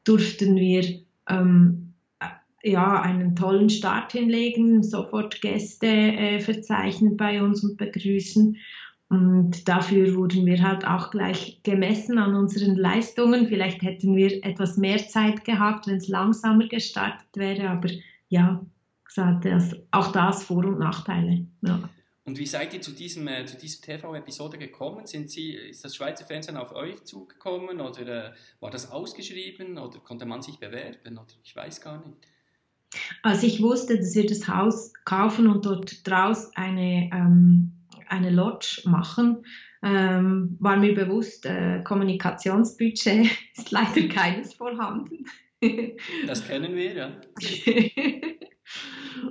durften 0.05 0.55
wir 0.55 0.85
ähm, 1.27 1.88
ja, 2.63 3.01
einen 3.01 3.35
tollen 3.35 3.69
Start 3.69 4.11
hinlegen, 4.11 4.83
sofort 4.83 5.41
Gäste 5.41 5.87
äh, 5.87 6.39
verzeichnen 6.39 7.17
bei 7.17 7.41
uns 7.41 7.63
und 7.63 7.77
begrüßen. 7.77 8.57
Und 9.09 9.67
dafür 9.67 10.15
wurden 10.15 10.45
wir 10.45 10.61
halt 10.61 10.85
auch 10.85 11.09
gleich 11.09 11.61
gemessen 11.63 12.19
an 12.19 12.35
unseren 12.35 12.75
Leistungen. 12.75 13.47
Vielleicht 13.47 13.81
hätten 13.81 14.15
wir 14.15 14.45
etwas 14.45 14.77
mehr 14.77 14.99
Zeit 15.07 15.45
gehabt, 15.45 15.87
wenn 15.87 15.97
es 15.97 16.07
langsamer 16.07 16.67
gestartet 16.67 17.29
wäre, 17.35 17.69
aber 17.69 17.89
ja, 18.27 18.63
das, 19.15 19.75
auch 19.91 20.11
das 20.11 20.43
Vor- 20.43 20.65
und 20.65 20.79
Nachteile. 20.79 21.47
Ja. 21.61 21.89
Und 22.25 22.37
wie 22.37 22.45
seid 22.45 22.75
ihr 22.75 22.81
zu, 22.81 22.91
diesem, 22.91 23.27
äh, 23.27 23.43
zu 23.47 23.57
dieser 23.57 23.81
TV-Episode 23.81 24.59
gekommen? 24.59 25.07
Sind 25.07 25.31
Sie, 25.31 25.53
ist 25.53 25.83
das 25.83 25.95
Schweizer 25.95 26.25
Fernsehen 26.25 26.57
auf 26.57 26.75
euch 26.75 27.03
zugekommen 27.03 27.81
oder 27.81 28.27
äh, 28.27 28.31
war 28.59 28.69
das 28.69 28.91
ausgeschrieben 28.91 29.79
oder 29.79 29.97
konnte 29.99 30.27
man 30.27 30.43
sich 30.43 30.59
bewerben? 30.59 31.17
Oder 31.17 31.33
ich 31.43 31.55
weiß 31.55 31.81
gar 31.81 32.05
nicht. 32.05 32.19
Als 33.23 33.43
ich 33.43 33.61
wusste, 33.61 33.97
dass 33.97 34.15
wir 34.15 34.25
das 34.25 34.47
Haus 34.47 34.93
kaufen 35.05 35.47
und 35.47 35.65
dort 35.65 36.07
draus 36.07 36.51
eine, 36.55 37.09
ähm, 37.13 37.71
eine 38.07 38.31
Lodge 38.31 38.81
machen, 38.85 39.45
ähm, 39.81 40.57
war 40.59 40.77
mir 40.77 40.93
bewusst, 40.93 41.45
äh, 41.45 41.81
Kommunikationsbudget 41.83 43.29
ist 43.55 43.71
leider 43.71 44.07
keines 44.07 44.53
vorhanden. 44.53 45.25
das 46.27 46.47
kennen 46.47 46.75
wir, 46.75 46.93
ja. 46.93 47.11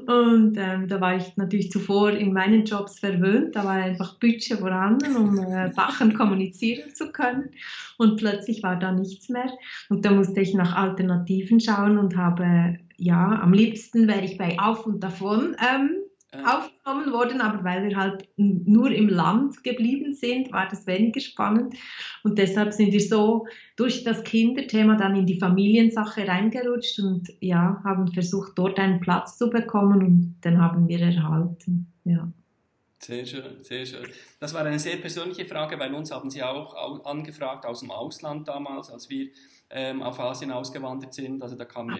Und 0.06 0.56
ähm, 0.58 0.88
da 0.88 1.00
war 1.00 1.16
ich 1.16 1.36
natürlich 1.36 1.70
zuvor 1.70 2.10
in 2.10 2.32
meinen 2.32 2.64
Jobs 2.64 2.98
verwöhnt. 2.98 3.54
Da 3.56 3.64
war 3.64 3.72
einfach 3.72 4.18
Budget 4.18 4.58
vorhanden, 4.58 5.16
um 5.16 5.38
äh, 5.38 5.72
Sachen 5.72 6.14
kommunizieren 6.14 6.94
zu 6.94 7.12
können. 7.12 7.50
Und 7.98 8.16
plötzlich 8.16 8.62
war 8.62 8.78
da 8.78 8.92
nichts 8.92 9.28
mehr. 9.28 9.50
Und 9.88 10.04
da 10.04 10.10
musste 10.10 10.40
ich 10.40 10.54
nach 10.54 10.74
Alternativen 10.74 11.60
schauen 11.60 11.98
und 11.98 12.16
habe 12.16 12.78
ja, 12.98 13.40
am 13.40 13.52
liebsten 13.52 14.08
wäre 14.08 14.24
ich 14.24 14.36
bei 14.36 14.58
Auf 14.58 14.84
und 14.84 15.00
Davon 15.00 15.56
ähm, 15.60 15.90
äh. 16.32 16.42
aufgenommen 16.42 17.12
worden, 17.12 17.40
aber 17.40 17.64
weil 17.64 17.88
wir 17.88 17.96
halt 17.96 18.28
nur 18.36 18.90
im 18.90 19.08
Land 19.08 19.62
geblieben 19.62 20.12
sind, 20.12 20.52
war 20.52 20.68
das 20.68 20.86
weniger 20.86 21.20
spannend. 21.20 21.74
Und 22.24 22.38
deshalb 22.38 22.72
sind 22.72 22.92
wir 22.92 23.00
so 23.00 23.46
durch 23.76 24.04
das 24.04 24.24
Kinderthema 24.24 24.96
dann 24.96 25.16
in 25.16 25.26
die 25.26 25.38
Familiensache 25.38 26.26
reingerutscht 26.26 26.98
und 26.98 27.28
ja, 27.40 27.80
haben 27.84 28.12
versucht, 28.12 28.52
dort 28.56 28.78
einen 28.78 29.00
Platz 29.00 29.38
zu 29.38 29.48
bekommen 29.48 30.02
und 30.02 30.40
den 30.44 30.60
haben 30.60 30.88
wir 30.88 31.00
erhalten. 31.00 31.92
Ja. 32.04 32.30
Sehr 33.00 33.24
schön, 33.24 33.62
sehr 33.62 33.86
schön. 33.86 34.08
Das 34.40 34.52
war 34.54 34.64
eine 34.64 34.78
sehr 34.78 34.96
persönliche 34.96 35.46
Frage, 35.46 35.78
weil 35.78 35.94
uns 35.94 36.10
haben 36.10 36.30
Sie 36.30 36.42
auch 36.42 37.04
angefragt 37.04 37.64
aus 37.64 37.80
dem 37.80 37.92
Ausland 37.92 38.48
damals, 38.48 38.90
als 38.90 39.08
wir 39.08 39.28
ähm, 39.70 40.02
auf 40.02 40.18
Asien 40.18 40.50
ausgewandert 40.50 41.14
sind. 41.14 41.42
Also 41.42 41.56
da 41.56 41.64
kam 41.64 41.90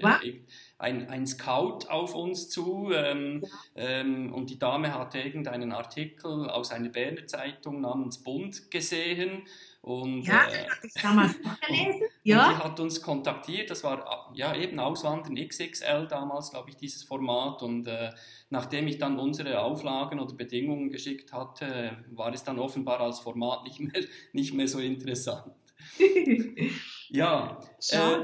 ein, 0.79 1.09
ein 1.09 1.27
Scout 1.27 1.87
auf 1.89 2.15
uns 2.15 2.49
zu 2.49 2.91
ähm, 2.93 3.43
ja. 3.43 3.83
ähm, 3.85 4.33
und 4.33 4.51
die 4.51 4.59
Dame 4.59 4.95
hatte 4.95 5.19
irgendeinen 5.19 5.73
Artikel 5.73 6.49
aus 6.49 6.71
einer 6.71 6.89
Berner 6.89 7.27
Zeitung 7.27 7.81
namens 7.81 8.23
Bund 8.23 8.71
gesehen. 8.71 9.43
Und, 9.81 10.23
ja, 10.23 10.45
äh, 10.47 10.65
das 10.65 10.77
hatte 10.77 10.87
ich 10.87 11.03
damals 11.03 11.35
gelesen. 11.67 12.03
Ja. 12.23 12.53
Die 12.53 12.57
hat 12.57 12.81
uns 12.81 13.01
kontaktiert, 13.01 13.71
das 13.71 13.85
war 13.85 14.31
ja 14.35 14.55
eben 14.55 14.79
Auswandern 14.79 15.37
XXL 15.37 16.07
damals, 16.09 16.51
glaube 16.51 16.71
ich, 16.71 16.77
dieses 16.77 17.05
Format. 17.05 17.63
Und 17.63 17.87
äh, 17.87 18.11
nachdem 18.51 18.87
ich 18.89 18.99
dann 18.99 19.19
unsere 19.19 19.61
Auflagen 19.61 20.21
oder 20.21 20.35
Bedingungen 20.35 20.91
geschickt 20.91 21.33
hatte, 21.33 22.05
war 22.11 22.33
es 22.35 22.45
dann 22.45 22.59
offenbar 22.59 23.01
als 23.01 23.21
Format 23.21 23.65
nicht 23.65 23.81
mehr, 23.81 24.03
nicht 24.33 24.53
mehr 24.53 24.69
so 24.69 24.79
interessant. 24.79 25.53
Ja, 27.11 27.61
äh, 27.91 28.19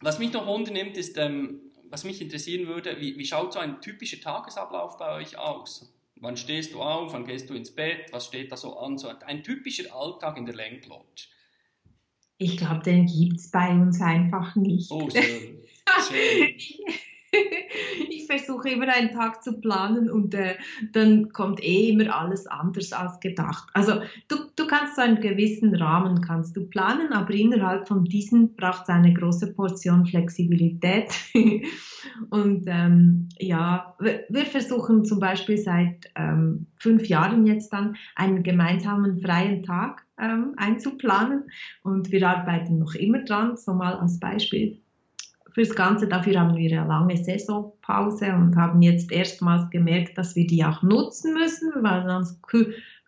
was 0.00 0.18
mich 0.18 0.32
noch 0.32 0.46
wundernimmt, 0.46 0.96
ist, 0.96 1.16
ähm, 1.18 1.60
was 1.84 2.04
mich 2.04 2.20
interessieren 2.20 2.66
würde, 2.66 3.00
wie, 3.00 3.16
wie 3.18 3.24
schaut 3.24 3.52
so 3.52 3.58
ein 3.58 3.80
typischer 3.80 4.20
Tagesablauf 4.20 4.96
bei 4.98 5.14
euch 5.16 5.38
aus? 5.38 5.92
Wann 6.16 6.36
stehst 6.36 6.72
du 6.72 6.80
auf, 6.80 7.12
wann 7.12 7.26
gehst 7.26 7.50
du 7.50 7.54
ins 7.54 7.74
Bett, 7.74 8.12
was 8.12 8.26
steht 8.26 8.52
da 8.52 8.56
so 8.56 8.78
an? 8.78 8.96
So 8.96 9.08
ein 9.08 9.42
typischer 9.42 9.94
Alltag 9.94 10.36
in 10.38 10.46
der 10.46 10.54
Lodge. 10.54 11.28
Ich 12.38 12.56
glaube, 12.56 12.82
den 12.82 13.06
gibt 13.06 13.36
es 13.36 13.50
bei 13.50 13.70
uns 13.70 14.00
einfach 14.00 14.56
nicht. 14.56 14.90
Oh, 14.90 15.08
schön. 15.10 15.62
schön. 16.08 16.54
ich 18.10 18.26
versuche 18.26 18.70
immer 18.70 18.88
einen 18.88 19.10
Tag 19.10 19.42
zu 19.42 19.60
planen 19.60 20.10
und 20.10 20.34
äh, 20.34 20.54
dann 20.92 21.32
kommt 21.32 21.62
eh 21.62 21.90
immer 21.90 22.14
alles 22.14 22.46
anders 22.46 22.92
als 22.92 23.20
gedacht. 23.20 23.68
Also 23.72 24.02
du, 24.28 24.36
du 24.56 24.66
kannst 24.66 24.96
so 24.96 25.02
einen 25.02 25.20
gewissen 25.20 25.74
Rahmen 25.74 26.20
kannst 26.20 26.56
du 26.56 26.66
planen, 26.66 27.12
aber 27.12 27.32
innerhalb 27.34 27.88
von 27.88 28.04
diesem 28.04 28.54
braucht 28.54 28.82
es 28.82 28.88
eine 28.88 29.14
große 29.14 29.54
Portion 29.54 30.06
Flexibilität. 30.06 31.12
und 32.30 32.64
ähm, 32.66 33.28
ja, 33.38 33.94
wir, 33.98 34.24
wir, 34.28 34.46
versuchen 34.46 35.04
zum 35.04 35.18
Beispiel 35.18 35.56
seit 35.56 36.10
ähm, 36.16 36.66
fünf 36.76 37.06
Jahren 37.06 37.46
jetzt 37.46 37.72
dann 37.72 37.96
einen 38.16 38.42
gemeinsamen 38.42 39.20
freien 39.20 39.62
Tag 39.62 40.04
ähm, 40.20 40.54
einzuplanen 40.56 41.44
und 41.82 42.10
wir 42.12 42.28
arbeiten 42.28 42.78
noch 42.78 42.94
immer 42.94 43.24
dran, 43.24 43.56
so 43.56 43.72
mal 43.72 43.94
als 43.94 44.18
Beispiel 44.18 44.82
fürs 45.54 45.74
Ganze. 45.74 46.08
Dafür 46.08 46.40
haben 46.40 46.56
wir 46.56 46.78
eine 46.78 46.88
lange 46.88 47.16
Saisonpause 47.22 48.34
und 48.34 48.56
haben 48.56 48.82
jetzt 48.82 49.12
erstmals 49.12 49.70
gemerkt, 49.70 50.16
dass 50.18 50.36
wir 50.36 50.46
die 50.46 50.64
auch 50.64 50.82
nutzen 50.82 51.34
müssen. 51.34 51.70
Waren 51.82 52.08
sonst 52.08 52.40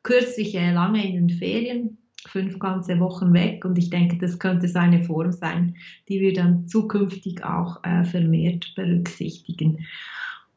kürzlich 0.02 0.54
lange 0.54 1.06
in 1.06 1.28
den 1.28 1.38
Ferien, 1.38 1.98
fünf 2.26 2.58
ganze 2.58 2.98
Wochen 3.00 3.32
weg 3.32 3.64
und 3.64 3.76
ich 3.78 3.90
denke, 3.90 4.18
das 4.18 4.38
könnte 4.38 4.68
so 4.68 4.78
eine 4.78 5.04
Form 5.04 5.32
sein, 5.32 5.76
die 6.08 6.20
wir 6.20 6.32
dann 6.32 6.66
zukünftig 6.68 7.44
auch 7.44 7.82
äh, 7.84 8.04
vermehrt 8.04 8.72
berücksichtigen. 8.76 9.84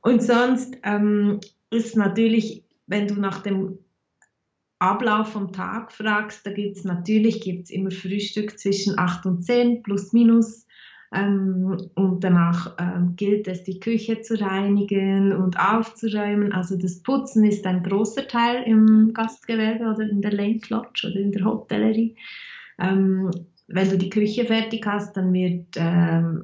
Und 0.01 0.23
sonst 0.23 0.77
ähm, 0.83 1.39
ist 1.69 1.97
natürlich, 1.97 2.63
wenn 2.85 3.07
du 3.07 3.15
nach 3.15 3.41
dem 3.41 3.79
Ablauf 4.79 5.31
vom 5.31 5.51
Tag 5.51 5.91
fragst, 5.91 6.45
da 6.45 6.51
gibt 6.51 6.77
es 6.77 6.83
natürlich 6.83 7.41
gibt's 7.41 7.71
immer 7.71 7.91
Frühstück 7.91 8.59
zwischen 8.59 8.97
8 8.97 9.25
und 9.25 9.43
10 9.43 9.81
plus 9.81 10.13
minus. 10.13 10.66
Ähm, 11.13 11.77
und 11.95 12.23
danach 12.23 12.75
ähm, 12.79 13.15
gilt 13.15 13.47
es, 13.47 13.63
die 13.63 13.79
Küche 13.79 14.21
zu 14.21 14.39
reinigen 14.39 15.31
und 15.31 15.57
aufzuräumen. 15.57 16.51
Also 16.51 16.77
das 16.77 17.01
Putzen 17.01 17.45
ist 17.45 17.65
ein 17.65 17.83
großer 17.83 18.27
Teil 18.27 18.63
im 18.63 19.13
Gastgewerbe 19.13 19.85
oder 19.85 20.09
in 20.09 20.21
der 20.21 20.33
Lake 20.33 20.67
Lodge 20.69 21.07
oder 21.09 21.19
in 21.19 21.31
der 21.31 21.45
Hotellerie. 21.45 22.15
Ähm, 22.79 23.31
wenn 23.69 23.89
du 23.89 23.97
die 23.97 24.09
Küche 24.09 24.45
fertig 24.45 24.85
hast, 24.85 25.17
dann 25.17 25.33
wird 25.33 25.75
ähm, 25.75 26.43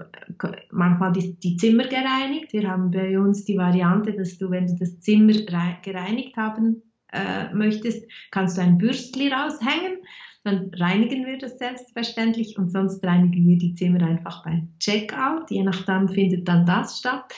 manchmal 0.71 1.13
die, 1.13 1.39
die, 1.39 1.55
Zimmer 1.55 1.85
gereinigt. 1.85 2.51
Wir 2.51 2.69
haben 2.69 2.91
bei 2.91 3.17
uns 3.17 3.45
die 3.45 3.57
Variante, 3.57 4.13
dass 4.13 4.37
du, 4.37 4.49
wenn 4.51 4.67
du 4.67 4.75
das 4.75 4.99
Zimmer 4.99 5.33
gereinigt 5.81 6.35
haben 6.35 6.81
äh, 7.13 7.53
möchtest, 7.53 8.05
kannst 8.31 8.57
du 8.57 8.61
ein 8.61 8.77
Bürstli 8.77 9.29
raushängen. 9.29 9.99
Dann 10.43 10.71
reinigen 10.75 11.25
wir 11.25 11.37
das 11.37 11.57
selbstverständlich 11.57 12.57
und 12.57 12.69
sonst 12.69 13.03
reinigen 13.05 13.47
wir 13.47 13.57
die 13.57 13.75
Zimmer 13.75 14.01
einfach 14.01 14.43
beim 14.43 14.69
Checkout. 14.79 15.49
Je 15.49 15.63
nachdem 15.63 16.09
findet 16.09 16.47
dann 16.47 16.65
das 16.65 16.99
statt. 16.99 17.33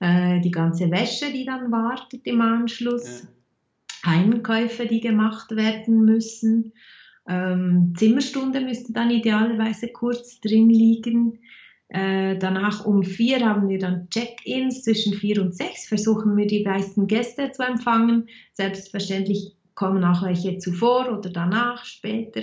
Äh, 0.00 0.40
die 0.40 0.50
ganze 0.50 0.90
Wäsche, 0.90 1.32
die 1.32 1.44
dann 1.44 1.70
wartet 1.70 2.26
im 2.26 2.40
Anschluss. 2.40 3.22
Ja. 3.22 3.28
Einkäufe, 4.02 4.86
die 4.86 5.00
gemacht 5.00 5.54
werden 5.54 6.04
müssen. 6.04 6.72
Ähm, 7.28 7.94
Zimmerstunde 7.96 8.60
müsste 8.60 8.92
dann 8.92 9.10
idealerweise 9.10 9.88
kurz 9.88 10.40
drin 10.40 10.68
liegen. 10.68 11.38
Äh, 11.88 12.36
danach 12.38 12.84
um 12.84 13.04
vier 13.04 13.46
haben 13.46 13.68
wir 13.68 13.78
dann 13.78 14.08
Check-ins. 14.10 14.82
Zwischen 14.82 15.14
vier 15.14 15.40
und 15.40 15.54
sechs 15.54 15.86
versuchen 15.86 16.36
wir 16.36 16.46
die 16.46 16.64
meisten 16.64 17.06
Gäste 17.06 17.52
zu 17.52 17.62
empfangen. 17.62 18.28
Selbstverständlich 18.54 19.54
kommen 19.74 20.04
auch 20.04 20.22
welche 20.22 20.58
zuvor 20.58 21.18
oder 21.18 21.30
danach, 21.30 21.84
später. 21.84 22.42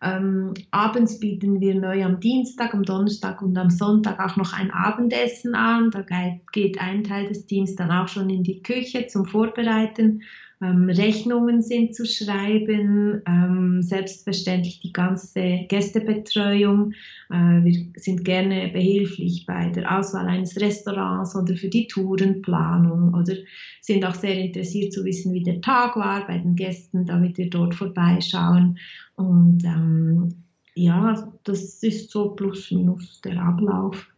Ähm, 0.00 0.54
abends 0.70 1.18
bieten 1.18 1.60
wir 1.60 1.74
neu 1.74 2.04
am 2.04 2.20
Dienstag, 2.20 2.72
am 2.72 2.84
Donnerstag 2.84 3.42
und 3.42 3.58
am 3.58 3.70
Sonntag 3.70 4.20
auch 4.20 4.36
noch 4.36 4.52
ein 4.52 4.70
Abendessen 4.70 5.54
an. 5.54 5.90
Da 5.90 6.04
geht 6.52 6.80
ein 6.80 7.02
Teil 7.02 7.28
des 7.28 7.46
Teams 7.46 7.74
dann 7.74 7.90
auch 7.90 8.08
schon 8.08 8.30
in 8.30 8.44
die 8.44 8.62
Küche 8.62 9.08
zum 9.08 9.24
Vorbereiten 9.24 10.22
ähm, 10.60 10.90
Rechnungen 10.90 11.62
sind 11.62 11.94
zu 11.94 12.04
schreiben, 12.04 13.22
ähm, 13.26 13.82
selbstverständlich 13.82 14.80
die 14.80 14.92
ganze 14.92 15.66
Gästebetreuung. 15.68 16.92
Äh, 17.30 17.64
wir 17.64 17.86
sind 17.96 18.24
gerne 18.24 18.68
behilflich 18.72 19.44
bei 19.46 19.68
der 19.70 19.98
Auswahl 19.98 20.26
eines 20.26 20.60
Restaurants 20.60 21.36
oder 21.36 21.54
für 21.56 21.68
die 21.68 21.86
Tourenplanung 21.86 23.14
oder 23.14 23.34
sind 23.80 24.04
auch 24.04 24.14
sehr 24.14 24.36
interessiert 24.36 24.92
zu 24.92 25.04
wissen, 25.04 25.32
wie 25.32 25.44
der 25.44 25.60
Tag 25.60 25.96
war 25.96 26.26
bei 26.26 26.38
den 26.38 26.56
Gästen, 26.56 27.06
damit 27.06 27.38
wir 27.38 27.50
dort 27.50 27.74
vorbeischauen. 27.74 28.78
Und 29.14 29.62
ähm, 29.64 30.44
ja, 30.74 31.32
das 31.44 31.82
ist 31.82 32.10
so 32.10 32.30
plus 32.30 32.70
minus 32.72 33.20
der 33.20 33.40
Ablauf. 33.40 34.08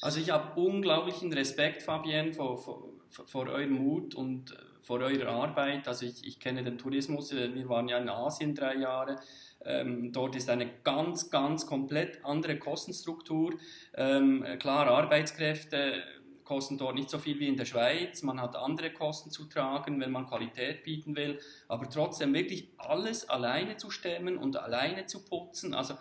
Also 0.00 0.20
ich 0.20 0.30
habe 0.30 0.60
unglaublichen 0.60 1.32
Respekt, 1.32 1.82
Fabienne, 1.82 2.32
vor, 2.32 2.58
vor, 2.58 2.88
vor 3.08 3.48
eurem 3.48 3.72
Mut 3.72 4.14
und 4.14 4.56
vor 4.82 5.00
eurer 5.00 5.28
Arbeit. 5.28 5.88
Also 5.88 6.06
ich, 6.06 6.26
ich 6.26 6.38
kenne 6.38 6.62
den 6.62 6.78
Tourismus, 6.78 7.32
äh, 7.32 7.54
wir 7.54 7.68
waren 7.68 7.88
ja 7.88 7.98
in 7.98 8.08
Asien 8.08 8.54
drei 8.54 8.76
Jahre. 8.76 9.16
Ähm, 9.64 10.12
dort 10.12 10.36
ist 10.36 10.50
eine 10.50 10.68
ganz, 10.82 11.30
ganz 11.30 11.66
komplett 11.66 12.22
andere 12.24 12.58
Kostenstruktur. 12.58 13.54
Ähm, 13.94 14.44
klar, 14.58 14.88
Arbeitskräfte 14.88 16.02
kosten 16.44 16.76
dort 16.76 16.94
nicht 16.94 17.08
so 17.08 17.18
viel 17.18 17.40
wie 17.40 17.48
in 17.48 17.56
der 17.56 17.64
Schweiz. 17.64 18.22
Man 18.22 18.40
hat 18.40 18.54
andere 18.54 18.92
Kosten 18.92 19.30
zu 19.30 19.46
tragen, 19.46 19.98
wenn 20.00 20.10
man 20.10 20.26
Qualität 20.26 20.84
bieten 20.84 21.16
will. 21.16 21.40
Aber 21.68 21.88
trotzdem 21.88 22.34
wirklich 22.34 22.68
alles 22.76 23.28
alleine 23.28 23.78
zu 23.78 23.90
stemmen 23.90 24.36
und 24.36 24.56
alleine 24.56 25.06
zu 25.06 25.24
putzen. 25.24 25.72
Also 25.72 25.94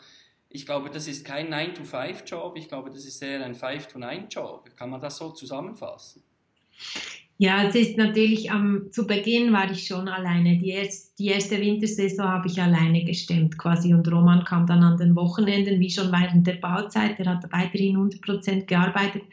ich 0.54 0.68
glaube, 0.68 0.91
das 0.91 1.08
ist 1.08 1.26
kein 1.26 1.51
9-to-5-Job. 1.51 2.56
Ich 2.58 2.68
glaube, 2.68 2.91
das 2.91 3.06
ist 3.06 3.22
eher 3.22 3.43
ein 3.43 3.56
5-to-9-Job. 3.56 4.70
Kann 4.78 4.91
man 4.91 5.01
das 5.01 5.18
so 5.18 5.32
zusammenfassen? 5.32 6.22
Ja, 7.39 7.68
es 7.68 7.74
ist 7.74 7.97
natürlich 7.97 8.51
am, 8.51 8.91
zu 8.91 9.08
Beginn 9.08 9.51
war 9.51 9.70
ich 9.72 9.88
schon 9.88 10.08
alleine. 10.08 10.60
Die, 10.60 10.70
erst, 10.70 11.18
die 11.18 11.28
erste 11.28 11.60
Wintersaison 11.60 12.28
habe 12.28 12.47
ich 12.47 12.62
alleine 12.62 13.04
gestemmt 13.04 13.58
quasi 13.58 13.95
und 13.95 14.10
Roman 14.12 14.45
kam 14.45 14.68
dann 14.68 14.84
an 14.84 14.97
den 14.97 15.16
Wochenenden, 15.16 15.80
wie 15.80 15.89
schon 15.89 16.12
während 16.12 16.45
der 16.45 16.54
Bauzeit. 16.54 17.20
Er 17.20 17.26
hat 17.26 17.51
weiterhin 17.51 17.95
100 17.95 18.22
Prozent 18.22 18.68
gearbeitet 18.68 19.24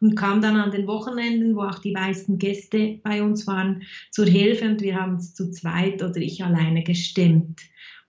und 0.00 0.16
kam 0.16 0.40
dann 0.40 0.56
an 0.56 0.70
den 0.70 0.86
Wochenenden, 0.86 1.54
wo 1.54 1.62
auch 1.62 1.78
die 1.78 1.92
meisten 1.92 2.38
Gäste 2.38 3.00
bei 3.02 3.22
uns 3.22 3.46
waren, 3.46 3.82
zur 4.10 4.26
Hilfe 4.26 4.64
und 4.64 4.80
wir 4.80 4.96
haben 4.98 5.16
es 5.16 5.34
zu 5.34 5.50
zweit 5.50 6.02
oder 6.02 6.16
ich 6.16 6.42
alleine 6.42 6.82
gestemmt. 6.82 7.60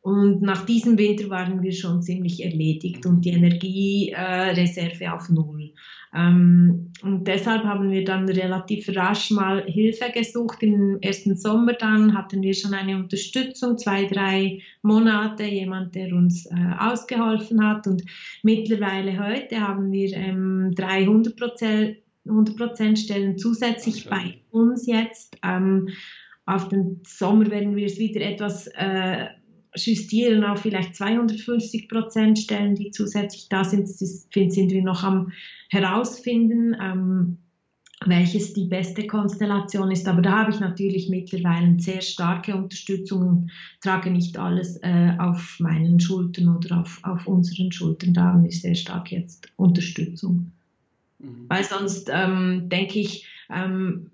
Und 0.05 0.43
nach 0.43 0.67
diesem 0.67 0.99
Winter 0.99 1.31
waren 1.31 1.63
wir 1.63 1.71
schon 1.71 2.03
ziemlich 2.03 2.43
erledigt 2.43 3.07
und 3.07 3.25
die 3.25 3.31
Energiereserve 3.31 5.03
äh, 5.03 5.07
auf 5.07 5.29
Null. 5.29 5.73
Ähm, 6.15 6.91
und 7.01 7.27
deshalb 7.27 7.63
haben 7.63 7.89
wir 7.89 8.05
dann 8.05 8.29
relativ 8.29 8.87
rasch 8.95 9.31
mal 9.31 9.63
Hilfe 9.65 10.11
gesucht. 10.13 10.61
Im 10.61 10.99
ersten 11.01 11.35
Sommer 11.35 11.73
dann 11.73 12.15
hatten 12.15 12.43
wir 12.43 12.53
schon 12.53 12.75
eine 12.75 12.97
Unterstützung, 12.97 13.79
zwei, 13.79 14.05
drei 14.05 14.59
Monate, 14.83 15.45
jemand, 15.45 15.95
der 15.95 16.13
uns 16.13 16.45
äh, 16.45 16.53
ausgeholfen 16.77 17.67
hat. 17.67 17.87
Und 17.87 18.03
mittlerweile 18.43 19.17
heute 19.17 19.59
haben 19.59 19.91
wir 19.91 20.13
ähm, 20.13 20.71
300 20.75 21.35
Prozent 21.35 21.97
100 22.27 22.99
Stellen 22.99 23.39
zusätzlich 23.39 24.07
bei 24.07 24.35
uns 24.51 24.85
jetzt. 24.85 25.35
Ähm, 25.43 25.89
auf 26.45 26.69
den 26.69 27.01
Sommer 27.07 27.49
werden 27.49 27.75
wir 27.75 27.87
es 27.87 27.97
wieder 27.97 28.21
etwas 28.21 28.67
äh, 28.75 29.29
justieren 29.75 30.43
auf 30.43 30.61
vielleicht 30.61 30.95
250 30.95 31.89
Prozent 31.89 32.39
Stellen, 32.39 32.75
die 32.75 32.91
zusätzlich 32.91 33.49
da 33.49 33.63
sind, 33.63 33.87
sind 33.87 34.71
wir 34.71 34.81
noch 34.81 35.03
am 35.03 35.31
herausfinden, 35.69 36.75
ähm, 36.81 37.37
welches 38.05 38.53
die 38.53 38.65
beste 38.65 39.07
Konstellation 39.07 39.91
ist. 39.91 40.07
Aber 40.07 40.21
da 40.21 40.39
habe 40.39 40.51
ich 40.51 40.59
natürlich 40.59 41.09
mittlerweile 41.09 41.79
sehr 41.79 42.01
starke 42.01 42.55
Unterstützung 42.55 43.27
und 43.27 43.51
trage 43.81 44.11
nicht 44.11 44.37
alles 44.37 44.77
äh, 44.83 45.15
auf 45.17 45.57
meinen 45.59 45.99
Schultern 45.99 46.55
oder 46.55 46.81
auf, 46.81 46.99
auf 47.03 47.25
unseren 47.27 47.71
Schultern. 47.71 48.13
Da 48.13 48.25
haben 48.25 48.43
wir 48.43 48.51
sehr 48.51 48.75
stark 48.75 49.11
jetzt 49.11 49.47
Unterstützung. 49.55 50.51
Mhm. 51.19 51.45
Weil 51.47 51.63
sonst 51.63 52.09
ähm, 52.13 52.69
denke 52.69 52.99
ich, 52.99 53.25
ähm, 53.49 54.11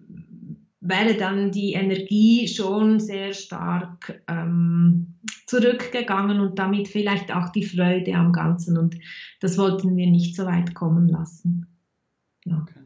wäre 0.79 1.15
dann 1.15 1.51
die 1.51 1.73
Energie 1.73 2.47
schon 2.47 2.99
sehr 2.99 3.33
stark 3.33 4.21
ähm, 4.27 5.10
zurückgegangen 5.45 6.39
und 6.39 6.57
damit 6.59 6.87
vielleicht 6.87 7.33
auch 7.33 7.49
die 7.49 7.65
Freude 7.65 8.13
am 8.15 8.31
Ganzen. 8.33 8.77
Und 8.77 8.97
das 9.39 9.57
wollten 9.57 9.95
wir 9.97 10.07
nicht 10.07 10.35
so 10.35 10.45
weit 10.45 10.73
kommen 10.73 11.07
lassen. 11.07 11.67
Ja. 12.45 12.57
Okay. 12.61 12.81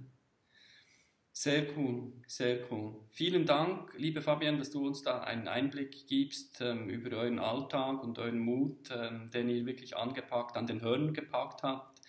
Sehr 1.37 1.65
cool, 1.77 2.13
sehr 2.27 2.59
cool. 2.71 2.95
Vielen 3.09 3.45
Dank, 3.45 3.93
liebe 3.97 4.21
Fabian, 4.21 4.57
dass 4.57 4.71
du 4.71 4.87
uns 4.87 5.03
da 5.03 5.19
einen 5.19 5.49
Einblick 5.49 6.07
gibst 6.07 6.61
ähm, 6.61 6.89
über 6.89 7.17
euren 7.17 7.39
Alltag 7.39 8.03
und 8.03 8.17
euren 8.19 8.39
Mut, 8.39 8.89
ähm, 8.89 9.29
den 9.31 9.49
ihr 9.49 9.65
wirklich 9.65 9.97
angepackt, 9.97 10.55
an 10.55 10.65
den 10.65 10.81
Hörnern 10.81 11.13
gepackt 11.13 11.61
habt 11.61 11.99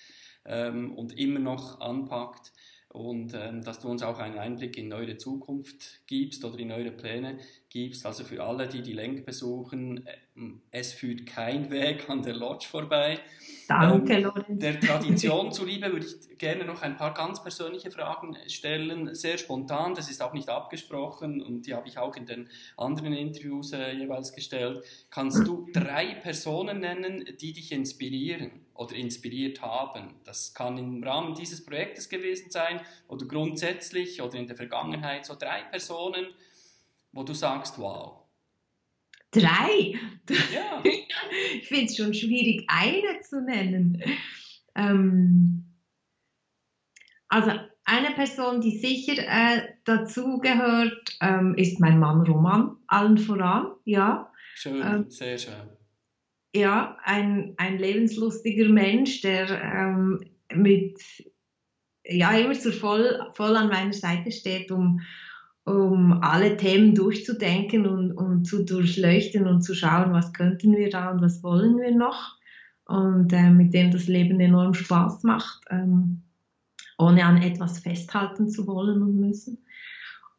ähm, 0.45 0.95
und 0.95 1.19
immer 1.19 1.41
noch 1.41 1.81
anpackt 1.81 2.53
und 2.89 3.35
ähm, 3.35 3.63
dass 3.63 3.81
du 3.81 3.89
uns 3.89 4.03
auch 4.03 4.19
einen 4.21 4.39
Einblick 4.39 4.79
in 4.79 4.93
eure 4.93 5.19
Zukunft 5.19 6.07
gibst 6.07 6.45
oder 6.45 6.59
in 6.59 6.73
eure 6.73 6.93
Pläne 6.93 7.39
gibst. 7.69 8.07
Also 8.07 8.25
für 8.25 8.43
alle, 8.43 8.69
die 8.69 8.83
die 8.83 8.93
Lenk 8.93 9.25
besuchen, 9.27 10.07
äh, 10.07 10.17
es 10.71 10.93
führt 10.93 11.27
kein 11.27 11.71
Weg 11.71 12.09
an 12.09 12.23
der 12.23 12.35
Lodge 12.35 12.67
vorbei. 12.69 13.19
Danke, 13.69 14.15
ähm, 14.15 14.23
Lorenz. 14.25 14.47
Der 14.49 14.79
Tradition 14.79 15.51
zuliebe 15.53 15.91
würde 15.93 16.07
ich 16.07 16.39
gerne 16.39 16.65
noch 16.65 16.83
ein 16.83 16.97
paar 16.97 17.15
ganz 17.15 17.43
persönliche 17.43 17.91
Fragen 17.91 18.37
stellen, 18.47 19.15
sehr 19.15 19.39
spontan, 19.39 19.95
das 19.95 20.11
ist 20.11 20.23
auch 20.23 20.35
nicht 20.35 20.49
abgesprochen 20.49 21.43
und 21.43 21.67
die 21.67 21.75
habe 21.75 21.89
ich 21.89 21.99
auch 21.99 22.17
in 22.17 22.27
den 22.27 22.49
anderen 22.77 23.13
Interviews 23.13 23.73
äh, 23.73 23.93
jeweils 23.93 24.33
gestellt. 24.33 24.85
Kannst 25.11 25.47
du 25.47 25.69
drei 25.73 26.15
Personen 26.15 26.81
nennen, 26.81 27.25
die 27.41 27.53
dich 27.53 27.73
inspirieren 27.73 28.67
oder 28.75 28.95
inspiriert 28.95 29.63
haben? 29.63 30.15
Das 30.25 30.55
kann 30.55 30.77
im 30.79 31.03
Rahmen 31.03 31.35
dieses 31.35 31.65
Projektes 31.65 32.09
gewesen 32.09 32.51
sein 32.51 32.81
oder 33.09 33.27
grundsätzlich 33.27 34.21
oder 34.21 34.35
in 34.39 34.47
der 34.47 34.57
Vergangenheit 34.57 35.25
so 35.25 35.35
drei 35.35 35.63
Personen, 35.63 36.27
wo 37.13 37.23
du 37.23 37.35
sagst, 37.35 37.79
wow. 37.79 38.23
Drei? 39.31 39.99
Ja. 40.53 40.83
ich 41.55 41.69
finde 41.69 41.87
es 41.87 41.97
schon 41.97 42.15
schwierig, 42.15 42.65
eine 42.69 43.21
zu 43.21 43.43
nennen. 43.43 44.03
Ähm, 44.75 45.65
also 47.29 47.53
eine 47.85 48.11
Person, 48.15 48.61
die 48.61 48.79
sicher 48.79 49.15
äh, 49.19 49.63
dazugehört, 49.85 51.17
ähm, 51.21 51.55
ist 51.57 51.81
mein 51.81 51.99
Mann 51.99 52.23
Roman, 52.23 52.77
allen 52.89 53.19
voran, 53.19 53.73
ja. 53.85 54.33
Schön, 54.55 54.83
ähm, 54.83 55.11
sehr 55.11 55.39
schön. 55.39 55.71
Ja, 56.55 56.99
ein, 57.05 57.55
ein 57.59 57.79
lebenslustiger 57.79 58.69
Mensch, 58.69 59.21
der 59.21 59.51
ähm, 59.51 60.21
mit, 60.53 60.99
ja, 62.05 62.33
immer 62.33 62.55
so 62.55 62.73
voll, 62.73 63.31
voll 63.35 63.57
an 63.57 63.69
meiner 63.69 63.93
Seite 63.93 64.33
steht, 64.33 64.71
um, 64.71 65.01
um 65.67 66.23
alle 66.23 66.57
Themen 66.57 66.95
durchzudenken 66.95 67.87
und, 67.87 68.13
und 68.13 68.45
zu 68.45 68.65
durchleuchten 68.65 69.49
und 69.49 69.63
zu 69.63 69.75
schauen, 69.75 70.13
was 70.13 70.33
könnten 70.33 70.77
wir 70.77 70.89
da 70.91 71.11
und 71.11 71.21
was 71.21 71.43
wollen 71.43 71.77
wir 71.79 71.95
noch. 71.95 72.37
Und 72.87 73.33
äh, 73.33 73.51
mit 73.51 73.75
dem 73.75 73.91
das 73.91 74.07
Leben 74.07 74.39
enorm 74.39 74.75
Spaß 74.75 75.25
macht, 75.25 75.65
ähm, 75.71 76.23
ohne 76.99 77.25
an 77.25 77.43
etwas 77.43 77.81
festhalten 77.81 78.49
zu 78.49 78.69
wollen 78.69 79.03
und 79.03 79.19
müssen. 79.19 79.59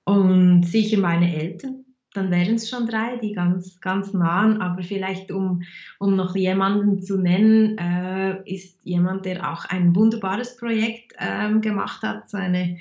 Und 0.05 0.63
sicher 0.63 0.97
meine 0.97 1.35
Eltern, 1.35 1.83
dann 2.13 2.31
wären 2.31 2.55
es 2.55 2.69
schon 2.69 2.87
drei, 2.87 3.17
die 3.17 3.33
ganz, 3.33 3.81
ganz 3.81 4.13
nahen. 4.13 4.61
Aber 4.61 4.81
vielleicht, 4.81 5.29
um, 5.29 5.61
um 5.99 6.15
noch 6.15 6.37
jemanden 6.37 7.01
zu 7.01 7.17
nennen, 7.17 7.77
äh, 7.77 8.41
ist 8.49 8.79
jemand, 8.85 9.25
der 9.25 9.51
auch 9.51 9.65
ein 9.65 9.93
wunderbares 9.93 10.55
Projekt 10.55 11.13
ähm, 11.19 11.59
gemacht 11.59 12.01
hat. 12.01 12.29
So 12.29 12.37
eine, 12.37 12.77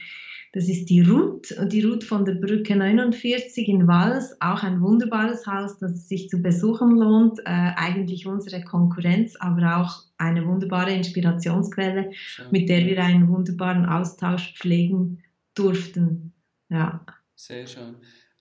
das 0.56 0.70
ist 0.70 0.86
die 0.86 1.02
Ruth, 1.02 1.54
die 1.70 1.82
Ruth 1.82 2.02
von 2.02 2.24
der 2.24 2.36
Brücke 2.36 2.74
49 2.76 3.68
in 3.68 3.86
Wals. 3.86 4.40
Auch 4.40 4.62
ein 4.62 4.80
wunderbares 4.80 5.46
Haus, 5.46 5.78
das 5.80 6.08
sich 6.08 6.30
zu 6.30 6.40
besuchen 6.40 6.92
lohnt. 6.92 7.40
Äh, 7.40 7.72
eigentlich 7.76 8.26
unsere 8.26 8.64
Konkurrenz, 8.64 9.36
aber 9.36 9.76
auch 9.76 10.04
eine 10.16 10.46
wunderbare 10.46 10.94
Inspirationsquelle, 10.94 12.10
Schön. 12.14 12.46
mit 12.52 12.70
der 12.70 12.86
wir 12.86 13.04
einen 13.04 13.28
wunderbaren 13.28 13.84
Austausch 13.84 14.54
pflegen 14.54 15.22
durften. 15.54 16.32
Ja. 16.70 17.04
Sehr 17.34 17.66
schön. 17.66 17.96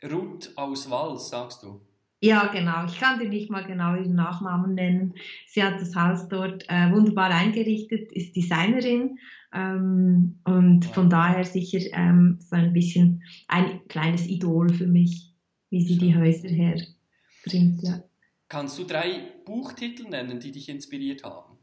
Ruth 0.09 0.53
aus 0.55 0.89
Wals, 0.89 1.27
sagst 1.27 1.63
du? 1.63 1.81
Ja, 2.21 2.47
genau. 2.47 2.85
Ich 2.85 2.97
kann 2.97 3.19
dir 3.19 3.27
nicht 3.27 3.51
mal 3.51 3.65
genau 3.65 3.93
ihren 3.93 4.15
Nachnamen 4.15 4.73
nennen. 4.73 5.15
Sie 5.47 5.61
hat 5.61 5.81
das 5.81 5.93
Haus 5.97 6.29
dort 6.29 6.63
äh, 6.69 6.89
wunderbar 6.93 7.29
eingerichtet, 7.31 8.09
ist 8.13 8.37
Designerin 8.37 9.17
ähm, 9.53 10.39
und 10.43 10.85
von 10.85 11.09
daher 11.09 11.43
sicher 11.43 11.79
ähm, 11.93 12.37
so 12.39 12.55
ein 12.55 12.73
bisschen 12.73 13.23
ein 13.47 13.87
kleines 13.87 14.27
Idol 14.27 14.73
für 14.73 14.87
mich, 14.87 15.33
wie 15.69 15.81
sie 15.81 15.97
die 15.97 16.15
Häuser 16.15 16.49
herbringt. 16.49 17.83
Ja. 17.83 18.03
Kannst 18.47 18.77
du 18.77 18.83
drei 18.83 19.33
Buchtitel 19.45 20.07
nennen, 20.09 20.39
die 20.39 20.51
dich 20.51 20.69
inspiriert 20.69 21.23
haben? 21.23 21.57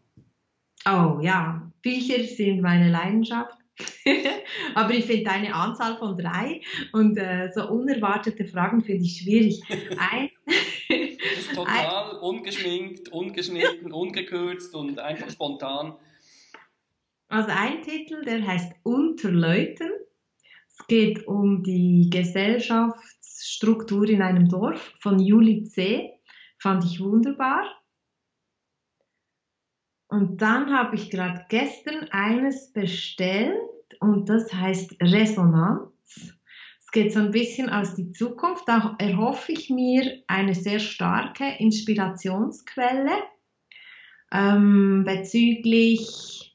Oh 0.85 1.21
ja, 1.23 1.71
Bücher 1.83 2.25
sind 2.25 2.61
meine 2.61 2.91
Leidenschaft. 2.91 3.57
Aber 4.75 4.91
ich 4.93 5.07
finde 5.07 5.31
eine 5.31 5.55
Anzahl 5.55 5.97
von 5.97 6.17
drei 6.17 6.61
und 6.93 7.17
äh, 7.17 7.51
so 7.55 7.69
unerwartete 7.69 8.45
Fragen 8.45 8.83
finde 8.83 9.05
ich 9.05 9.19
schwierig. 9.19 9.63
Ein, 9.99 10.31
total 11.55 12.13
ein, 12.13 12.19
ungeschminkt, 12.19 13.09
ungeschnitten, 13.11 13.93
ungekürzt 13.93 14.75
und 14.75 14.99
einfach 14.99 15.31
spontan. 15.31 15.95
Also 17.33 17.51
ein 17.51 17.81
Titel, 17.81 18.23
der 18.27 18.47
heißt 18.47 18.75
Unterleuten. 18.83 19.91
Es 20.69 20.87
geht 20.87 21.27
um 21.27 21.63
die 21.63 22.11
Gesellschaftsstruktur 22.11 24.07
in 24.07 24.21
einem 24.21 24.51
Dorf 24.51 24.93
von 25.01 25.19
Juli 25.19 25.65
C. 25.65 26.13
Fand 26.59 26.85
ich 26.85 27.01
wunderbar. 27.01 27.65
Und 30.09 30.43
dann 30.43 30.75
habe 30.77 30.97
ich 30.97 31.09
gerade 31.09 31.47
gestern 31.49 32.07
eines 32.11 32.71
bestellt 32.75 33.57
und 34.01 34.29
das 34.29 34.53
heißt 34.53 34.97
Resonanz. 35.01 35.91
Es 36.15 36.91
geht 36.93 37.15
so 37.15 37.21
ein 37.21 37.31
bisschen 37.31 37.71
aus 37.71 37.95
die 37.95 38.13
Zukunft. 38.13 38.69
Da 38.69 38.95
erhoffe 38.99 39.53
ich 39.53 39.71
mir 39.71 40.23
eine 40.27 40.55
sehr 40.55 40.81
starke 40.81 41.47
Inspirationsquelle 41.59 43.23
ähm, 44.31 45.05
bezüglich 45.07 46.52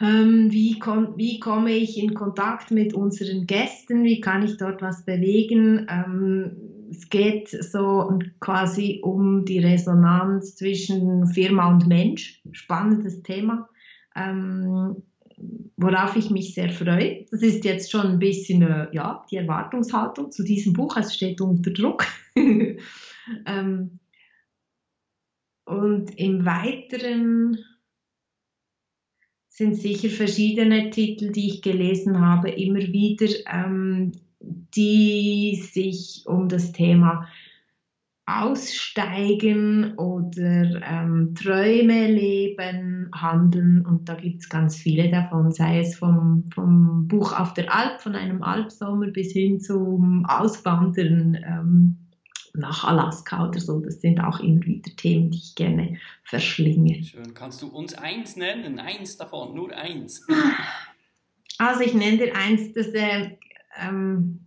ähm, 0.00 0.50
wie, 0.50 0.78
wie, 1.16 1.40
komme 1.40 1.72
ich 1.72 1.98
in 1.98 2.14
Kontakt 2.14 2.70
mit 2.70 2.92
unseren 2.92 3.46
Gästen, 3.46 4.04
wie 4.04 4.20
kann 4.20 4.44
ich 4.44 4.58
dort 4.58 4.82
was 4.82 5.04
bewegen. 5.04 5.86
Ähm, 5.88 6.56
es 6.90 7.08
geht 7.08 7.48
so 7.48 8.18
quasi 8.40 9.00
um 9.02 9.44
die 9.44 9.58
Resonanz 9.58 10.56
zwischen 10.56 11.26
Firma 11.28 11.70
und 11.70 11.86
Mensch. 11.86 12.42
Spannendes 12.52 13.22
Thema, 13.22 13.68
ähm, 14.14 15.02
worauf 15.76 16.14
ich 16.16 16.30
mich 16.30 16.54
sehr 16.54 16.70
freue. 16.70 17.24
Das 17.30 17.42
ist 17.42 17.64
jetzt 17.64 17.90
schon 17.90 18.06
ein 18.06 18.18
bisschen 18.18 18.62
äh, 18.62 18.88
ja, 18.92 19.24
die 19.30 19.36
Erwartungshaltung 19.36 20.30
zu 20.30 20.44
diesem 20.44 20.74
Buch. 20.74 20.96
Es 20.96 21.14
steht 21.14 21.40
unter 21.40 21.70
Druck. 21.70 22.06
ähm, 22.36 23.98
und 25.64 26.18
im 26.18 26.44
Weiteren 26.44 27.58
sind 29.56 29.74
sicher 29.74 30.10
verschiedene 30.10 30.90
Titel, 30.90 31.32
die 31.32 31.46
ich 31.48 31.62
gelesen 31.62 32.20
habe, 32.20 32.50
immer 32.50 32.80
wieder 32.80 33.26
ähm, 33.50 34.12
die 34.40 35.66
sich 35.72 36.24
um 36.26 36.50
das 36.50 36.72
Thema 36.72 37.26
Aussteigen 38.26 39.94
oder 39.96 40.82
ähm, 40.82 41.34
Träume 41.34 42.06
leben 42.06 43.08
handeln. 43.14 43.86
Und 43.86 44.10
da 44.10 44.14
gibt 44.14 44.42
es 44.42 44.48
ganz 44.50 44.76
viele 44.76 45.10
davon, 45.10 45.52
sei 45.52 45.80
es 45.80 45.96
vom, 45.96 46.50
vom 46.52 47.08
Buch 47.08 47.32
auf 47.32 47.54
der 47.54 47.74
Alp, 47.74 48.02
von 48.02 48.14
einem 48.14 48.42
Alpsommer 48.42 49.06
bis 49.06 49.32
hin 49.32 49.58
zum 49.60 50.26
Auswandern 50.26 51.38
ähm, 51.42 52.05
nach 52.56 52.84
Alaska 52.84 53.48
oder 53.48 53.60
so. 53.60 53.80
Das 53.80 54.00
sind 54.00 54.20
auch 54.20 54.40
immer 54.40 54.64
wieder 54.64 54.94
Themen, 54.96 55.30
die 55.30 55.38
ich 55.38 55.54
gerne 55.54 55.98
verschlinge. 56.24 57.02
Schön. 57.04 57.34
Kannst 57.34 57.62
du 57.62 57.68
uns 57.68 57.94
eins 57.94 58.36
nennen? 58.36 58.78
Eins 58.78 59.16
davon, 59.16 59.54
nur 59.54 59.74
eins. 59.76 60.26
Also 61.58 61.80
ich 61.80 61.94
nenne 61.94 62.18
dir 62.18 62.36
eins, 62.36 62.74
das 62.74 62.88
äh, 62.88 63.30
ähm, 63.80 64.46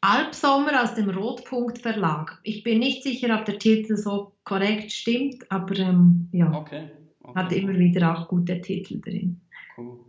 Albsommer 0.00 0.84
aus 0.84 0.94
dem 0.94 1.10
Rotpunkt 1.10 1.78
Verlag. 1.78 2.38
Ich 2.44 2.62
bin 2.62 2.78
nicht 2.78 3.02
sicher, 3.02 3.36
ob 3.36 3.44
der 3.44 3.58
Titel 3.58 3.96
so 3.96 4.36
korrekt 4.44 4.92
stimmt, 4.92 5.50
aber 5.50 5.76
ähm, 5.76 6.28
ja, 6.30 6.52
okay, 6.52 6.90
okay. 7.22 7.40
hat 7.40 7.52
immer 7.52 7.76
wieder 7.76 8.16
auch 8.16 8.28
gute 8.28 8.60
Titel 8.60 9.00
drin. 9.00 9.40
Cool. 9.76 10.05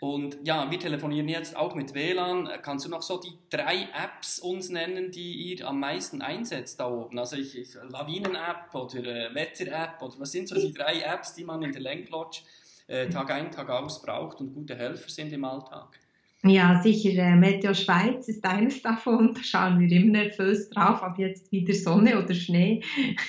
Und 0.00 0.38
ja, 0.44 0.70
wir 0.70 0.78
telefonieren 0.78 1.28
jetzt 1.28 1.56
auch 1.56 1.74
mit 1.74 1.94
WLAN. 1.94 2.48
Kannst 2.62 2.86
du 2.86 2.90
noch 2.90 3.02
so 3.02 3.20
die 3.20 3.32
drei 3.50 3.88
Apps 3.92 4.38
uns 4.38 4.68
nennen, 4.68 5.10
die 5.10 5.32
ihr 5.32 5.66
am 5.66 5.80
meisten 5.80 6.22
einsetzt 6.22 6.78
da 6.78 6.88
oben? 6.88 7.18
Also 7.18 7.36
ich, 7.36 7.58
ich 7.58 7.74
Lawinen-App 7.74 8.74
oder 8.74 9.04
äh, 9.04 9.34
Wetter-App 9.34 10.00
oder 10.00 10.14
was 10.18 10.32
sind 10.32 10.48
so 10.48 10.54
die 10.54 10.72
drei 10.72 11.00
Apps, 11.00 11.34
die 11.34 11.44
man 11.44 11.62
in 11.62 11.72
der 11.72 11.80
Lenklodge 11.80 12.40
äh, 12.86 13.08
Tag 13.08 13.30
ein, 13.32 13.50
Tag 13.50 13.68
aus 13.70 14.00
braucht 14.00 14.40
und 14.40 14.54
gute 14.54 14.76
Helfer 14.76 15.08
sind 15.08 15.32
im 15.32 15.44
Alltag? 15.44 15.98
Ja, 16.44 16.80
sicher. 16.80 17.10
Äh, 17.10 17.34
Meteo 17.34 17.74
Schweiz 17.74 18.28
ist 18.28 18.44
eines 18.44 18.80
davon. 18.80 19.34
Da 19.34 19.42
schauen 19.42 19.80
wir 19.80 19.90
immer 19.90 20.22
nervös 20.22 20.70
drauf, 20.70 21.00
ob 21.02 21.18
jetzt 21.18 21.50
wieder 21.50 21.74
Sonne 21.74 22.22
oder 22.22 22.34
Schnee 22.34 22.82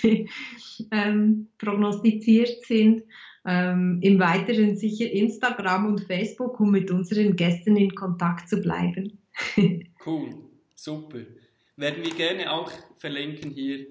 ähm, 0.92 1.48
prognostiziert 1.58 2.64
sind. 2.66 3.04
Ähm, 3.46 4.00
Im 4.02 4.20
Weiteren 4.20 4.78
sicher 4.78 5.10
Instagram 5.10 5.86
und 5.86 6.02
Facebook, 6.02 6.60
um 6.60 6.72
mit 6.72 6.92
unseren 6.92 7.36
Gästen 7.36 7.78
in 7.78 7.96
Kontakt 7.96 8.50
zu 8.50 8.62
bleiben. 8.62 9.20
cool, 10.06 10.36
super. 10.76 11.20
Werden 11.78 12.04
wir 12.04 12.14
gerne 12.14 12.52
auch 12.52 12.72
verlinken 12.98 13.52
hier, 13.52 13.88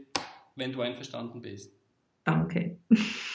wenn 0.56 0.72
du 0.72 0.82
einverstanden 0.82 1.40
bist. 1.40 1.72
Danke. 2.24 2.78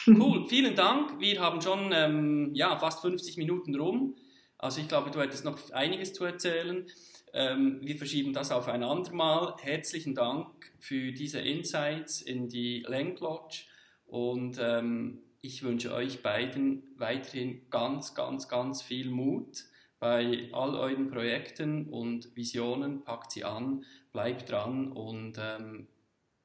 cool, 0.07 0.45
vielen 0.47 0.76
Dank. 0.76 1.20
Wir 1.20 1.41
haben 1.41 1.59
schon 1.61 1.91
ähm, 1.91 2.51
ja, 2.53 2.78
fast 2.78 3.01
50 3.01 3.38
Minuten 3.38 3.74
rum. 3.76 4.16
Also 4.59 4.82
ich 4.82 4.88
glaube, 4.88 5.09
du 5.09 5.20
hättest 5.20 5.43
noch 5.43 5.72
einiges 5.72 6.14
zu 6.14 6.24
erzählen. 6.24 6.86
Ähm, 7.34 7.80
wir 7.82 7.97
verschieben 7.97 8.34
das 8.34 8.51
auf 8.51 8.68
ein 8.68 8.84
andermal. 8.84 9.55
Herzlichen 9.59 10.14
Dank 10.14 10.47
für 10.78 11.11
diese 11.11 11.39
Insights 11.39 12.22
in 12.22 12.47
die 12.47 12.86
Lenk 12.88 13.20
Lodge 13.20 13.64
und 14.05 14.59
ähm, 14.61 15.24
ich 15.44 15.62
wünsche 15.62 15.94
euch 15.94 16.24
beiden 16.24 16.84
weiterhin 16.96 17.70
ganz, 17.70 18.16
ganz, 18.16 18.48
ganz 18.48 18.82
viel 18.82 19.10
Mut 19.10 19.66
bei 20.00 20.48
all 20.54 20.74
euren 20.74 21.12
Projekten 21.12 21.89
und 21.89 22.34
Visionen. 22.34 23.04
Packt 23.04 23.34
sie 23.34 23.44
an, 23.44 23.84
bleibt 24.14 24.50
dran 24.50 24.94
und 24.94 25.38
ähm, 25.38 25.89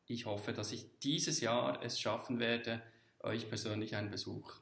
ich 0.07 0.27
hoffe, 0.27 0.53
dass 0.53 0.73
ich 0.73 0.99
dieses 0.99 1.41
Jahr 1.41 1.81
es 1.81 2.01
schaffen 2.01 2.41
werde, 2.41 2.83
euch 3.21 3.49
persönlich 3.49 3.95
einen 3.95 4.11
Besuch 4.11 4.53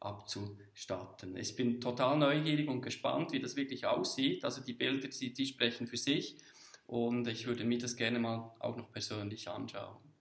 abzustatten. 0.00 1.36
Ich 1.36 1.54
bin 1.54 1.78
total 1.78 2.16
neugierig 2.16 2.68
und 2.68 2.80
gespannt, 2.80 3.32
wie 3.32 3.40
das 3.40 3.56
wirklich 3.56 3.84
aussieht. 3.84 4.42
Also 4.42 4.62
die 4.62 4.72
Bilder, 4.72 5.08
die, 5.08 5.34
die 5.34 5.46
sprechen 5.46 5.86
für 5.86 5.98
sich 5.98 6.38
und 6.86 7.28
ich 7.28 7.46
würde 7.46 7.64
mir 7.64 7.78
das 7.78 7.94
gerne 7.96 8.18
mal 8.18 8.54
auch 8.58 8.76
noch 8.78 8.90
persönlich 8.90 9.48
anschauen. 9.50 10.11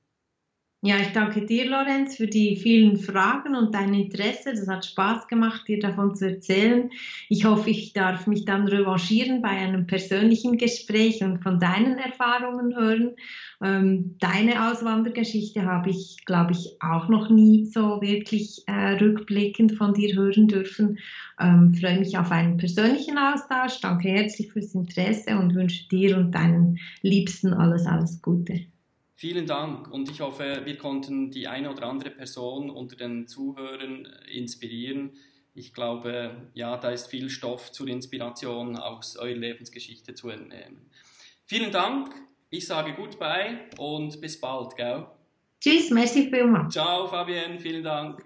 Ja, 0.84 0.98
ich 1.00 1.10
danke 1.10 1.46
dir, 1.46 1.70
Lorenz, 1.70 2.16
für 2.18 2.26
die 2.26 2.56
vielen 2.56 2.98
Fragen 2.98 3.56
und 3.56 3.76
dein 3.76 3.94
Interesse. 3.94 4.50
Das 4.50 4.68
hat 4.68 4.84
Spaß 4.84 5.28
gemacht, 5.28 5.68
dir 5.68 5.78
davon 5.78 6.16
zu 6.16 6.28
erzählen. 6.28 6.90
Ich 7.30 7.46
hoffe, 7.46 7.70
ich 7.70 7.94
darf 7.94 8.26
mich 8.26 8.46
dann 8.46 8.68
revanchieren 8.68 9.44
bei 9.44 9.50
einem 9.50 9.86
persönlichen 9.86 10.58
Gespräch 10.58 11.24
und 11.24 11.44
von 11.44 11.60
deinen 11.60 12.00
Erfahrungen 12.00 12.76
hören. 12.76 13.12
Ähm, 13.62 14.16
deine 14.20 14.72
Auswandergeschichte 14.72 15.66
habe 15.66 15.92
ich, 15.92 16.26
glaube 16.26 16.54
ich, 16.54 16.78
auch 16.80 17.10
noch 17.10 17.30
nie 17.30 17.66
so 17.68 18.02
wirklich 18.02 18.64
äh, 18.66 18.94
rückblickend 18.94 19.74
von 19.74 19.94
dir 19.94 20.16
hören 20.16 20.48
dürfen. 20.48 20.98
Ähm, 21.40 21.76
freue 21.76 22.00
mich 22.00 22.18
auf 22.18 22.32
einen 22.32 22.58
persönlichen 22.58 23.20
Austausch. 23.20 23.82
Danke 23.82 24.10
herzlich 24.10 24.52
fürs 24.52 24.74
Interesse 24.74 25.38
und 25.38 25.54
wünsche 25.54 25.88
dir 25.90 26.18
und 26.18 26.32
deinen 26.32 26.80
Liebsten 27.04 27.54
alles, 27.54 27.86
alles 27.86 28.20
Gute. 28.24 28.71
Vielen 29.22 29.46
Dank 29.46 29.88
und 29.92 30.10
ich 30.10 30.20
hoffe, 30.20 30.64
wir 30.66 30.78
konnten 30.80 31.30
die 31.30 31.48
eine 31.48 31.70
oder 31.70 31.84
andere 31.84 32.10
Person 32.10 32.72
unter 32.72 32.96
den 32.96 33.28
Zuhörern 33.28 34.08
inspirieren. 34.34 35.12
Ich 35.54 35.76
glaube, 35.76 36.50
ja, 36.56 36.76
da 36.76 36.90
ist 36.90 37.06
viel 37.06 37.30
Stoff 37.30 37.72
zur 37.72 37.88
Inspiration 37.88 38.78
aus 38.78 39.18
eurer 39.18 39.38
Lebensgeschichte 39.38 40.16
zu 40.16 40.30
entnehmen. 40.30 40.90
Vielen 41.46 41.72
Dank, 41.72 42.16
ich 42.50 42.66
sage 42.66 42.96
goodbye 42.96 43.70
und 43.78 44.20
bis 44.22 44.42
bald, 44.42 44.76
gell? 44.76 45.06
Tschüss, 45.60 45.92
merci 45.92 46.32
vielmals. 46.32 46.74
Ciao, 46.74 47.06
Fabienne, 47.06 47.60
vielen 47.60 47.84
Dank. 47.84 48.26